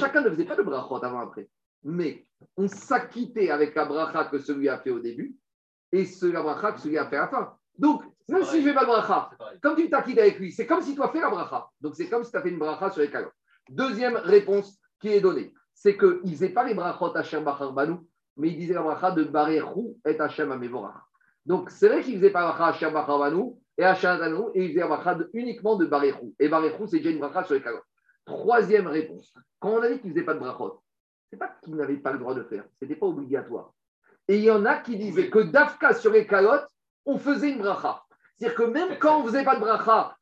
[0.00, 1.48] chacun ne faisait pas de brachot avant après.
[1.84, 5.36] Mais on s'acquittait avec la bracha que celui a fait au début
[5.92, 7.54] et ce, la bracha que celui a fait à la fin.
[7.78, 9.30] Donc, même si je ne fais pas de bracha,
[9.62, 11.68] comme tu t'acquittes avec lui, c'est comme si tu as fait la bracha.
[11.80, 13.32] Donc, c'est comme si tu as fait une bracha sur les calottes.
[13.68, 17.96] Deuxième réponse qui est donnée, c'est qu'ils ne faisaient pas les brachot Hashem Bachar Banu,
[18.36, 21.02] mais ils disaient la bracha de Barechou et Hashem Amevorach.
[21.46, 24.42] Donc, c'est vrai qu'ils ne faisaient pas la bracha Hashem Bachar Banu et Hashem Banu,
[24.54, 26.34] et ils faisaient la bracha de- uniquement de Barechou.
[26.40, 27.84] Et Barechou, c'est déjà une bracha sur les calottes.
[28.24, 30.82] Troisième réponse, quand on a dit qu'ils ne faisaient pas de brachot,
[31.30, 33.72] c'est pas qu'ils n'avaient pas le droit de faire, ce n'était pas obligatoire.
[34.28, 36.66] Et il y en a qui disaient que d'Afka sur les calottes,
[37.04, 38.02] on faisait une bracha.
[38.36, 40.16] C'est-à-dire que même quand on ne faisait pas de bracha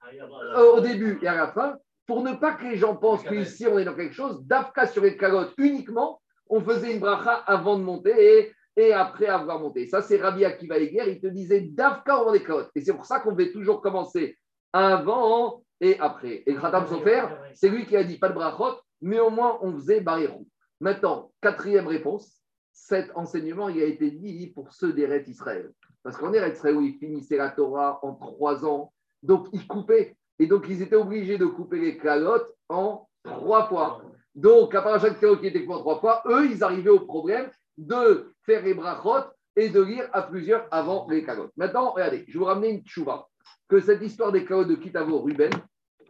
[0.57, 1.76] euh, au début et à la fin,
[2.07, 5.03] pour ne pas que les gens pensent qu'ici on est dans quelque chose, d'Afka sur
[5.03, 9.86] les calottes uniquement, on faisait une bracha avant de monter et, après avoir monté.
[9.86, 12.70] Ça, c'est Rabbi Akiva Eger, il te disait d'Afka avant les calottes.
[12.74, 14.36] Et c'est pour ça qu'on devait toujours commencer
[14.72, 16.45] avant et après.
[16.47, 19.74] Et Khatam Sofer, c'est lui qui a dit pas de brachot, mais au moins on
[19.74, 20.49] faisait Baréchou.
[20.80, 22.41] Maintenant, quatrième réponse,
[22.72, 25.70] cet enseignement il a été dit pour ceux d'Eret Israël.
[26.03, 30.16] Parce qu'en Eretz Israël, ils finissaient la Torah en trois ans, donc ils coupaient.
[30.39, 34.03] Et donc ils étaient obligés de couper les calottes en trois fois.
[34.35, 37.01] Donc, à part chaque théo qui était coupé en trois fois, eux, ils arrivaient au
[37.01, 41.53] problème de faire les brachot et de lire à plusieurs avant les calottes.
[41.57, 43.28] Maintenant, regardez, je vais vous ramener une tchouva.
[43.68, 45.51] Que cette histoire des calottes de Kitavo Ruben,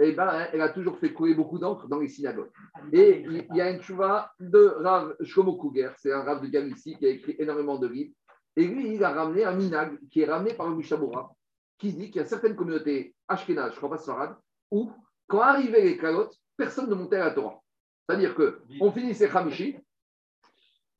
[0.08, 2.50] eh ben, hein, elle a toujours fait couler beaucoup d'encre dans les synagogues.
[2.92, 6.96] Et il y a une tchouva de Rav Shlomo Kouger, c'est un Rav de Galicie
[6.96, 8.14] qui a écrit énormément de livres.
[8.56, 11.34] Et lui, il a ramené un minag qui est ramené par le Mishabura,
[11.78, 14.36] qui dit qu'il y a certaines communautés ashkénazes, je crois pas Sarad,
[14.70, 14.90] où,
[15.26, 17.60] quand arrivaient les calottes, personne ne montait à la Torah.
[18.06, 19.78] C'est-à-dire qu'on finissait Khamishi,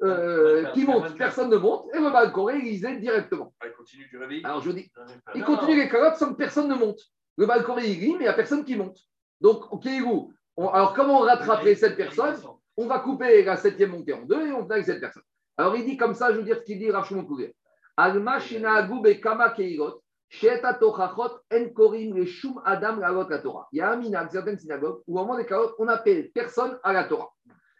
[0.03, 3.55] euh, qui monte, personne ne monte, et le Balcoré, il lisait directement.
[3.61, 4.43] Ah, il continue du réveil.
[4.45, 4.91] Alors je dis,
[5.35, 7.01] il continue les calottes sans que personne ne monte.
[7.37, 8.99] Le Balcoré, il lit, mais il n'y a personne qui monte.
[9.41, 10.33] Donc, vous.
[10.57, 12.37] on- alors comment on rattraperait cette personne?
[12.76, 15.22] On va couper la septième montée en deux et on fait avec cette personne.
[15.57, 17.55] Alors il dit comme ça, je veux dire ce qu'il dit Rav Shimon Kouger.
[17.97, 23.68] Alma shinaagu bekama keirot, she'eta tochachot en korim le shum adam la Torah.
[23.72, 26.78] Il y a un minag, certaines synagogues, où au moment des kalot, on appelle personne
[26.83, 27.30] à la Torah.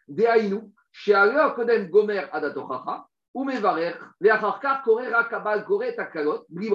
[0.07, 6.68] Dehainu, she'alor kodem gomer adatochacha, ou mevarer, ve'achar kar kore takalot, bli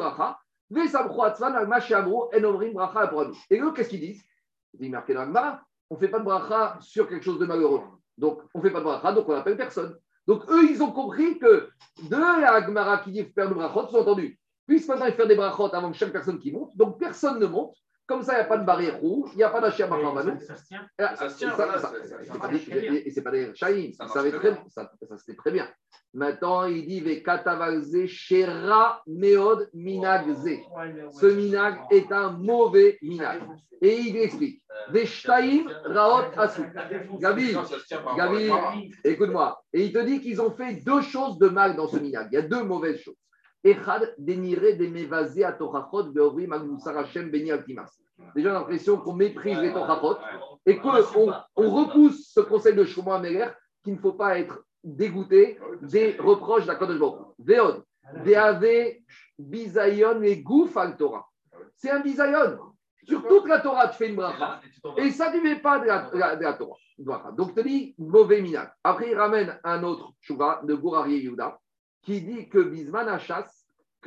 [3.49, 4.23] Et eux, qu'est-ce qu'ils disent?
[4.73, 5.31] Il dit marqué dans
[5.89, 7.81] on ne fait pas de bracha sur quelque chose de malheureux.
[8.17, 9.97] Donc, on ne fait pas de bracha, donc on n'appelle personne.
[10.27, 11.69] Donc, eux, ils ont compris que
[12.03, 15.73] de la Gemara qui dit faire de brachot, sous-entendu, puisque maintenant il fait des brachot
[15.73, 17.75] avant que chaque personne qui monte, donc personne ne monte.
[18.07, 20.39] Comme ça, il n'y a pas de barrière rouge, il n'y a pas d'achia machambanou.
[20.39, 20.87] Ça se tient.
[20.97, 21.53] Ça se tient.
[23.05, 24.23] Et c'est pas des shaïm, Ça ça
[24.69, 25.67] ça, ça c'était très bien.
[26.13, 30.57] Maintenant, il dit Vekatavalze Shera Meod Minagze.
[31.11, 33.41] Ce minag est un mauvais minag.
[33.81, 36.61] Et il explique Veshtaim Raot Asu.
[37.19, 37.55] Gabi,
[38.15, 38.51] Gabi,
[39.03, 39.61] écoute-moi.
[39.73, 42.29] Et il te dit qu'ils ont fait deux choses de mal dans ce minag.
[42.31, 43.15] Il y a deux mauvaises choses.
[43.71, 47.89] Echad, déniré des mevazé à Torachot, Beovri, Magmusar Hashem, Beni Altimas.
[48.35, 50.17] Déjà, l'impression qu'on méprise les Torachot
[50.65, 50.91] et qu'on
[51.55, 53.47] on repousse ce conseil de Shlomo Améler
[53.83, 57.27] qu'il ne faut pas être dégoûté des reproches d'Akadosh Baruch.
[57.39, 57.83] Veod,
[58.23, 58.95] Veave,
[59.37, 61.25] Bisayon et Gouf al Torah.
[61.75, 62.57] C'est un Bisayon.
[63.03, 64.59] Sur toute la Torah, tu fais une bracha.
[64.97, 66.75] Et ça ne fait pas de la, de la- de la Torah.
[67.37, 68.69] Donc, tu dis mauvais minag.
[68.83, 71.57] Après, il ramène un autre chouva de Gourari Yehuda
[72.01, 73.56] qui dit que Bisman Hachas,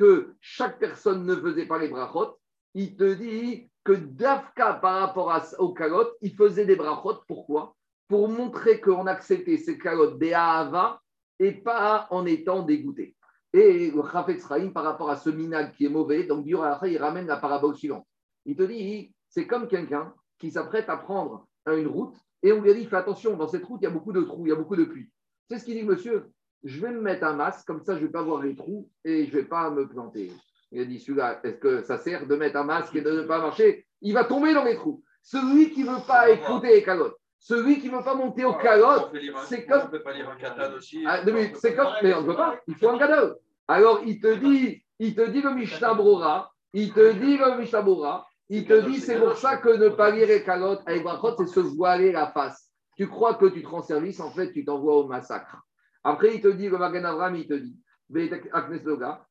[0.01, 2.35] que chaque personne ne faisait pas les brachot.
[2.73, 7.19] Il te dit que Dafka, par rapport à, aux calottes, il faisait des brachot.
[7.27, 7.75] Pourquoi?
[8.07, 10.99] Pour montrer qu'on acceptait ces calottes des Ahava
[11.37, 13.15] et pas en étant dégoûté.
[13.53, 14.43] Et le Chafetz
[14.73, 18.07] par rapport à ce minag qui est mauvais, donc il ramène la parabole suivante.
[18.45, 22.73] Il te dit, c'est comme quelqu'un qui s'apprête à prendre une route et on lui
[22.73, 24.55] dit, fais attention, dans cette route, il y a beaucoup de trous, il y a
[24.55, 25.11] beaucoup de pluie.
[25.47, 26.31] C'est ce qu'il dit, monsieur,
[26.63, 28.89] je vais me mettre un masque, comme ça je ne vais pas voir les trous
[29.03, 30.31] et je ne vais pas me planter.
[30.71, 33.21] Il a dit, celui-là, est-ce que ça sert de mettre un masque et de ne
[33.23, 33.85] pas marcher?
[34.01, 35.03] Il va tomber dans les trous.
[35.21, 38.53] Celui qui ne veut pas écouter les calottes, celui qui ne veut pas monter aux
[38.55, 41.03] calottes, On lire un- c'est on comme- peut pas lire un aussi.
[41.05, 41.19] ah,
[41.55, 43.33] c'est comme, mais on ne peut pas, il faut un.
[43.67, 47.81] Alors, il te dit, il te dit le Mishnah Brora, il te dit le Mishnah
[47.81, 51.35] Brora, il te dit, c'est pour ça que ne pas lire les calottes avec brachot,
[51.37, 52.69] c'est se voiler la face.
[52.97, 55.57] Tu crois que tu te rends service, en fait, tu t'envoies au massacre.
[56.03, 57.77] Après, il te dit, le Magan Avram, il te dit,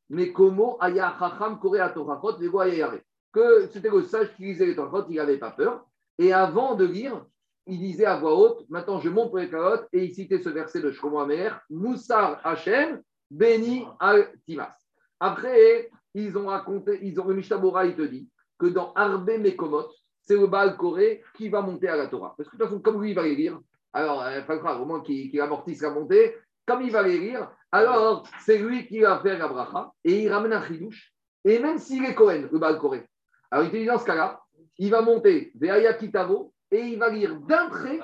[0.09, 2.99] mais comment Aya Chacham Kore Atorachot, les voix Yare.
[3.33, 5.87] Que c'était le sage qui lisait les Torachot, il n'avait pas peur.
[6.19, 7.25] Et avant de lire,
[7.67, 10.49] il disait à voix haute, maintenant je monte pour les calottes, et il citait ce
[10.49, 14.75] verset de Shlomo Amer, Moussar Hachem, Béni al Timas.
[15.21, 19.89] Après, ils ont raconté, ils ont, le Mishnah il te dit que dans Arbe Mekomot,
[20.23, 22.35] c'est le Baal Koré qui va monter à la Torah.
[22.37, 23.61] Parce que de toute façon, comme lui, il va les lire,
[23.93, 26.37] alors, il pas grave, au moins qu'il amortisse la montée,
[26.71, 30.33] comme il va les lire, alors c'est lui qui va faire la bracha, et il
[30.33, 31.13] ramène un chidouche,
[31.45, 33.07] et même s'il est Kohen, le Baal Koré,
[33.51, 34.41] alors il te dit dans ce cas-là,
[34.79, 37.99] il va monter Veaya Kitavo, et il va lire d'un trait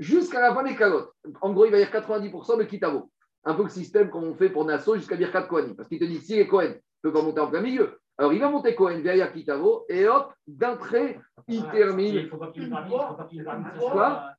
[0.00, 1.12] jusqu'à la fin des calottes.
[1.40, 3.10] En gros, il va lire 90% de Kitavo.
[3.44, 5.76] Un peu le système qu'on fait pour Nassau jusqu'à Birkat Kohanim.
[5.76, 8.00] Parce qu'il te dit, si les Kohen ne peut pas monter en plein milieu.
[8.18, 12.14] Alors, il va monter Kohen, Veaya Kitavo, et hop, d'un trait, il termine.
[12.16, 13.44] Il faut pas qu'il parle, il faut pas qu'il.
[13.78, 14.32] Quoi?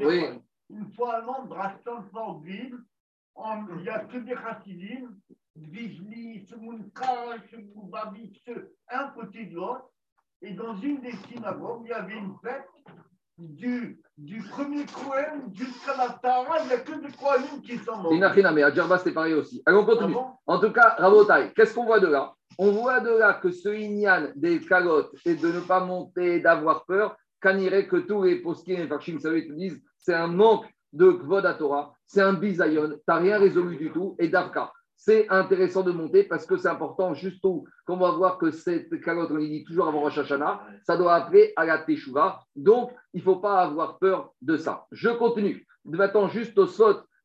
[0.00, 0.24] Oui.
[0.72, 2.04] Une fois un membre Rastan
[2.42, 2.82] Bible,
[3.36, 5.10] il n'y a que des Chassidim,
[5.56, 8.42] Vizli, Semunka, Semoubabit,
[8.90, 9.88] un côté de l'autre.
[10.40, 12.66] Et dans une des synagogues, il y avait une fête
[13.38, 17.96] du, du premier Kohen jusqu'à la Tara, il n'y a que des Kohanim qui sont
[17.96, 18.12] morts.
[18.12, 19.62] Inachina, mais à Djerba, c'était pareil aussi.
[19.64, 20.14] Allez, on Ah continue.
[20.14, 20.26] bon?
[20.46, 22.34] En tout cas, Rabotai, qu'est-ce qu'on voit de là?
[22.58, 26.84] On voit de là que ce Inyan des calottes et de ne pas monter, d'avoir
[26.84, 31.10] peur, irait que tous les poskim et Farshim, savez, te disent c'est un manque de
[31.10, 34.14] Kvod Torah, c'est un bisayon, tu n'as rien résolu du tout.
[34.18, 38.38] Et Davka, c'est intéressant de monter parce que c'est important, juste où, qu'on va voir
[38.38, 42.40] que cette calotte, on dit toujours avant Rosh Hashanah, ça doit appeler à la Teshuvah.
[42.54, 44.86] Donc, il ne faut pas avoir peur de ça.
[44.92, 45.66] Je continue.
[45.84, 46.66] Maintenant, juste au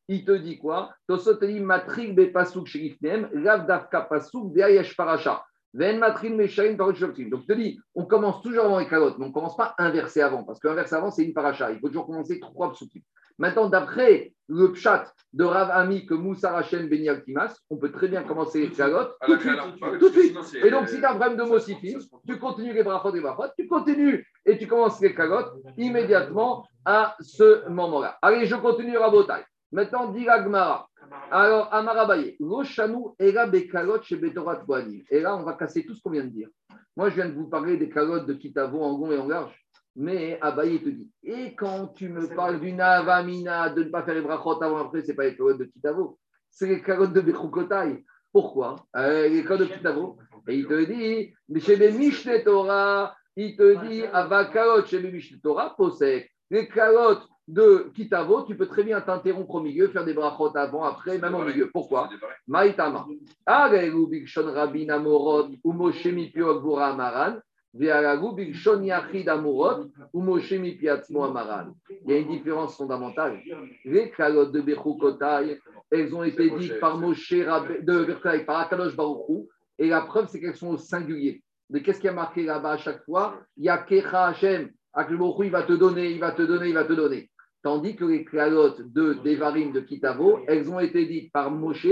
[0.08, 0.90] il te dit quoi?
[1.06, 5.44] Tosot te dit matrik be pasuk sherifnem, lav davka pasuk deayesh paracha.
[5.74, 7.28] Ven matrin meshaim parot shoktim.
[7.28, 9.74] Donc, je te dis, on commence toujours avant les calottes, mais on ne commence pas
[9.78, 11.70] un verset avant, parce qu'un verset avant, c'est une paracha.
[11.70, 13.02] Il faut toujours commencer trois psukim.
[13.38, 18.08] Maintenant, d'après le pshat de Rav Ami que Moussa Rachem Ben Yaltimas, on peut très
[18.08, 19.54] bien commencer les calottes À tout de suite.
[19.80, 20.64] Ouais, Tout de suite.
[20.64, 23.52] Et donc, si tu as un problème de mosifim, tu continues les brachot et brachot,
[23.56, 28.18] tu continues et tu commences les calottes immédiatement à ce moment-là.
[28.22, 29.44] Allez, je continue Rabotai.
[29.70, 30.87] Maintenant, dit la Gemara.
[31.30, 35.02] Alors, Amarabaye, Roshanu Era Bekalot chez Betorat Kohanim.
[35.10, 36.48] Et là, on va casser tout ce qu'on vient de dire.
[36.96, 39.54] Moi, je viens de vous parler des calottes de Kitavo en long et en large.
[39.94, 44.14] Mais Abaye te dit, et quand tu me parles d'une avamina, de ne pas faire
[44.14, 46.18] les brachot avant après, ce n'est pas les calottes de Kitavo,
[46.50, 48.04] c'est les calottes de Bechukotai.
[48.32, 48.76] Pourquoi?
[48.96, 50.18] Euh, Les calottes de Kitavo.
[50.46, 55.10] Et il te dit, mais chez les Mishneh Torah, il te dit, Avakalot chez les
[55.10, 56.30] Mishneh Torah, posek.
[56.50, 60.84] Les calottes de Kitavo, tu peux très bien t'interrompre au milieu, faire des brachot avant,
[60.84, 61.70] après, même au milieu.
[61.72, 62.10] Pourquoi
[62.46, 63.06] Maïtama.
[63.46, 67.38] Bigshon Rabin Amorot, ou Moshe Mipio Agvura Amaran,
[67.72, 71.72] Bigshon Yachid Amorot, ou Moshe Mipiatzmo Amaran.
[72.04, 73.40] Il y a une différence fondamentale.
[73.86, 75.58] Les calottes de Bechukotai,
[75.90, 80.56] elles ont été dites par Moshe de par Akadosh Baruchou, et la preuve, c'est qu'elles
[80.56, 81.42] sont au singulier.
[81.70, 83.38] Mais qu'est-ce qui a marqué là-bas à chaque fois?
[83.56, 84.68] Il y a Kecha Hashem.
[84.92, 87.30] Akadosh Baruchou, il va te donner, il va te donner, il va te donner.
[87.62, 91.86] Tandis que les calottes de Devarim de Kitavo, elles ont été dites par Moshe,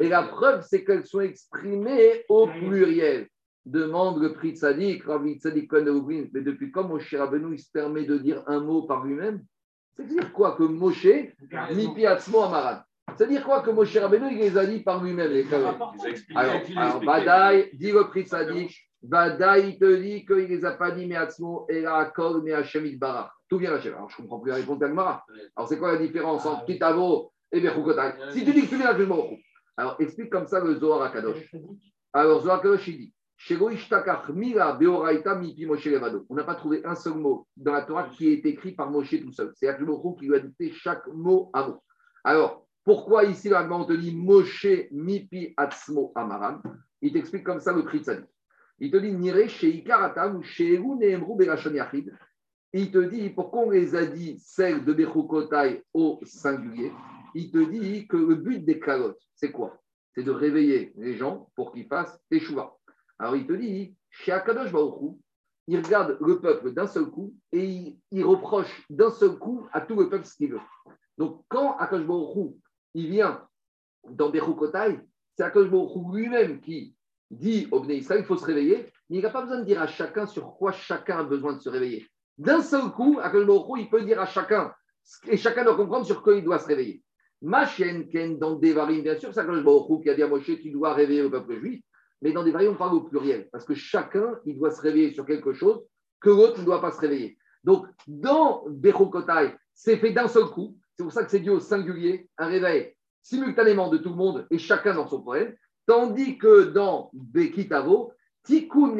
[0.00, 3.28] et la preuve, c'est qu'elles sont exprimées au pluriel.
[3.64, 7.70] Demande le prix de Sadik, Ravi de Lublin, mais depuis quand Moshe Rabbeinu il se
[7.70, 9.44] permet de dire un mot par lui-même?
[9.94, 11.06] C'est-à-dire quoi que Moshe,
[11.72, 12.80] Mipi Atzmo Amaran
[13.16, 15.46] C'est-à-dire quoi que Moshe Rabbeinu il les a dit par lui-même, les
[16.08, 16.34] expliqué.
[16.34, 17.00] alors, alors.
[17.04, 21.06] Badaï, dit le prix Sadik, Badaï, il te dit qu'il ne les a pas dit,
[21.06, 23.32] mais Atzmo, et la Akol, mais Hachem Itbarach.
[23.48, 23.94] Tout vient Hachem.
[23.94, 25.24] Alors, je ne comprends plus la réponse d'Agmara.
[25.56, 28.94] Alors, c'est quoi la différence entre Kitavo et Bechukotai Si tu dis que tu viens
[28.94, 29.44] Baruch Hu.
[29.76, 31.52] Alors, explique comme ça le Zohar Akadosh.
[32.12, 33.12] Alors, Zohar Akadosh, il dit.
[33.50, 33.70] On
[36.34, 39.32] n'a pas trouvé un seul mot dans la Torah qui est écrit par Moshe tout
[39.32, 39.50] seul.
[39.56, 41.82] C'est Hachem Baruch Hu qui lui a dicté chaque mot à mot.
[42.22, 46.62] Alors, pourquoi ici, là, on te dit Moshe mipi atzmo amaran?
[47.00, 48.26] Il t'explique comme ça le prix de sa vie.
[48.84, 49.84] Il te dit Nire chez
[50.80, 51.00] ou.
[52.72, 56.90] Il te dit pourquoi on les a dit celles de Bechukotai au singulier.
[57.36, 59.80] Il te dit que le but des calottes, c'est quoi?
[60.16, 62.76] C'est de réveiller les gens pour qu'ils fassent Teshuvah.
[63.20, 65.16] Alors il te dit, chez Akadosh Baruch Hu,
[65.68, 69.94] il regarde le peuple d'un seul coup et il, reproche d'un seul coup à tout
[69.94, 70.60] le peuple ce qu'il veut.
[71.18, 72.56] Donc quand Akadosh Baruch Hu,
[72.94, 73.46] il vient
[74.10, 74.98] dans Bechukotai,
[75.36, 76.96] c'est Akadosh Baruch Hu lui-même qui
[77.32, 79.80] dit au Bnei Israël, il faut se réveiller, mais il n'a pas besoin de dire
[79.80, 82.06] à chacun sur quoi chacun a besoin de se réveiller.
[82.38, 84.72] D'un seul coup, Hu, il peut dire à chacun,
[85.26, 87.02] et chacun doit comprendre sur quoi il doit se réveiller.
[87.40, 90.94] Machen Ken dans Devarim, bien sûr, c'est Baruch qui a dit à Moshe, tu dois
[90.94, 91.82] réveiller le peuple juif,
[92.20, 95.26] mais dans Devarim, on parle au pluriel, parce que chacun, il doit se réveiller sur
[95.26, 95.82] quelque chose
[96.20, 97.36] que l'autre ne doit pas se réveiller.
[97.64, 101.60] Donc, dans Bechukotai, c'est fait d'un seul coup, c'est pour ça que c'est dit au
[101.60, 105.54] singulier, un réveil simultanément de tout le monde et chacun dans son problème,
[105.86, 108.12] tandis que dans Bekitavo,
[108.44, 108.96] Tikkun.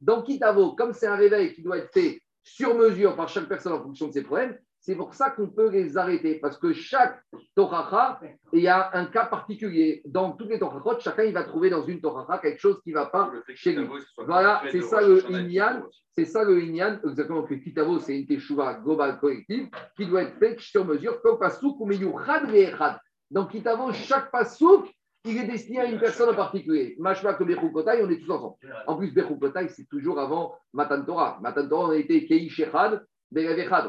[0.00, 3.72] Dans Kitavo, comme c'est un réveil qui doit être fait sur mesure par chaque personne
[3.72, 7.18] en fonction de ses problèmes, c'est pour ça qu'on peut les arrêter, parce que chaque
[7.54, 8.20] Toracha,
[8.52, 10.02] il y a un cas particulier.
[10.04, 12.96] Dans toutes les Torachot, chacun il va trouver dans une Toracha quelque chose qui ne
[12.96, 13.88] va pas chez lui.
[14.18, 15.84] Voilà, c'est ça le Inyan.
[16.14, 20.38] C'est ça le Inyan, exactement, que Kitavo, c'est une teshuva globale collective qui doit être
[20.38, 22.98] faite sur mesure, comme Pasouk ou Meyuchad Ve'echad.
[23.30, 24.86] Dans Kitavo, chaque Pasouk,
[25.24, 26.94] il est destiné à une personne en particulier.
[26.98, 28.56] Mashma que Bechukotai, on est tous ensemble.
[28.86, 31.38] En plus, Bechukotai, c'est toujours avant Matan Torah.
[31.40, 33.02] Matan Torah, on a été Echad.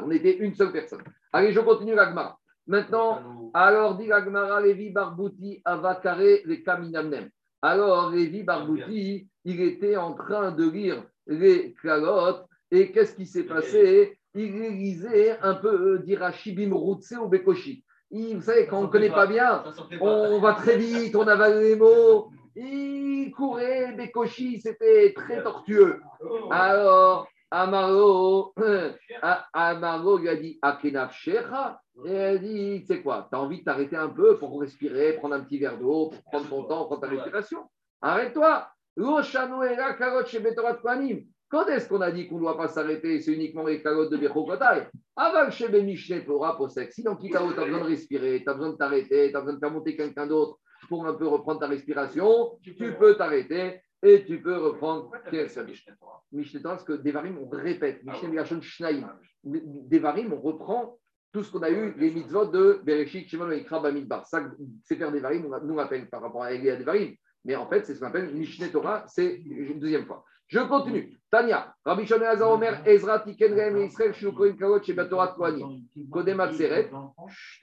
[0.04, 1.02] On était une seule personne.
[1.32, 2.38] Allez, je continue l'Agmara.
[2.66, 7.28] Maintenant, alors dit l'Agmara, Lévi Barbouti, Avakare, les Kaminamnem.
[7.62, 12.44] Alors, Lévi Barbouti, il était en train de lire les calottes.
[12.70, 14.18] Et qu'est-ce qui s'est passé?
[14.34, 17.84] Il lisait un peu d'Irachibim Routse ou Bekoshi.
[18.10, 19.62] Vous savez, quand on ne connaît pas bien,
[20.00, 22.30] on va très vite, on avale les mots.
[22.56, 26.00] Il courait, Bekoshi, c'était très tortueux.
[26.50, 28.52] Alors, Amaro,
[29.22, 31.80] A- Amaro lui a dit Akenaf Shecha.
[32.04, 35.14] Et elle dit Tu sais quoi, tu as envie de t'arrêter un peu pour respirer,
[35.14, 37.60] prendre un petit verre d'eau, pour prendre ton temps, prendre ta respiration.
[38.02, 38.68] Arrête-toi.
[41.48, 43.20] Quand est-ce qu'on a dit qu'on ne doit pas s'arrêter?
[43.20, 44.88] C'est uniquement les carottes de Bechokotai.
[45.14, 46.92] Avant chez Bemishne Torah Posek.
[46.92, 49.40] Si dans Kitao, tu as besoin de respirer, tu as besoin de t'arrêter, tu as
[49.40, 53.80] besoin de faire monter quelqu'un d'autre pour un peu reprendre ta respiration, tu peux t'arrêter
[54.06, 55.10] et tu peux reprendre.
[55.32, 58.04] Mishneh Torah Mishneh Torah, parce que Devarim, on répète.
[58.04, 59.06] Mishneh Milachon Shnaïm.
[59.44, 60.98] Devarim, on reprend
[61.32, 64.26] tout ce qu'on a eu, les mitzvot de Bereshit, Shimon, Ikra, Bamidbar.
[64.26, 64.42] Ça,
[64.84, 67.12] c'est faire des varim, on nous rappelle par rapport à Elia des varim.
[67.44, 70.24] Mais en fait, c'est ce qu'on appelle Mishneh Torah, c'est une deuxième fois.
[70.48, 71.18] Je continue.
[71.30, 75.82] Tania, Rabbi Shon Azar Omer, Ezra Tiken Rehem Israël, Shu Kohen Karot, Sheba Torah Kohanim,
[76.10, 76.90] Kodem Atzeret,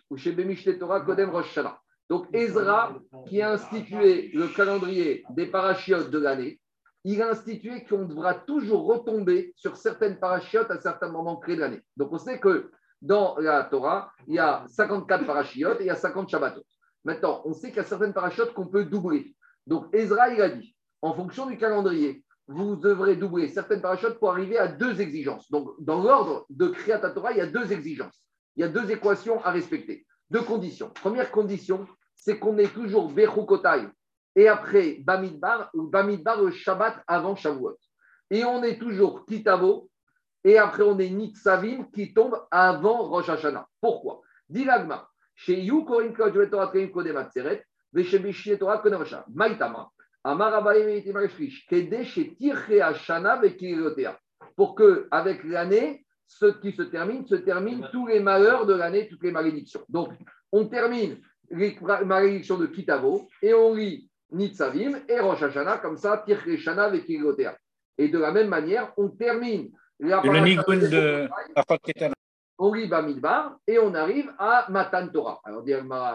[0.09, 1.79] ou chez Mishneh Torah, Kodem Rosh Hashanah.
[2.13, 2.93] Donc Ezra,
[3.25, 6.59] qui a institué le calendrier des parachiotes de l'année,
[7.03, 11.61] il a institué qu'on devra toujours retomber sur certaines parachiotes à certains moments clés de
[11.61, 11.81] l'année.
[11.97, 12.69] Donc on sait que
[13.01, 16.61] dans la Torah, il y a 54 parachiotes et il y a 50 Shabbatot.
[17.03, 19.35] Maintenant, on sait qu'il y a certaines parachiotes qu'on peut doubler.
[19.65, 24.29] Donc Ezra, il a dit, en fonction du calendrier, vous devrez doubler certaines parachutes pour
[24.29, 25.49] arriver à deux exigences.
[25.49, 28.21] Donc, dans l'ordre de Kriyat Torah, il y a deux exigences.
[28.55, 30.91] Il y a deux équations à respecter, deux conditions.
[30.93, 31.87] Première condition,
[32.23, 33.89] c'est qu'on est toujours Bechukotai
[34.35, 37.77] et après Bamidbar, ou Bamidbar le Shabbat avant Shavuot.
[38.31, 39.89] Et on est toujours Kitavo
[40.41, 43.67] et après on est Nitzavim qui tombe avant Rosh Hashanah.
[43.81, 44.21] Pourquoi?
[44.47, 45.05] Dilagma,
[45.35, 46.13] chez You Korin
[46.49, 47.65] Torah Kodem Atzeret,
[48.03, 49.25] chez Bishie Torah Kodem Hashanah.
[49.33, 49.89] Maïtama.
[54.55, 59.09] Pour que, avec l'année, ce qui se termine, se termine tous les malheurs de l'année,
[59.09, 59.83] toutes les malédictions.
[59.89, 60.13] Donc,
[60.53, 61.19] on termine
[61.51, 66.85] les malédictions de Kitavo et on lit Nitzavim et Rosh Hashanah, comme ça, Tirche Shana
[66.85, 67.05] avec
[67.97, 71.29] Et de la même manière, on termine la le de
[72.59, 75.41] on lit Bamidbar et on arrive à Matan Torah.
[75.43, 75.63] Alors,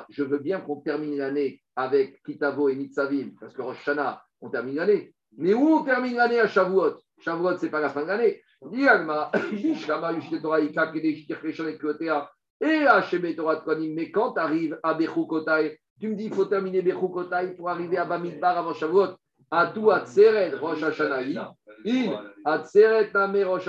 [0.08, 4.48] je veux bien qu'on termine l'année avec Kitavo et Nitzavim, parce que Rosh Hashanah, on
[4.48, 5.12] termine l'année.
[5.36, 6.94] Mais où on termine l'année à Shavuot?
[7.20, 8.42] Shavuot, ce n'est pas la fin de l'année.
[12.60, 13.02] et à
[13.36, 17.68] Torah Mais quand tu arrives à Bechukotai, tu me dis qu'il faut terminer Bechukotai pour
[17.68, 19.16] arriver à Bamidbar avant Shavuot.
[19.50, 21.54] À tout Atzeret Rosh Hashanah.
[21.86, 23.68] In Atzeret Name Rosh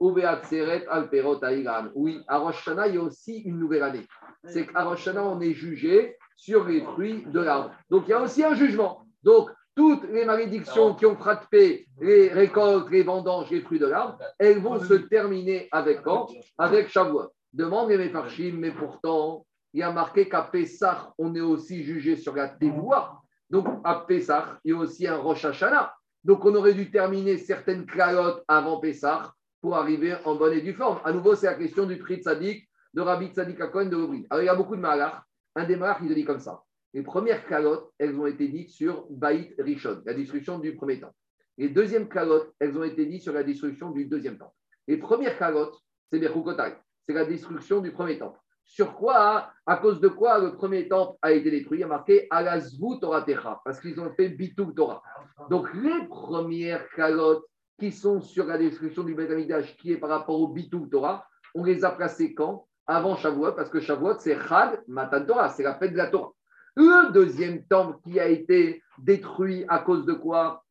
[0.00, 1.40] ou Atzeret Alperot
[1.94, 4.06] Oui, à Rosh il y a aussi une nouvelle année.
[4.44, 7.70] C'est qu'à Rosh on est jugé sur les fruits de l'arbre.
[7.88, 9.06] Donc il y a aussi un jugement.
[9.22, 14.18] Donc toutes les malédictions qui ont frappé les récoltes, les vendanges, les fruits de l'arbre,
[14.38, 16.28] elles vont se terminer avec quand?
[16.58, 17.30] Avec Shavuot.
[17.52, 19.44] Demande les mais pourtant,
[19.74, 23.20] il y a marqué qu'à Pessah, on est aussi jugé sur la Tevoua.
[23.50, 25.94] Donc à Pessah, il y a aussi un Rosh Hashanah.
[26.24, 30.72] Donc on aurait dû terminer certaines clalotes avant Pessah pour arriver en bonne et due
[30.72, 31.00] forme.
[31.04, 34.26] À nouveau, c'est la question du prix de Sadik, de Rabbi Tzadik Akon de Obri.
[34.30, 35.22] Alors il y a beaucoup de malach.
[35.54, 36.62] Un des malach, il le dit comme ça.
[36.94, 41.12] Les premières calottes, elles ont été dites sur Baït Rishon, la destruction du premier temps.
[41.58, 44.54] Les deuxièmes calottes, elles ont été dites sur la destruction du deuxième temps.
[44.88, 45.78] Les premières calottes,
[46.10, 46.76] c'est Bechukotai,
[47.06, 48.38] c'est la destruction du premier temple.
[48.64, 51.88] Sur quoi, à cause de quoi le premier temple a été détruit Il y a
[51.88, 55.02] marqué Alazvu Torah Techa, parce qu'ils ont fait Bitou Torah.
[55.50, 57.44] Donc les premières calottes
[57.78, 61.64] qui sont sur la destruction du Beth qui est par rapport au Bitou Torah, on
[61.64, 62.66] les a placées quand?
[62.86, 66.32] Avant Shavuot, parce que Shavuot, c'est Chag Matan Torah, c'est la fête de la Torah.
[66.74, 70.64] Le deuxième temple qui a été détruit à cause de quoi?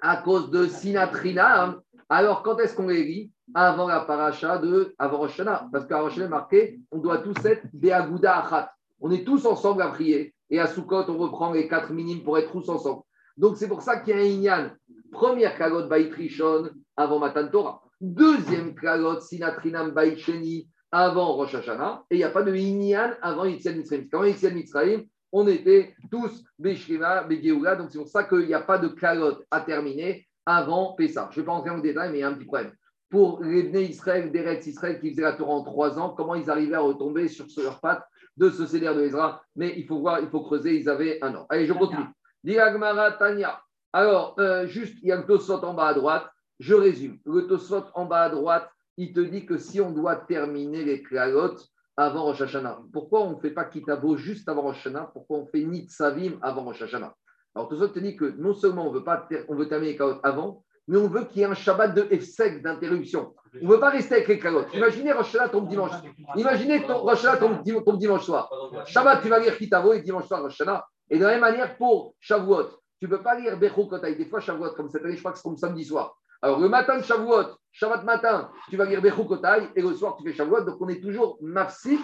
[0.00, 1.76] À cause de Sinatrina.
[2.08, 5.42] Alors, quand est-ce qu'on les lit Avant la paracha de avant Rosh
[5.72, 8.72] Parce qu'à Rosh est marqué, on doit tous être des Achat.
[9.00, 10.34] On est tous ensemble à prier.
[10.50, 13.02] Et à Sukkot, on reprend les quatre minimes pour être tous ensemble.
[13.36, 14.70] Donc, c'est pour ça qu'il y a un Inyan.
[15.12, 17.82] Première kalote Baït Rishon avant Matan Torah.
[18.00, 22.04] Deuxième kalote Sinatrinam Baït Sheni avant Rosh Hashanah.
[22.10, 24.08] Et il n'y a pas de Inyan avant Yitziel Mitzrayim.
[24.10, 28.60] Quand Yitziel Mitzrayim, on était tous Beshriva, Begeoula, donc c'est pour ça qu'il n'y a
[28.60, 31.28] pas de calotte à terminer avant Pessah.
[31.30, 32.72] Je ne vais pas entrer en détail, mais il y a un petit problème.
[33.10, 36.50] Pour les Bnei Israël, des Israël qui faisaient la Torah en trois ans, comment ils
[36.50, 38.04] arrivaient à retomber sur leurs pattes
[38.38, 39.42] de ce CDR de Ezra?
[39.56, 41.46] Mais il faut voir, il faut creuser, ils avaient un an.
[41.50, 42.06] Allez, je continue.
[42.44, 43.60] Diagmara Tanya.
[43.92, 46.26] Alors, euh, juste, il y a le Tosot en bas à droite.
[46.60, 47.18] Je résume.
[47.26, 51.02] Le Tosot en bas à droite, il te dit que si on doit terminer les
[51.02, 51.68] calottes,
[51.98, 52.78] avant Rosh Hashanah.
[52.92, 55.10] Pourquoi on ne fait pas Kitavo juste avant Rosh Hashanah?
[55.12, 57.12] Pourquoi on fait Nitzavim avant Rosh Hashanah?
[57.58, 59.98] Alors, tout ça te dit que non seulement on veut, pas on veut terminer les
[59.98, 63.34] kalotes avant, mais on veut qu'il y ait un Shabbat de Efsek, d'interruption.
[63.60, 64.72] On ne veut pas rester avec les kalotes.
[64.74, 65.90] Imaginez Rosh Hashanah tombe dimanche.
[66.36, 68.48] Imaginez ton Rosh Hashanah tombe, dimanche soir.
[68.86, 70.86] Shabbat, tu vas lire Kitavo et dimanche soir Rosh Hashanah.
[71.10, 72.68] Et de la même manière pour Shavuot,
[73.00, 74.14] tu ne peux pas lire Bechokotay.
[74.14, 76.16] Des fois, Shavuot, comme cette année, je crois que c'est comme samedi soir.
[76.40, 80.22] Alors, le matin de Shavuot, Shabbat matin, tu vas lire Bechukotai et le soir, tu
[80.22, 80.60] fais Shavuot.
[80.60, 82.00] Donc, on est toujours mafsif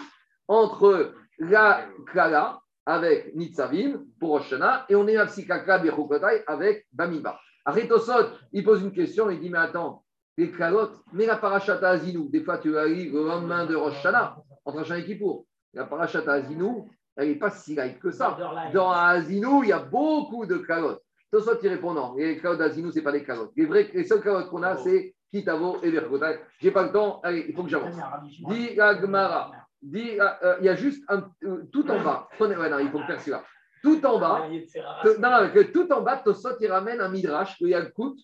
[0.49, 4.55] entre la Klala avec Nitzavim pour Rosh
[4.89, 7.39] et on est mafsif Kaka Bechukotai avec Bamiba.
[7.65, 10.05] Aretosot, il pose une question, il dit Mais attends,
[10.37, 14.37] les Klalot, mais la parachata Azinou, des fois, tu lire le lendemain de Rosh Hashanah,
[14.65, 15.47] entre Hashanah et Kippour.
[15.73, 18.37] La parachata Azinou, elle n'est pas si light que ça.
[18.73, 20.99] Dans Azinou, il y a beaucoup de Klalot.
[21.35, 22.15] Tosot, il répond non.
[22.15, 23.51] Les calottes d'Azinou, ce n'est pas des calottes.
[23.57, 26.35] Les, vrais, les seules calottes qu'on a, c'est Kitavo et Verkota.
[26.61, 27.97] J'ai pas le temps, allez, il faut que j'avance.
[28.49, 28.95] Dit la
[29.87, 32.27] Dit, euh, il y a juste un, euh, tout en bas.
[32.41, 33.45] Ouais, non, il faut le faire celui-là.
[33.83, 34.49] Tout en bas,
[35.03, 38.15] que- non, que tout en bas, Tosot, il ramène un midrash, le Yalkut,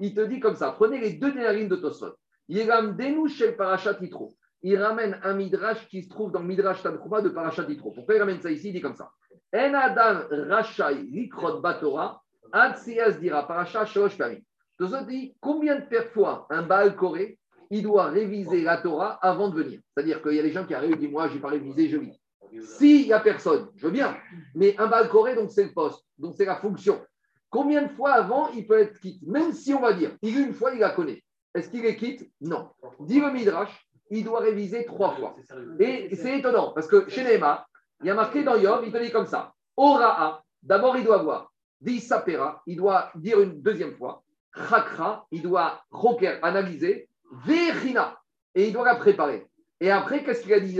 [0.00, 2.14] il te dit comme ça, prenez les deux dernières lignes de Tosot.
[2.48, 4.32] Il ramène chez le Parashat Yitro.
[4.62, 7.90] Il ramène un midrash qui se trouve dans le midrash Tanchuma de Parashat Yitro.
[7.92, 8.68] Pourquoi il ramène ça ici?
[8.68, 9.10] Il dit comme ça.
[9.54, 14.40] En Adam Rachai Likrot Batora, Ad Siyas dira Parashat Shalosh Pamim.
[14.78, 17.38] Tosot dit combien de fois un Baal Koré
[17.70, 19.80] il doit réviser la Torah avant de venir.
[19.94, 21.88] C'est-à-dire qu'il y a des gens qui arrivent et disent Moi, je n'ai pas révisé,
[21.88, 22.20] je lis.
[22.62, 24.16] S'il n'y a personne, je veux bien.
[24.54, 27.00] Mais un bal coré, donc c'est le poste, donc c'est la fonction.
[27.48, 29.22] Combien de fois avant il peut être quitte?
[29.26, 31.22] Même si on va dire, il une fois, il la connaît.
[31.54, 32.28] Est-ce qu'il est quitte?
[32.40, 32.70] Non.
[33.00, 35.36] Dit le Midrash, il doit réviser trois fois.
[35.78, 37.68] Et c'est étonnant, parce que chez Neymar,
[38.00, 41.22] il y a marqué dans Yom, il te dit comme ça Ora'a, d'abord il doit
[41.22, 41.52] voir.
[41.80, 44.22] Visapera, il doit dire une deuxième fois.
[44.54, 45.82] Chakra, il doit
[46.42, 47.08] analyser.
[47.30, 48.18] Vechina,
[48.54, 49.46] et il doit la préparer.
[49.80, 50.78] Et après, qu'est-ce qu'il a dit?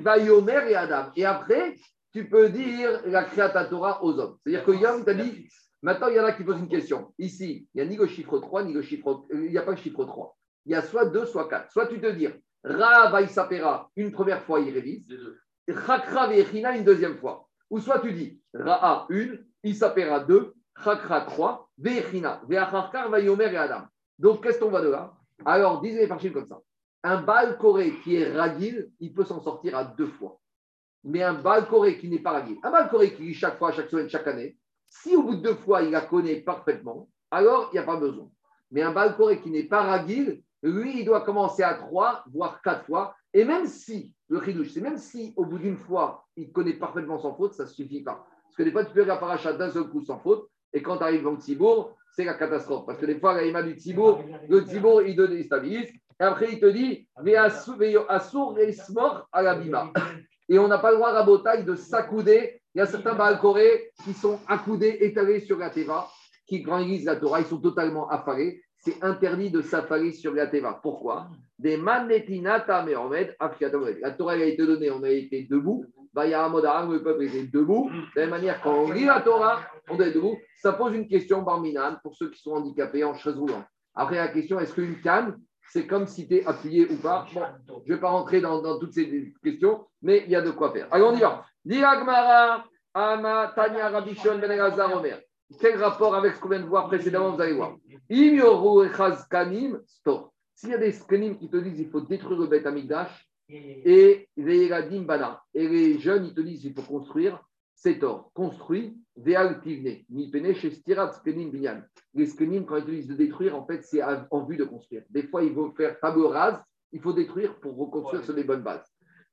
[0.00, 1.10] Vayomer et Adam.
[1.16, 1.74] Et après,
[2.12, 3.24] tu peux dire la
[3.64, 4.38] Torah aux hommes.
[4.44, 5.48] C'est-à-dire que Yom t'a dit,
[5.82, 7.12] maintenant il y en a qui posent une question.
[7.18, 9.26] Ici, il n'y a ni le chiffre 3, ni le chiffre.
[9.32, 10.36] Il n'y a pas le chiffre 3.
[10.66, 11.72] Il y a soit 2, soit 4.
[11.72, 12.28] Soit tu te dis,
[12.64, 15.06] Ra Vaisapera, une première fois, il révise.
[15.68, 17.48] Chakra Vechina, une deuxième fois.
[17.70, 23.82] Ou soit tu dis, Ra'a, une, Isapera, deux, Chakra, trois, Vechina, Veacharkar, Vayomer et Adam.
[24.18, 25.12] Donc, qu'est-ce qu'on va de là?
[25.44, 26.60] Alors, disent les parchim comme ça.
[27.04, 30.40] Un bal coré qui est ragil, il peut s'en sortir à deux fois.
[31.04, 33.70] Mais un bal coré qui n'est pas ragil, un bal coré qui lit chaque fois,
[33.70, 37.70] chaque semaine, chaque année, si au bout de deux fois, il la connaît parfaitement, alors
[37.70, 38.28] il n'y a pas besoin.
[38.70, 42.60] Mais un bal coré qui n'est pas ragil, lui, il doit commencer à trois, voire
[42.62, 43.14] quatre fois.
[43.32, 47.18] Et même si, le chidouche, c'est même si au bout d'une fois, il connaît parfaitement
[47.18, 48.26] sans faute, ça ne suffit pas.
[48.44, 50.82] Parce que des fois, tu peux faire la paracha d'un seul coup sans faute, et
[50.82, 52.84] quand tu arrives le Tzibour, c'est la catastrophe.
[52.84, 55.88] Parce que des fois, l'Aïma du Tzibour, le Tzibour, il te déstabilise.
[56.20, 57.06] Et après, il te dit,
[58.08, 59.92] Assour et Smor à la bima.
[60.48, 62.60] Et on n'a pas le droit à Rabotaille de s'accouder.
[62.74, 63.38] Il y a certains Baal
[64.02, 66.08] qui sont accoudés, étalés sur la Teva,
[66.48, 68.62] qui, quand ils lisent la Torah, ils sont totalement affalés.
[68.78, 70.78] C'est interdit de s'affaler sur la Teva.
[70.82, 71.28] Pourquoi?
[71.58, 72.84] Des manetinata
[73.40, 73.98] afiatamoed.
[74.00, 75.84] La Torah a été donnée, on a été debout.
[76.14, 77.90] Le peuple était debout.
[77.90, 80.36] De la même manière, quand on lit la Torah, on doit être debout.
[80.56, 83.64] Ça pose une question barminan pour ceux qui sont handicapés en chaise roulante.
[83.94, 85.38] Après, la question, est-ce qu'une canne,
[85.70, 87.26] c'est comme si tu es appuyé ou pas?
[87.66, 90.50] Bon, je ne vais pas rentrer dans, toutes ces questions, mais il y a de
[90.50, 90.88] quoi faire.
[90.90, 91.44] Allez, on y va.
[91.64, 92.64] Diagmara,
[92.94, 95.20] Ama, Tanya, Rabishon, Ben Omer.
[95.60, 97.76] Quel rapport avec ce qu'on vient de voir précédemment Vous allez voir.
[98.10, 100.30] Im yoru echaz kanim, stop.
[100.54, 104.28] S'il y a des skanim qui te disent qu'il faut détruire le Beth Amigdash, et
[104.36, 104.68] les
[105.06, 107.42] Bana, et les jeunes, ils te disent qu'il faut construire,
[107.74, 108.30] c'est tort.
[108.34, 111.82] Construit, Veal Tivne, Nipene, chez Stirat Skenim Binyan.
[112.12, 115.02] Les Skenim, quand ils te disent de détruire, en fait, c'est en vue de construire.
[115.10, 116.60] Des fois, il faut faire table rase,
[116.92, 118.86] il faut détruire pour reconstruire sur les bonnes bases.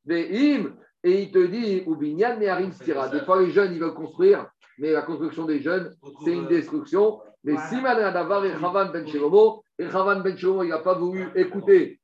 [0.06, 3.10] Ve'im, et il te dit, ou Binyan Neharim Stira.
[3.10, 4.48] Des fois, les jeunes, ils veulent construire,
[4.78, 7.20] mais la construction des jeunes, c'est une destruction.
[7.44, 11.28] Mais Siman Adavar et Chavan Ben Shelomo, et Chavan Ben Shelomo, il n'a pas voulu
[11.36, 12.00] écouter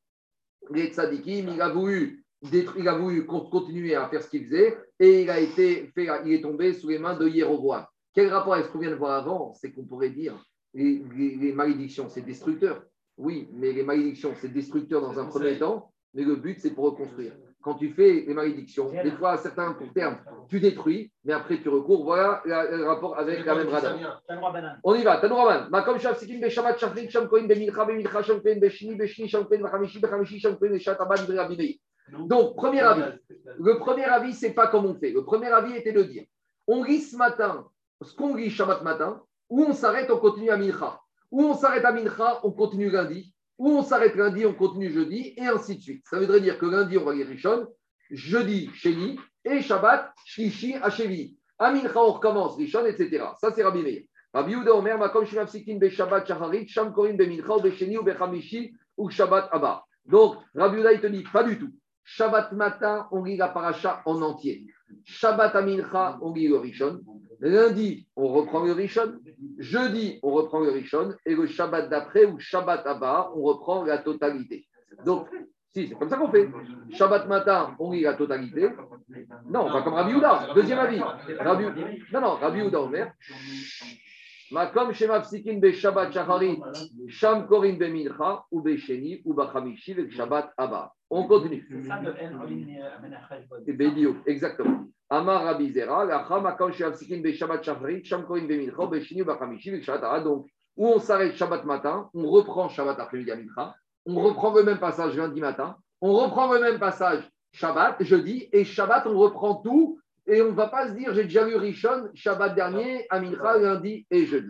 [0.72, 4.78] les tzadikim, il a voulu, il a voulu con- continuer à faire ce qu'il faisait,
[5.00, 7.86] et il a été fait, il est tombé sous les mains de Jéroboam.
[8.14, 9.54] Quel rapport avec ce qu'on vient de voir avant?
[9.54, 10.36] C'est qu'on pourrait dire
[10.74, 12.84] les, les- les malédictions, c'est destructeur.
[13.18, 16.86] Oui, mais les malédictions, c'est destructeur dans un premier temps, mais le but, c'est pour
[16.86, 17.34] reconstruire.
[17.62, 20.18] Quand tu fais les malédictions, des fois, à certains court terme,
[20.50, 22.04] tu détruis, mais après, tu recours.
[22.04, 23.94] Voilà la- le rapport avec la même radar.
[24.84, 25.18] On y va.
[25.18, 25.70] Tanouraman.
[25.70, 31.16] Makom Shafsikin Beshamat Shafrik Shamkoin Bemilcha Bemilcha Shamkoin Beshini Beshini Shamkoin Bachamishi Bachamishi Shamkoin Shataban
[31.36, 31.80] Rabbi
[32.28, 33.04] Donc, premier avis.
[33.60, 35.12] Le premier avis, c'est pas comme on fait.
[35.12, 36.24] Le premier avis était de dire
[36.68, 37.68] on lit ce matin
[38.02, 41.00] ce qu'on lit Shabbat matin, ou on s'arrête, on continue à Mincha.
[41.30, 43.32] Ou on s'arrête à Mincha, on continue lundi.
[43.62, 46.04] Ou on s'arrête lundi, on continue jeudi, et ainsi de suite.
[46.10, 47.68] Ça voudrait dire que lundi, on va lire Rishon,
[48.10, 51.38] jeudi, Sheni, et Shabbat, Shlishi, Hashevi.
[51.60, 53.24] À Mincha, on recommence Rishon, etc.
[53.40, 54.02] Ça, c'est Rabbi Meir.
[54.34, 58.04] Rabbi Yehuda Omer, Makom Shimapsikin Be Shabbat Shacharit, Sham Korim Be Mincha, Be Sheni, ou
[58.04, 59.84] Be Chamishi, ou Shabbat Abba.
[60.08, 61.72] Donc, Rabbi Yehuda, il te dit, pas du tout.
[62.04, 64.68] Shabbat matin, on lit la paracha en entier.
[65.06, 67.02] Shabbat à Mincha, on lit le Rishon.
[67.40, 69.20] Lundi, on reprend le Rishon.
[69.58, 71.16] Jeudi, on reprend le Rishon.
[71.26, 74.68] Et le Shabbat d'après, ou Shabbat Abba, on reprend la totalité.
[75.06, 75.28] Donc,
[75.74, 76.50] si, c'est comme ça qu'on fait.
[76.92, 78.70] Shabbat matin, on lit la totalité.
[79.46, 80.54] Non, pas comme Rabbi Yehuda.
[80.54, 81.00] Deuxième avis.
[81.40, 81.66] Rabbi...
[82.12, 83.14] Non, non, Rabbi Yehuda Omer.
[84.52, 86.12] Makom Be Shabbat
[87.08, 90.92] Sham Korim Be Mincha, ou Be Sheni, ou Bachamishi, Shabbat Abba.
[91.10, 91.66] On continue.
[91.70, 94.86] C'est ça de En Et Bédio, exactement.
[95.10, 99.00] Amar Rabbi Zera, la Chama Kam Sheavsikin Be Shabbat Shacharit, Sham Korim Be Mincha, Be
[99.00, 100.20] Sheni, ou Bachamishi, Ve Shabbat Abba.
[100.20, 103.74] Donc, où on s'arrête Shabbat matin, on reprend Shabbat après-midi à Mincha,
[104.06, 107.24] on reprend le même passage lundi matin, on reprend le même passage
[107.54, 110.00] Shabbat, jeudi, et Shabbat, on reprend tout,
[110.32, 113.58] et on ne va pas se dire, j'ai déjà lu Rishon, Shabbat dernier, à Mincha,
[113.58, 114.50] lundi et jeudi.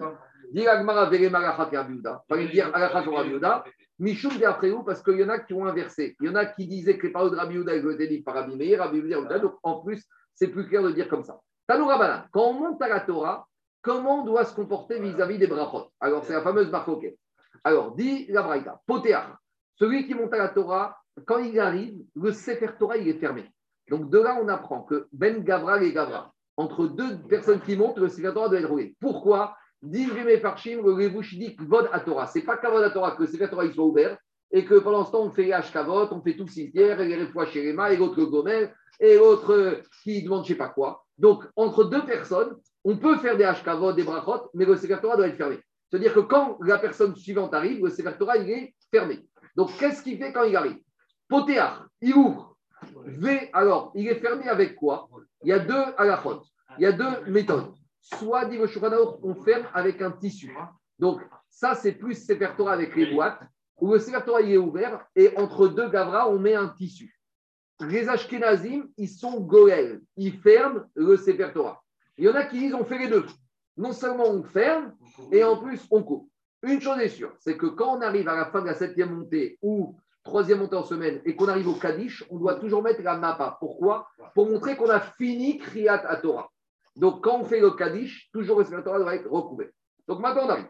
[0.53, 2.23] Dis Agmara Abiuda.
[2.29, 3.63] Fallait dire Alachat ou Abiuda.
[3.97, 6.15] Michoum dit après où Parce qu'il y en a qui ont inversé.
[6.21, 8.35] Il y en a qui disaient que les paroles de Rabbi Yehuda étaient dites par
[8.35, 9.39] Rabbi Meir, Rabbi Yehuda.
[9.39, 10.05] Donc en plus,
[10.35, 11.39] c'est plus clair de dire comme ça.
[11.67, 13.47] Tanou Rabbanan, quand on monte à la Torah,
[13.81, 15.89] comment on doit se comporter vis-à-vis des brachot?
[15.99, 17.17] Alors c'est la fameuse marcoquette.
[17.63, 19.37] Alors, dit la Braïta, Potéar,
[19.75, 23.51] celui qui monte à la Torah, quand il arrive, le Sefer Torah, il est fermé.
[23.91, 27.97] Donc de là, on apprend que Ben Gavra et Gavra, entre deux personnes qui montent,
[27.97, 28.95] le Sefer doit être roulé.
[29.01, 29.55] Pourquoi?
[29.81, 30.07] Dit
[30.41, 32.27] Farshim, le Revouchidik Vod à Torah.
[32.27, 34.17] C'est pas qu'avod à Torah que le Sefer soit ouvert
[34.51, 37.23] et que pendant ce temps, on fait les Hashkavot, on fait tout cimetière, et les
[37.23, 41.05] Refoua chez et l'autre le Gomel, et l'autre qui demande je sais pas quoi.
[41.17, 45.27] Donc, entre deux personnes, on peut faire des Hashkavot, des Brachot, mais le Sefer doit
[45.27, 45.59] être fermé.
[45.89, 49.27] C'est-à-dire que quand la personne suivante arrive, le Sefer il est fermé.
[49.55, 50.79] Donc, qu'est-ce qu'il fait quand il arrive?
[51.27, 52.50] Potéar, il ouvre.
[53.05, 55.09] V, alors, il est fermé avec quoi
[55.43, 56.41] Il y a deux halachot,
[56.77, 57.73] il y a deux méthodes.
[58.01, 58.67] Soit, dit le
[59.23, 60.55] on ferme avec un tissu.
[60.97, 63.39] Donc, ça, c'est plus Sefer Torah avec les boîtes,
[63.79, 67.19] où le Sefer Torah il est ouvert, et entre deux gavras, on met un tissu.
[67.79, 71.81] Les Ashkenazim, ils sont goël, ils ferment le Sefer Torah.
[72.17, 73.25] Il y en a qui disent on fait les deux.
[73.77, 74.93] Non seulement on ferme,
[75.31, 76.29] et en plus on coupe.
[76.63, 79.15] Une chose est sûre, c'est que quand on arrive à la fin de la septième
[79.15, 83.01] montée ou troisième montée en semaine et qu'on arrive au Kaddish, on doit toujours mettre
[83.01, 83.57] la mappa.
[83.59, 84.07] Pourquoi?
[84.35, 86.49] Pour montrer qu'on a fini Kriyat à Torah.
[86.95, 89.69] Donc quand on fait le Kaddish, toujours le Torah doit être recouvert.
[90.07, 90.67] Donc maintenant on arrive.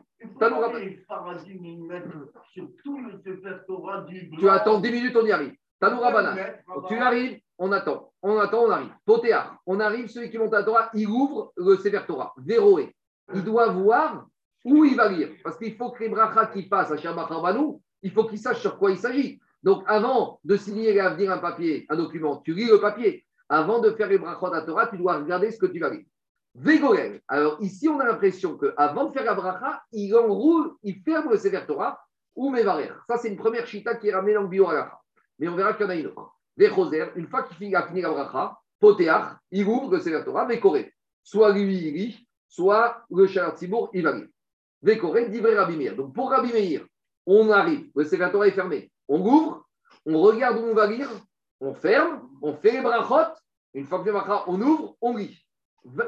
[4.39, 5.56] Tu attends 10 minutes, on y arrive.
[5.80, 6.36] Tanoura.
[6.88, 8.14] Tu arrives, on attend.
[8.22, 8.93] On attend, on arrive.
[9.04, 12.34] Potéa, on arrive, celui qui monte à Torah, il ouvre le Sefer Torah.
[12.38, 12.95] Véroé.
[13.34, 14.28] Il doit voir
[14.64, 15.30] où il va lire.
[15.43, 17.30] Parce qu'il faut que les brachas qui passent à Shabbat
[18.04, 19.41] il faut qu'il sache sur quoi il s'agit.
[19.64, 23.26] Donc avant de signer et venir un papier, un document, tu lis le papier.
[23.49, 26.05] Avant de faire les brachot à Torah, tu dois regarder ce que tu vas lire.
[26.55, 27.22] Végorel.
[27.28, 31.38] Alors ici, on a l'impression qu'avant de faire la bracha, il enroule, il ferme le
[31.38, 31.99] Sefer Torah
[32.36, 32.91] ou Mevarer.
[33.07, 34.68] Ça, c'est une première chita qui est ramenée dans le bio
[35.39, 36.36] Mais on verra qu'il y en a une autre.
[36.57, 40.93] Véchoser, une fois qu'il a fini la bracha, Potéach, il ouvre le Sefer Torah, Vékoré.
[41.24, 44.28] Soit lui, il lit, soit le Tibour, il va lire.
[44.82, 45.95] Vékoré, d'Ivré Rabbi Meir.
[45.95, 46.86] Donc pour Rabbi Meir,
[47.26, 48.91] on arrive, le Sefer est fermé.
[49.14, 49.68] On ouvre,
[50.05, 51.09] on regarde où on va lire,
[51.59, 53.34] on ferme, on fait les brachot.
[53.74, 55.38] Une fois que le bracha, on ouvre, on lit.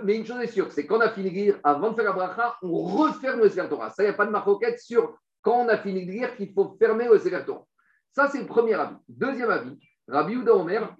[0.04, 2.14] Mais une chose est sûre, c'est qu'on a fini de lire, avant de faire la
[2.14, 3.90] bracha, on referme le Sefer Torah.
[3.90, 6.54] Ça, il n'y a pas de maroquette sur quand on a fini de lire qu'il
[6.54, 7.66] faut fermer le Sefer Torah.
[8.14, 8.96] Ça, c'est le premier avis.
[9.10, 9.78] Deuxième avis,
[10.08, 10.96] Rabbi Ouda Omer,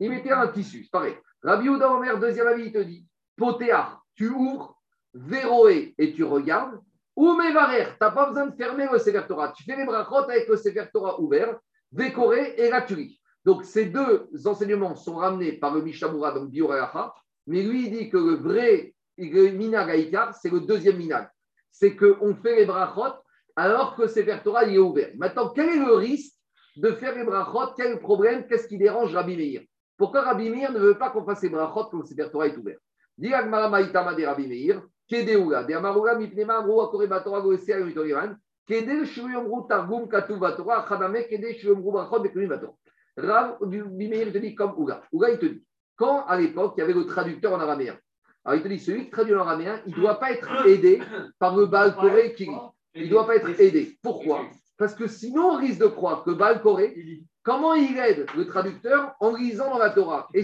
[0.00, 1.14] il mettait un tissu, c'est pareil.
[1.40, 3.06] Rabbi Ouda Omer, deuxième avis, il te dit,
[3.36, 4.76] potéar, tu ouvres,
[5.14, 6.80] véroé et tu regardes,
[7.14, 9.52] ou mevarer, tu n'as pas besoin de fermer le Sefer Torah.
[9.56, 11.58] Tu fais les brachot avec le Sefer Torah ouvert,
[11.92, 13.20] vécoré et lis.
[13.44, 17.12] Donc ces deux enseignements sont ramenés par le Mishamura, donc Bioreacha,
[17.46, 21.28] mais lui, il dit que le vrai minag Aïkar, c'est le deuxième minag.
[21.70, 23.14] C'est qu'on fait les brachot
[23.56, 25.10] alors que Sefer Torah est ouvert.
[25.16, 26.34] Maintenant, quel est le risque
[26.76, 27.74] de faire les brachot?
[27.76, 28.46] Quel est le problème?
[28.46, 29.62] Qu'est-ce qui dérange Rabbi Meir?
[29.98, 32.56] Pourquoi Rabbi Meir ne veut pas qu'on fasse les brachot quand le Sefer Torah est
[32.56, 32.78] ouvert?
[33.20, 38.36] Rabbi Meir, Kedeula, de Amaruga Mipnema Amru Akore Batora Goesia Mitorivan,
[38.66, 42.72] Kede Shuyomru Targum Katu Batora, Chadame Kede Shuyomru Brachot Bekunim Batora.
[43.16, 45.02] Rabbi Meir te dit comme Ouga.
[45.12, 45.62] Ouga, il te dit
[45.96, 47.96] quand à l'époque, il y avait le traducteur en araméen.
[48.44, 51.00] Alors il te dit, celui qui traduit en araméen, il ne doit pas être aidé
[51.38, 52.56] par le Baal Corée qui lit.
[52.94, 53.98] Il ne doit pas être aidé.
[54.02, 54.46] Pourquoi?
[54.76, 59.14] Parce que sinon, on risque de croire que Baal Corée, comment il aide le traducteur
[59.20, 60.28] en lisant dans la Torah?
[60.34, 60.42] Et, et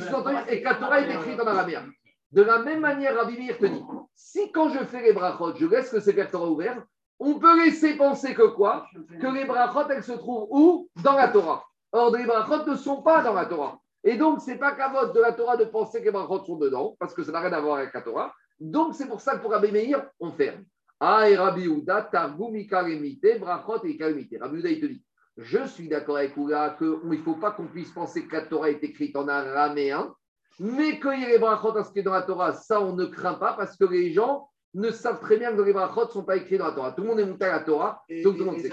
[0.61, 1.91] que la Torah est écrite en araméen?
[2.33, 3.83] De la même manière, Rabbi Meir te dit,
[4.15, 6.83] si quand je fais les brachot, je laisse que ces Torah ouvert,
[7.19, 8.87] on peut laisser penser que quoi?
[9.21, 10.89] Que les brachot, elles se trouvent où?
[11.03, 11.65] Dans la Torah.
[11.93, 13.81] Or, les brachot ne sont pas dans la Torah.
[14.05, 16.45] Et donc, ce n'est pas qu'à vote de la Torah de penser que les brachot
[16.45, 18.33] sont dedans, parce que ça n'a rien à voir avec la Torah.
[18.61, 20.65] Donc, c'est pour ça que pour Rabbi on ferme.
[21.01, 24.37] Ah, et Rabbi Ouda, Targum, Kalemite, Brachot et Kalemite.
[24.41, 25.03] Rabbi il te dit
[25.37, 28.71] Je suis d'accord avec Ouda qu'il ne faut pas qu'on puisse penser que la Torah
[28.71, 30.13] est écrite en araméen,
[30.59, 33.55] mais qu'il y ait les Brachot inscrits dans la Torah, ça, on ne craint pas,
[33.55, 36.59] parce que les gens ne savent très bien que les brachot ne sont pas écrits
[36.59, 36.93] dans la Torah.
[36.93, 38.71] Tout le monde est monté à la Torah, donc tout le monde sait.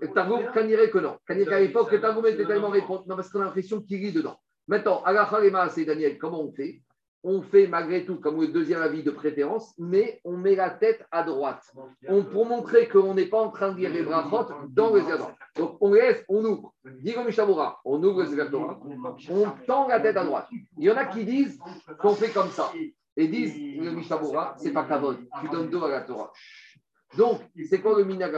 [0.00, 1.18] Et Targum, Kanire que non.
[1.26, 3.02] Kanire à l'époque, Targum était tellement répondu.
[3.06, 4.38] Non, parce qu'on a l'impression qu'il lit dedans.
[4.68, 6.80] Maintenant, à la c'est Daniel, comment on fait?
[7.24, 11.06] On fait malgré tout, comme le deuxième avis de préférence, mais on met la tête
[11.10, 11.62] à droite.
[12.32, 15.32] Pour montrer qu'on n'est pas en train de lire les brachot dans le Zézor.
[15.56, 16.74] Donc on laisse, on ouvre.
[17.84, 18.80] On ouvre le Torah,
[19.30, 20.48] on tend la tête à droite.
[20.78, 21.58] Il y en a qui disent
[21.98, 22.72] qu'on fait comme ça.
[23.16, 26.32] Et disent, le Mishabura, c'est pas Kavod, tu donnes dos à la Torah.
[27.16, 28.32] Donc, c'est quoi le minag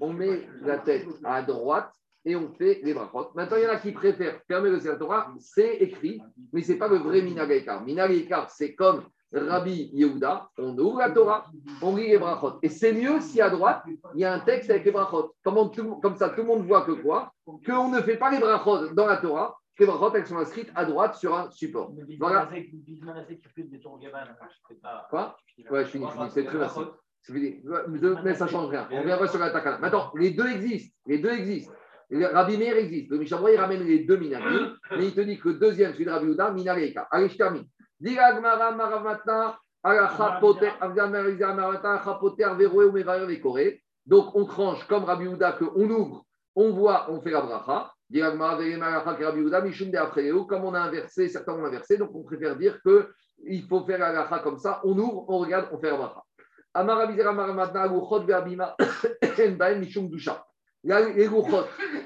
[0.00, 1.92] On met la tête à droite
[2.24, 3.30] et on fait les brachot.
[3.34, 6.20] Maintenant, il y en a qui préfèrent fermer le Sefer Torah, c'est écrit,
[6.52, 9.02] mais ce n'est pas le vrai minag Ikar, c'est comme
[9.32, 11.46] Rabbi Yehuda, on ouvre la Torah,
[11.82, 12.58] on lit les brachot.
[12.62, 13.82] Et c'est mieux si à droite,
[14.14, 15.34] il y a un texte avec les brachot.
[15.42, 17.32] Comment tout- comme ça, tout le monde voit que quoi?
[17.66, 20.70] Qu'on ne fait pas les brachot dans la Torah, que les brachot, elles sont inscrites
[20.76, 21.90] à droite sur un support.
[22.20, 22.48] Voilà.
[25.10, 25.36] Quoi?
[25.68, 26.30] Ouais, je finis, je finis.
[26.30, 26.84] C'est très facile.
[28.22, 28.86] Mais ça ne change rien.
[28.92, 29.78] On reviendra sur la.
[29.80, 30.94] Maintenant, les deux existent.
[31.06, 31.72] Les deux existent.
[32.10, 33.10] Rabbi Meir existe.
[33.10, 36.04] Le Mishabra, il ramène les deux minagim, mais il te dit que le deuxième, celui
[36.04, 37.08] de Rabbi Ouda, minageka.
[37.10, 37.64] Allez, je termine.
[37.98, 43.82] Dira Gmara Maramatna, Alacha Poter, Avgam Merizah Maramata, Alacha Poter, Veroé ou Mevarer Vekoré.
[44.06, 46.24] Donc, on tranche comme Rabbi Ouda, qu'on ouvre,
[46.54, 47.90] on voit, on fait la bracha.
[48.10, 50.44] Dira Gmara Verem Alacha que Rabbi Ouda, Mishum de Afreo.
[50.44, 54.12] Comme on a inversé, certains ont inversé, donc on préfère dire qu'il faut faire la
[54.12, 54.80] bracha comme ça.
[54.84, 56.22] On ouvre, on regarde, on fait la bracha.
[60.84, 61.28] Les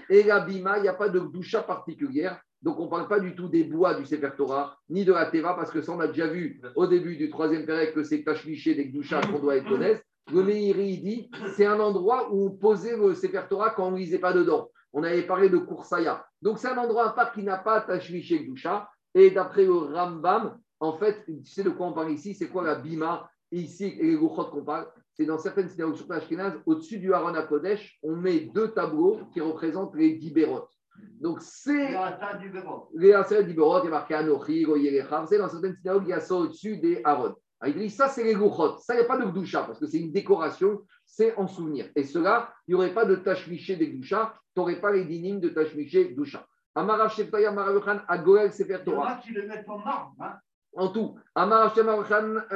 [0.08, 2.40] et la bima, il n'y a pas de doucha particulière.
[2.62, 5.26] Donc, on ne parle pas du tout des bois du Sefer Torah, ni de la
[5.26, 8.24] Teva, parce que ça, on a déjà vu au début du troisième période que c'est
[8.24, 10.04] tachmiché des douchas qu'on doit être honnête.
[10.32, 13.98] Le Meiri, dit c'est un endroit où on posait le Sefer Torah quand on ne
[13.98, 14.70] lisait pas dedans.
[14.92, 16.24] On avait parlé de Koursaya.
[16.42, 18.88] Donc, c'est un endroit à part qui n'a pas tachmiché doucha.
[19.14, 22.34] Et d'après le Rambam, en fait, tu sais de quoi on parle ici?
[22.34, 24.88] C'est quoi la bima Ici, et les qu'on parle,
[25.18, 29.20] c'est dans certaines synagogues, surtout Ashkenaz, au-dessus du Haron à Kodesh, on met deux tableaux
[29.32, 30.70] qui représentent les dix bérotes.
[31.20, 31.88] Donc, c'est
[32.40, 32.52] du
[32.94, 36.20] les Aseret d'Iberot, il y a marqué Anochi, savez, dans certaines synagogues, il y a
[36.20, 37.00] ça au-dessus des.
[37.04, 37.36] Alors,
[37.66, 38.78] il dit, ça, c'est les Gouchot.
[38.78, 41.90] Ça, il n'y a pas de Gdoucha, parce que c'est une décoration, c'est en souvenir.
[41.96, 45.40] Et cela, il n'y aurait pas de Tachmiché des Gdoucha, tu n'aurais pas les dynimes
[45.40, 46.46] de Tachmiché Gdoucha.
[46.76, 49.12] Amarav Sheftaya Maravechan, Agoel Sefer Il y en Torah.
[49.14, 50.14] a qui le mettent en marbre.
[50.20, 50.34] Hein.
[50.74, 51.74] En tout, Amar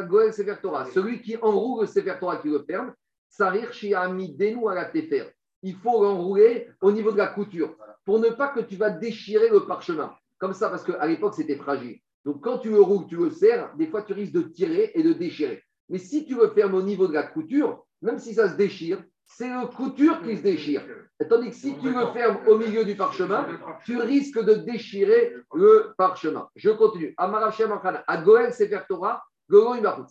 [0.09, 2.93] Goel Sefer Torah, celui qui enroule le Sefer Torah qui le ferme,
[3.29, 5.31] Sarir Shiami Denu à la Tefer.
[5.63, 9.49] Il faut l'enrouler au niveau de la couture pour ne pas que tu vas déchirer
[9.49, 10.13] le parchemin.
[10.39, 12.01] Comme ça, parce qu'à l'époque, c'était fragile.
[12.25, 15.03] Donc, quand tu le roules, tu le serres, des fois, tu risques de tirer et
[15.03, 15.63] de déchirer.
[15.89, 19.03] Mais si tu le fermes au niveau de la couture, même si ça se déchire,
[19.37, 20.83] c'est la couture qui se déchire.
[21.29, 23.47] Tandis que si tu le fermes au milieu du parchemin,
[23.85, 26.49] tu risques de déchirer le parchemin.
[26.57, 27.15] Je continue.
[27.17, 29.23] Amarachem Achana, à Goël Sefer Torah.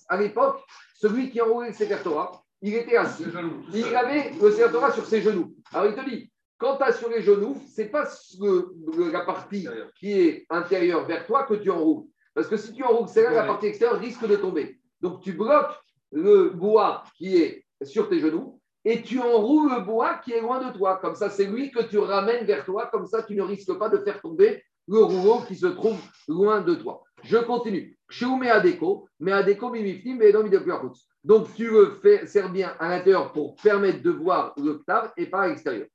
[0.09, 0.61] À l'époque,
[0.95, 2.31] celui qui enroulait le Sefer Torah,
[2.61, 3.25] il était assis.
[3.73, 5.53] Il avait le Sefer Torah sur ses genoux.
[5.73, 8.07] Alors il te dit, quand tu as sur les genoux, ce n'est pas
[8.39, 9.67] le- le- la partie
[9.99, 12.05] qui est intérieure vers toi que tu enroules.
[12.35, 14.79] Parce que si tu enroules celle-là, la partie extérieure risque de tomber.
[15.01, 15.73] Donc tu bloques
[16.11, 20.59] le bois qui est sur tes genoux et tu enroules le bois qui est loin
[20.63, 20.97] de toi.
[21.01, 22.89] Comme ça, c'est lui que tu ramènes vers toi.
[22.91, 26.61] Comme ça, tu ne risques pas de faire tomber le rouleau qui se trouve loin
[26.61, 27.03] de toi.
[27.23, 27.97] Je continue.
[28.49, 30.01] Adeko, mais Adeko mais
[31.23, 35.27] Donc, tu le fais, sers bien à l'intérieur pour permettre de voir le ktav et
[35.27, 35.87] pas à l'extérieur.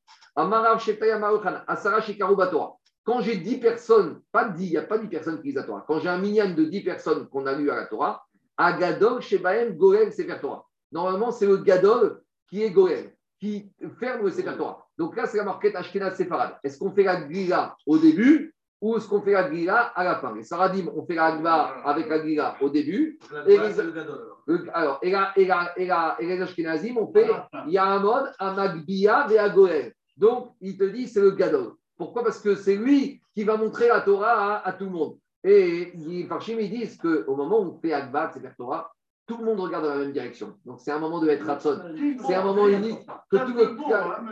[3.04, 5.62] Quand j'ai 10 personnes, pas 10, il n'y a pas 10 personnes qui lisent la
[5.64, 5.84] Torah.
[5.86, 8.24] Quand j'ai un minyan de 10 personnes qu'on a lu à la Torah,
[8.56, 10.64] Agadol Shebaem Goel Sefer Torah.
[10.92, 13.70] Normalement, c'est le Gadol qui est Goel, qui
[14.00, 14.86] ferme le Torah.
[14.98, 16.56] Donc là, c'est la marquette Ashkenaz Sefarad.
[16.64, 20.16] Est-ce qu'on fait la Glila au début ou est-ce qu'on fait la Glila à la
[20.16, 20.34] fin?
[20.34, 23.18] Les Saradim, on fait la Glila avec la Glila au début.
[23.46, 23.74] Et les-
[24.46, 27.26] Le- alors, et, la, et, la, et, la, et les Ashkenazim, on fait
[27.66, 29.92] il y a un mode à Magbia et à Goel.
[30.16, 31.72] Donc, il te dit c'est le Gadol.
[31.98, 32.22] Pourquoi?
[32.22, 35.18] Parce que c'est lui qui va montrer la Torah à, à tout le monde.
[35.44, 38.90] Et les Farshim, ils disent qu'au moment où on fait Agba, c'est faire Torah,
[39.26, 40.54] tout le monde regarde dans la même direction.
[40.64, 41.80] Donc, c'est un moment de être ratson.
[42.26, 43.00] C'est un moment unique
[43.30, 44.24] que tout le hein,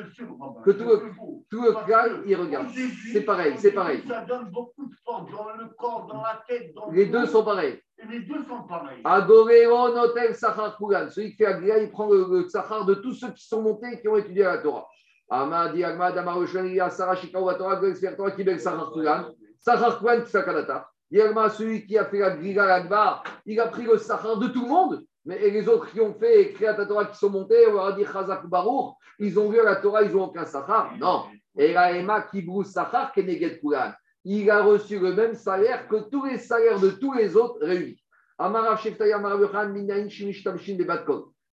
[0.64, 1.02] que tout le-
[1.50, 2.68] Tout le clan, il regarde.
[3.12, 4.02] C'est pareil, c'est pareil.
[4.06, 6.72] Ça donne beaucoup de force dans le corps, dans la tête.
[6.74, 7.80] Dans Les le deux sont pareils.
[8.08, 9.00] Les deux sont pareils.
[9.04, 11.08] Agoreo notel sachar kulan.
[11.10, 13.88] Celui qui fait Agria, il prend le, le sachar de tous ceux qui sont montés
[13.94, 14.86] et qui ont étudié la Torah.
[15.30, 19.26] Amadi Agmad Amarushani Asara Shikawa Torah Gol Torah Kibel Sachar kulan.
[19.58, 20.86] Sachar kulan Sakanata.
[21.14, 24.62] Yalma, celui qui a fait la Griga Lagba, il a pris le sachar de tout
[24.62, 25.04] le monde.
[25.24, 27.86] Mais et les autres qui ont fait créer la Torah qui sont montés, on leur
[27.86, 30.96] a dit Chazak Baruch, ils ont vu la Torah, ils n'ont aucun sachar.
[30.98, 31.26] Non.
[31.56, 33.92] Et la Ema Kibrou Sachar Keneged Kulan.
[34.24, 38.02] Il a reçu le même salaire que tous les salaires de tous les autres réunis.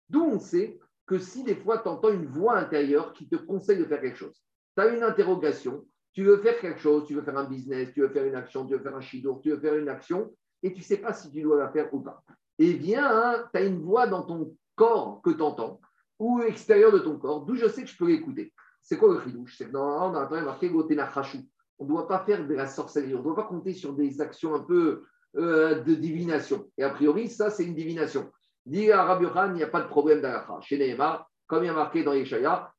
[0.10, 3.78] D'où on sait que si des fois tu entends une voix intérieure qui te conseille
[3.78, 4.42] de faire quelque chose,
[4.76, 8.02] tu as une interrogation, tu veux faire quelque chose, tu veux faire un business, tu
[8.02, 10.32] veux faire une action, tu veux faire un shidour, tu veux faire une action,
[10.64, 12.24] et tu ne sais pas si tu dois la faire ou pas.
[12.60, 15.80] Eh bien, tu as une voix dans ton corps que tu entends,
[16.20, 18.54] ou extérieur de ton corps, d'où je sais que je peux l'écouter.
[18.82, 19.58] C'est quoi le chidouche?
[19.58, 21.40] C'est que il y a marqué Gotena Chachou.
[21.80, 24.22] On ne doit pas faire de la sorcellerie, on ne doit pas compter sur des
[24.22, 25.04] actions un peu
[25.38, 26.68] euh, de divination.
[26.78, 28.30] Et a priori, ça, c'est une divination.
[28.66, 30.60] Dit à Rabbi il n'y a pas de problème d'alacha.
[30.62, 32.72] Chez Nehemar, comme il y a marqué dans Yeshaya.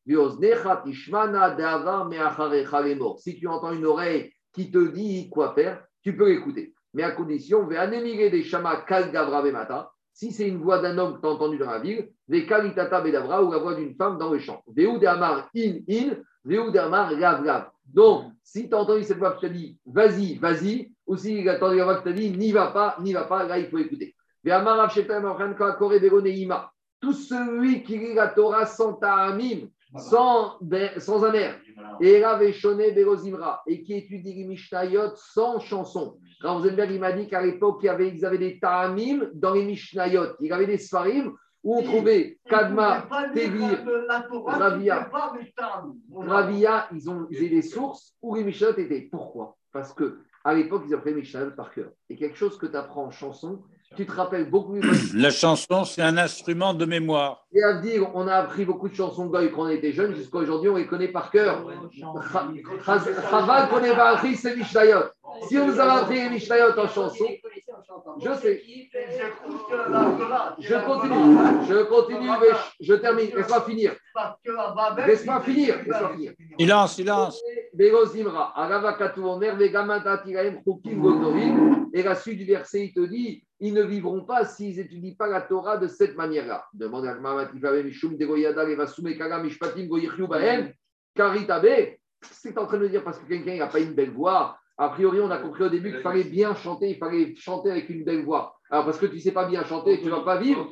[3.18, 6.72] Si tu entends une oreille qui te dit quoi faire, tu peux l'écouter.
[6.94, 9.92] Mais à condition, des shama vemata.
[10.14, 13.02] Si c'est une voix d'un homme que tu as entendu dans la ville, ve kalitata
[13.02, 14.62] bedavra ou la voix d'une femme dans le champ.
[14.66, 17.66] De'amar in in, veu de'amar lav lav.
[17.84, 21.48] Donc, si tu as entendu cette voix qui te dit vas-y, vas-y, ou si tu
[21.48, 23.68] as entendu la voix qui te dit n'y va pas, n'y va pas, là il
[23.68, 24.14] faut écouter.
[24.44, 25.04] Ve'amar achan
[25.78, 26.71] kore veroneima.
[27.02, 29.68] Tout celui qui lit la Torah sans ta'amim,
[29.98, 31.58] sans, ben- sans un air,
[32.00, 32.22] et
[32.94, 36.16] Berozimra, et qui étudie les Mishnayot sans chanson.
[36.42, 39.64] Rosenberg, il m'a dit qu'à l'époque, il y avait, ils avaient des ta'amim dans les
[39.64, 40.36] Mishnayot.
[40.40, 41.32] Il y avait des Sfarim
[41.64, 43.84] où on trouvait Kadma, Tevir,
[44.46, 45.10] Ravia.
[46.14, 49.08] Ravia, ils ont ils avaient des sources où les Mishnayot étaient.
[49.10, 49.56] Pourquoi?
[49.72, 51.90] Parce que à l'époque, ils apprenaient les Mishnayot par cœur.
[52.08, 53.62] Et quelque chose que tu apprends en chanson,
[53.96, 54.82] tu te rappelles beaucoup mieux.
[55.14, 57.46] La chanson, c'est un instrument de mémoire.
[57.54, 60.14] Et à dire, on a appris beaucoup de chansons de Goy quand on était jeune,
[60.14, 61.66] jusqu'à aujourd'hui, on les connaît par cœur.
[62.84, 65.04] Chaval pas appris, c'est Mishnayot.
[65.48, 67.26] Si on nous a appris les Mishnayot en chanson,
[68.20, 68.62] je sais.
[70.58, 73.30] Je continue, je continue, mais je, termine.
[73.34, 73.92] Laisse-moi finir.
[75.06, 75.76] Laisse-moi finir.
[76.58, 77.42] Silence, silence.
[81.94, 85.28] Et la suite du verset, il te dit ils ne vivront pas s'ils n'étudient pas
[85.28, 86.66] la Torah de cette manière-là.
[91.14, 91.96] À.
[92.22, 94.58] C'est en train de dire parce que quelqu'un n'a pas une belle voix.
[94.78, 97.88] A priori, on a compris au début qu'il fallait bien chanter, il fallait chanter avec
[97.88, 98.56] une belle voix.
[98.68, 100.68] Alors, parce que tu ne sais pas bien chanter, tu ne vas pas vivre.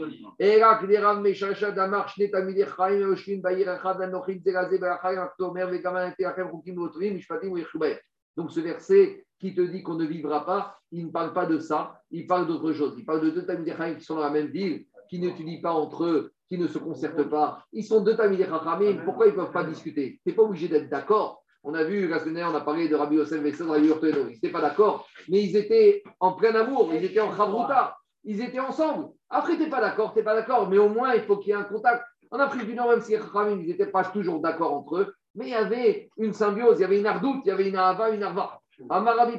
[8.40, 11.58] Donc, ce verset qui te dit qu'on ne vivra pas, il ne parle pas de
[11.58, 12.94] ça, il parle d'autre chose.
[12.96, 15.72] Il parle de deux Tamideh Chaim qui sont dans la même ville, qui n'étudient pas
[15.72, 17.62] entre eux, qui ne se concertent pas.
[17.74, 20.18] Ils sont deux Tamideh Chachamim, pourquoi ils ne peuvent pas discuter?
[20.22, 21.44] Tu n'es pas obligé d'être d'accord.
[21.62, 24.28] On a vu, la semaine dernière, on a parlé de Rabbi Yosef Vesson, Rabbi Urteno.
[24.28, 28.40] Ils n'étaient pas d'accord, mais ils étaient en plein amour, ils étaient en chavruta, ils
[28.40, 29.10] étaient ensemble.
[29.28, 31.50] Après, tu n'es pas d'accord, tu n'es pas d'accord, mais au moins, il faut qu'il
[31.50, 32.02] y ait un contact.
[32.30, 35.14] En Afrique du Nord, même si les Chachamim, ils n'étaient pas toujours d'accord entre eux,
[35.34, 37.76] mais il y avait une symbiose, il y avait une ardoute, il y avait une
[37.76, 38.60] ahava, une arva.
[38.88, 39.38] Amarabi.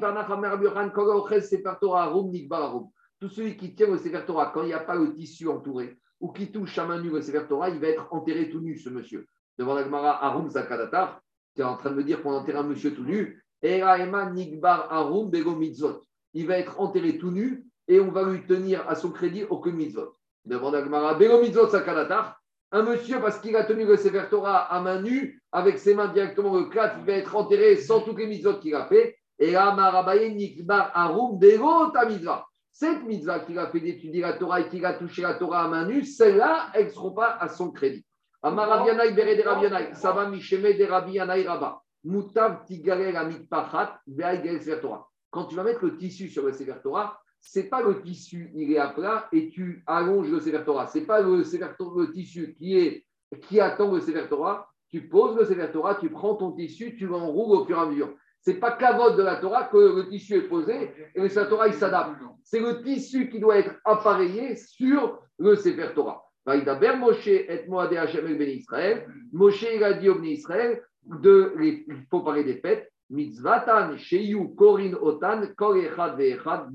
[3.19, 5.97] Tout celui qui tient le Sefer Torah, quand il n'y a pas le tissu entouré,
[6.19, 8.77] ou qui touche à main nue le Sefer Torah, il va être enterré tout nu,
[8.77, 9.27] ce monsieur.
[9.57, 11.21] Devant la Gemara, Arum Zakadatar,
[11.55, 13.43] tu es en train de me dire qu'on enterre un monsieur tout nu.
[13.61, 15.59] Nikbar Arum Bego.
[16.33, 19.71] Il va être enterré tout nu et on va lui tenir à son crédit aucun
[19.71, 20.15] mitzvot.
[20.45, 22.40] Devant la Gemara, Bego Mitzvot Sakadatar.
[22.73, 26.07] Un monsieur, parce qu'il a tenu le Sefer Torah à main nue, avec ses mains
[26.07, 29.17] directement le clat, il va être enterré sans tous les mitzvot qu'il a fait.
[29.39, 31.37] Et Amarabaye Nikbar Arum
[31.93, 32.45] ta mitzvah.
[32.71, 35.67] Cette mitzvah qu'il a fait d'étudier la Torah et qu'il a touché la Torah à
[35.67, 38.05] main nue, celle-là, elles ne seront pas à son crédit.
[38.41, 44.79] Amarabianaï Bere de Rabianaï, Saba Misheme de Rabianaï Rabba, Mutav Tigare la Mitpachat, Veaïgel Sefer
[44.79, 45.09] Torah.
[45.29, 48.71] Quand tu vas mettre le tissu sur le Sefer Torah, c'est pas le tissu, il
[48.71, 50.87] est à plat et tu allonges le Sefer Torah.
[50.87, 53.05] C'est pas le, le tissu qui, est,
[53.41, 54.25] qui attend le Sefer.
[54.89, 57.85] Tu poses le Sefer Torah, tu prends ton tissu, tu l'enroules au fur et à
[57.87, 58.13] mesure.
[58.41, 61.67] C'est pas cavote de la Torah que le tissu est posé et le Sefer Torah
[61.67, 62.21] il s'adapte.
[62.43, 65.89] C'est le tissu qui doit être appareillé sur le Sefer
[66.45, 69.07] Moshe et Moadé Hashem el Ben Israël.
[69.33, 72.87] Moshe il a dit au Ben Israël de, il faut parler des fêtes.
[73.09, 76.71] Mitzvatan, Sheyu, Korin, Otan, Kol Echad Ve'echad.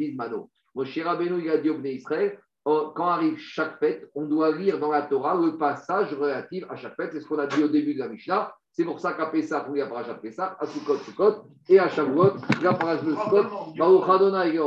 [0.76, 4.78] Moshe Rabbeinu il a dit au Israël, oh, quand arrive chaque fête, on doit lire
[4.78, 7.10] dans la Torah le passage relatif à chaque fête.
[7.12, 8.52] C'est ce qu'on a dit au début de la Mishnah.
[8.72, 11.78] C'est pour ça qu'à Pessah, on lit la paracha de Pessah, à Sukkot, Sukkot, et
[11.78, 14.58] à Shavuot, la paracha de Sukkot, Baruch Adonai,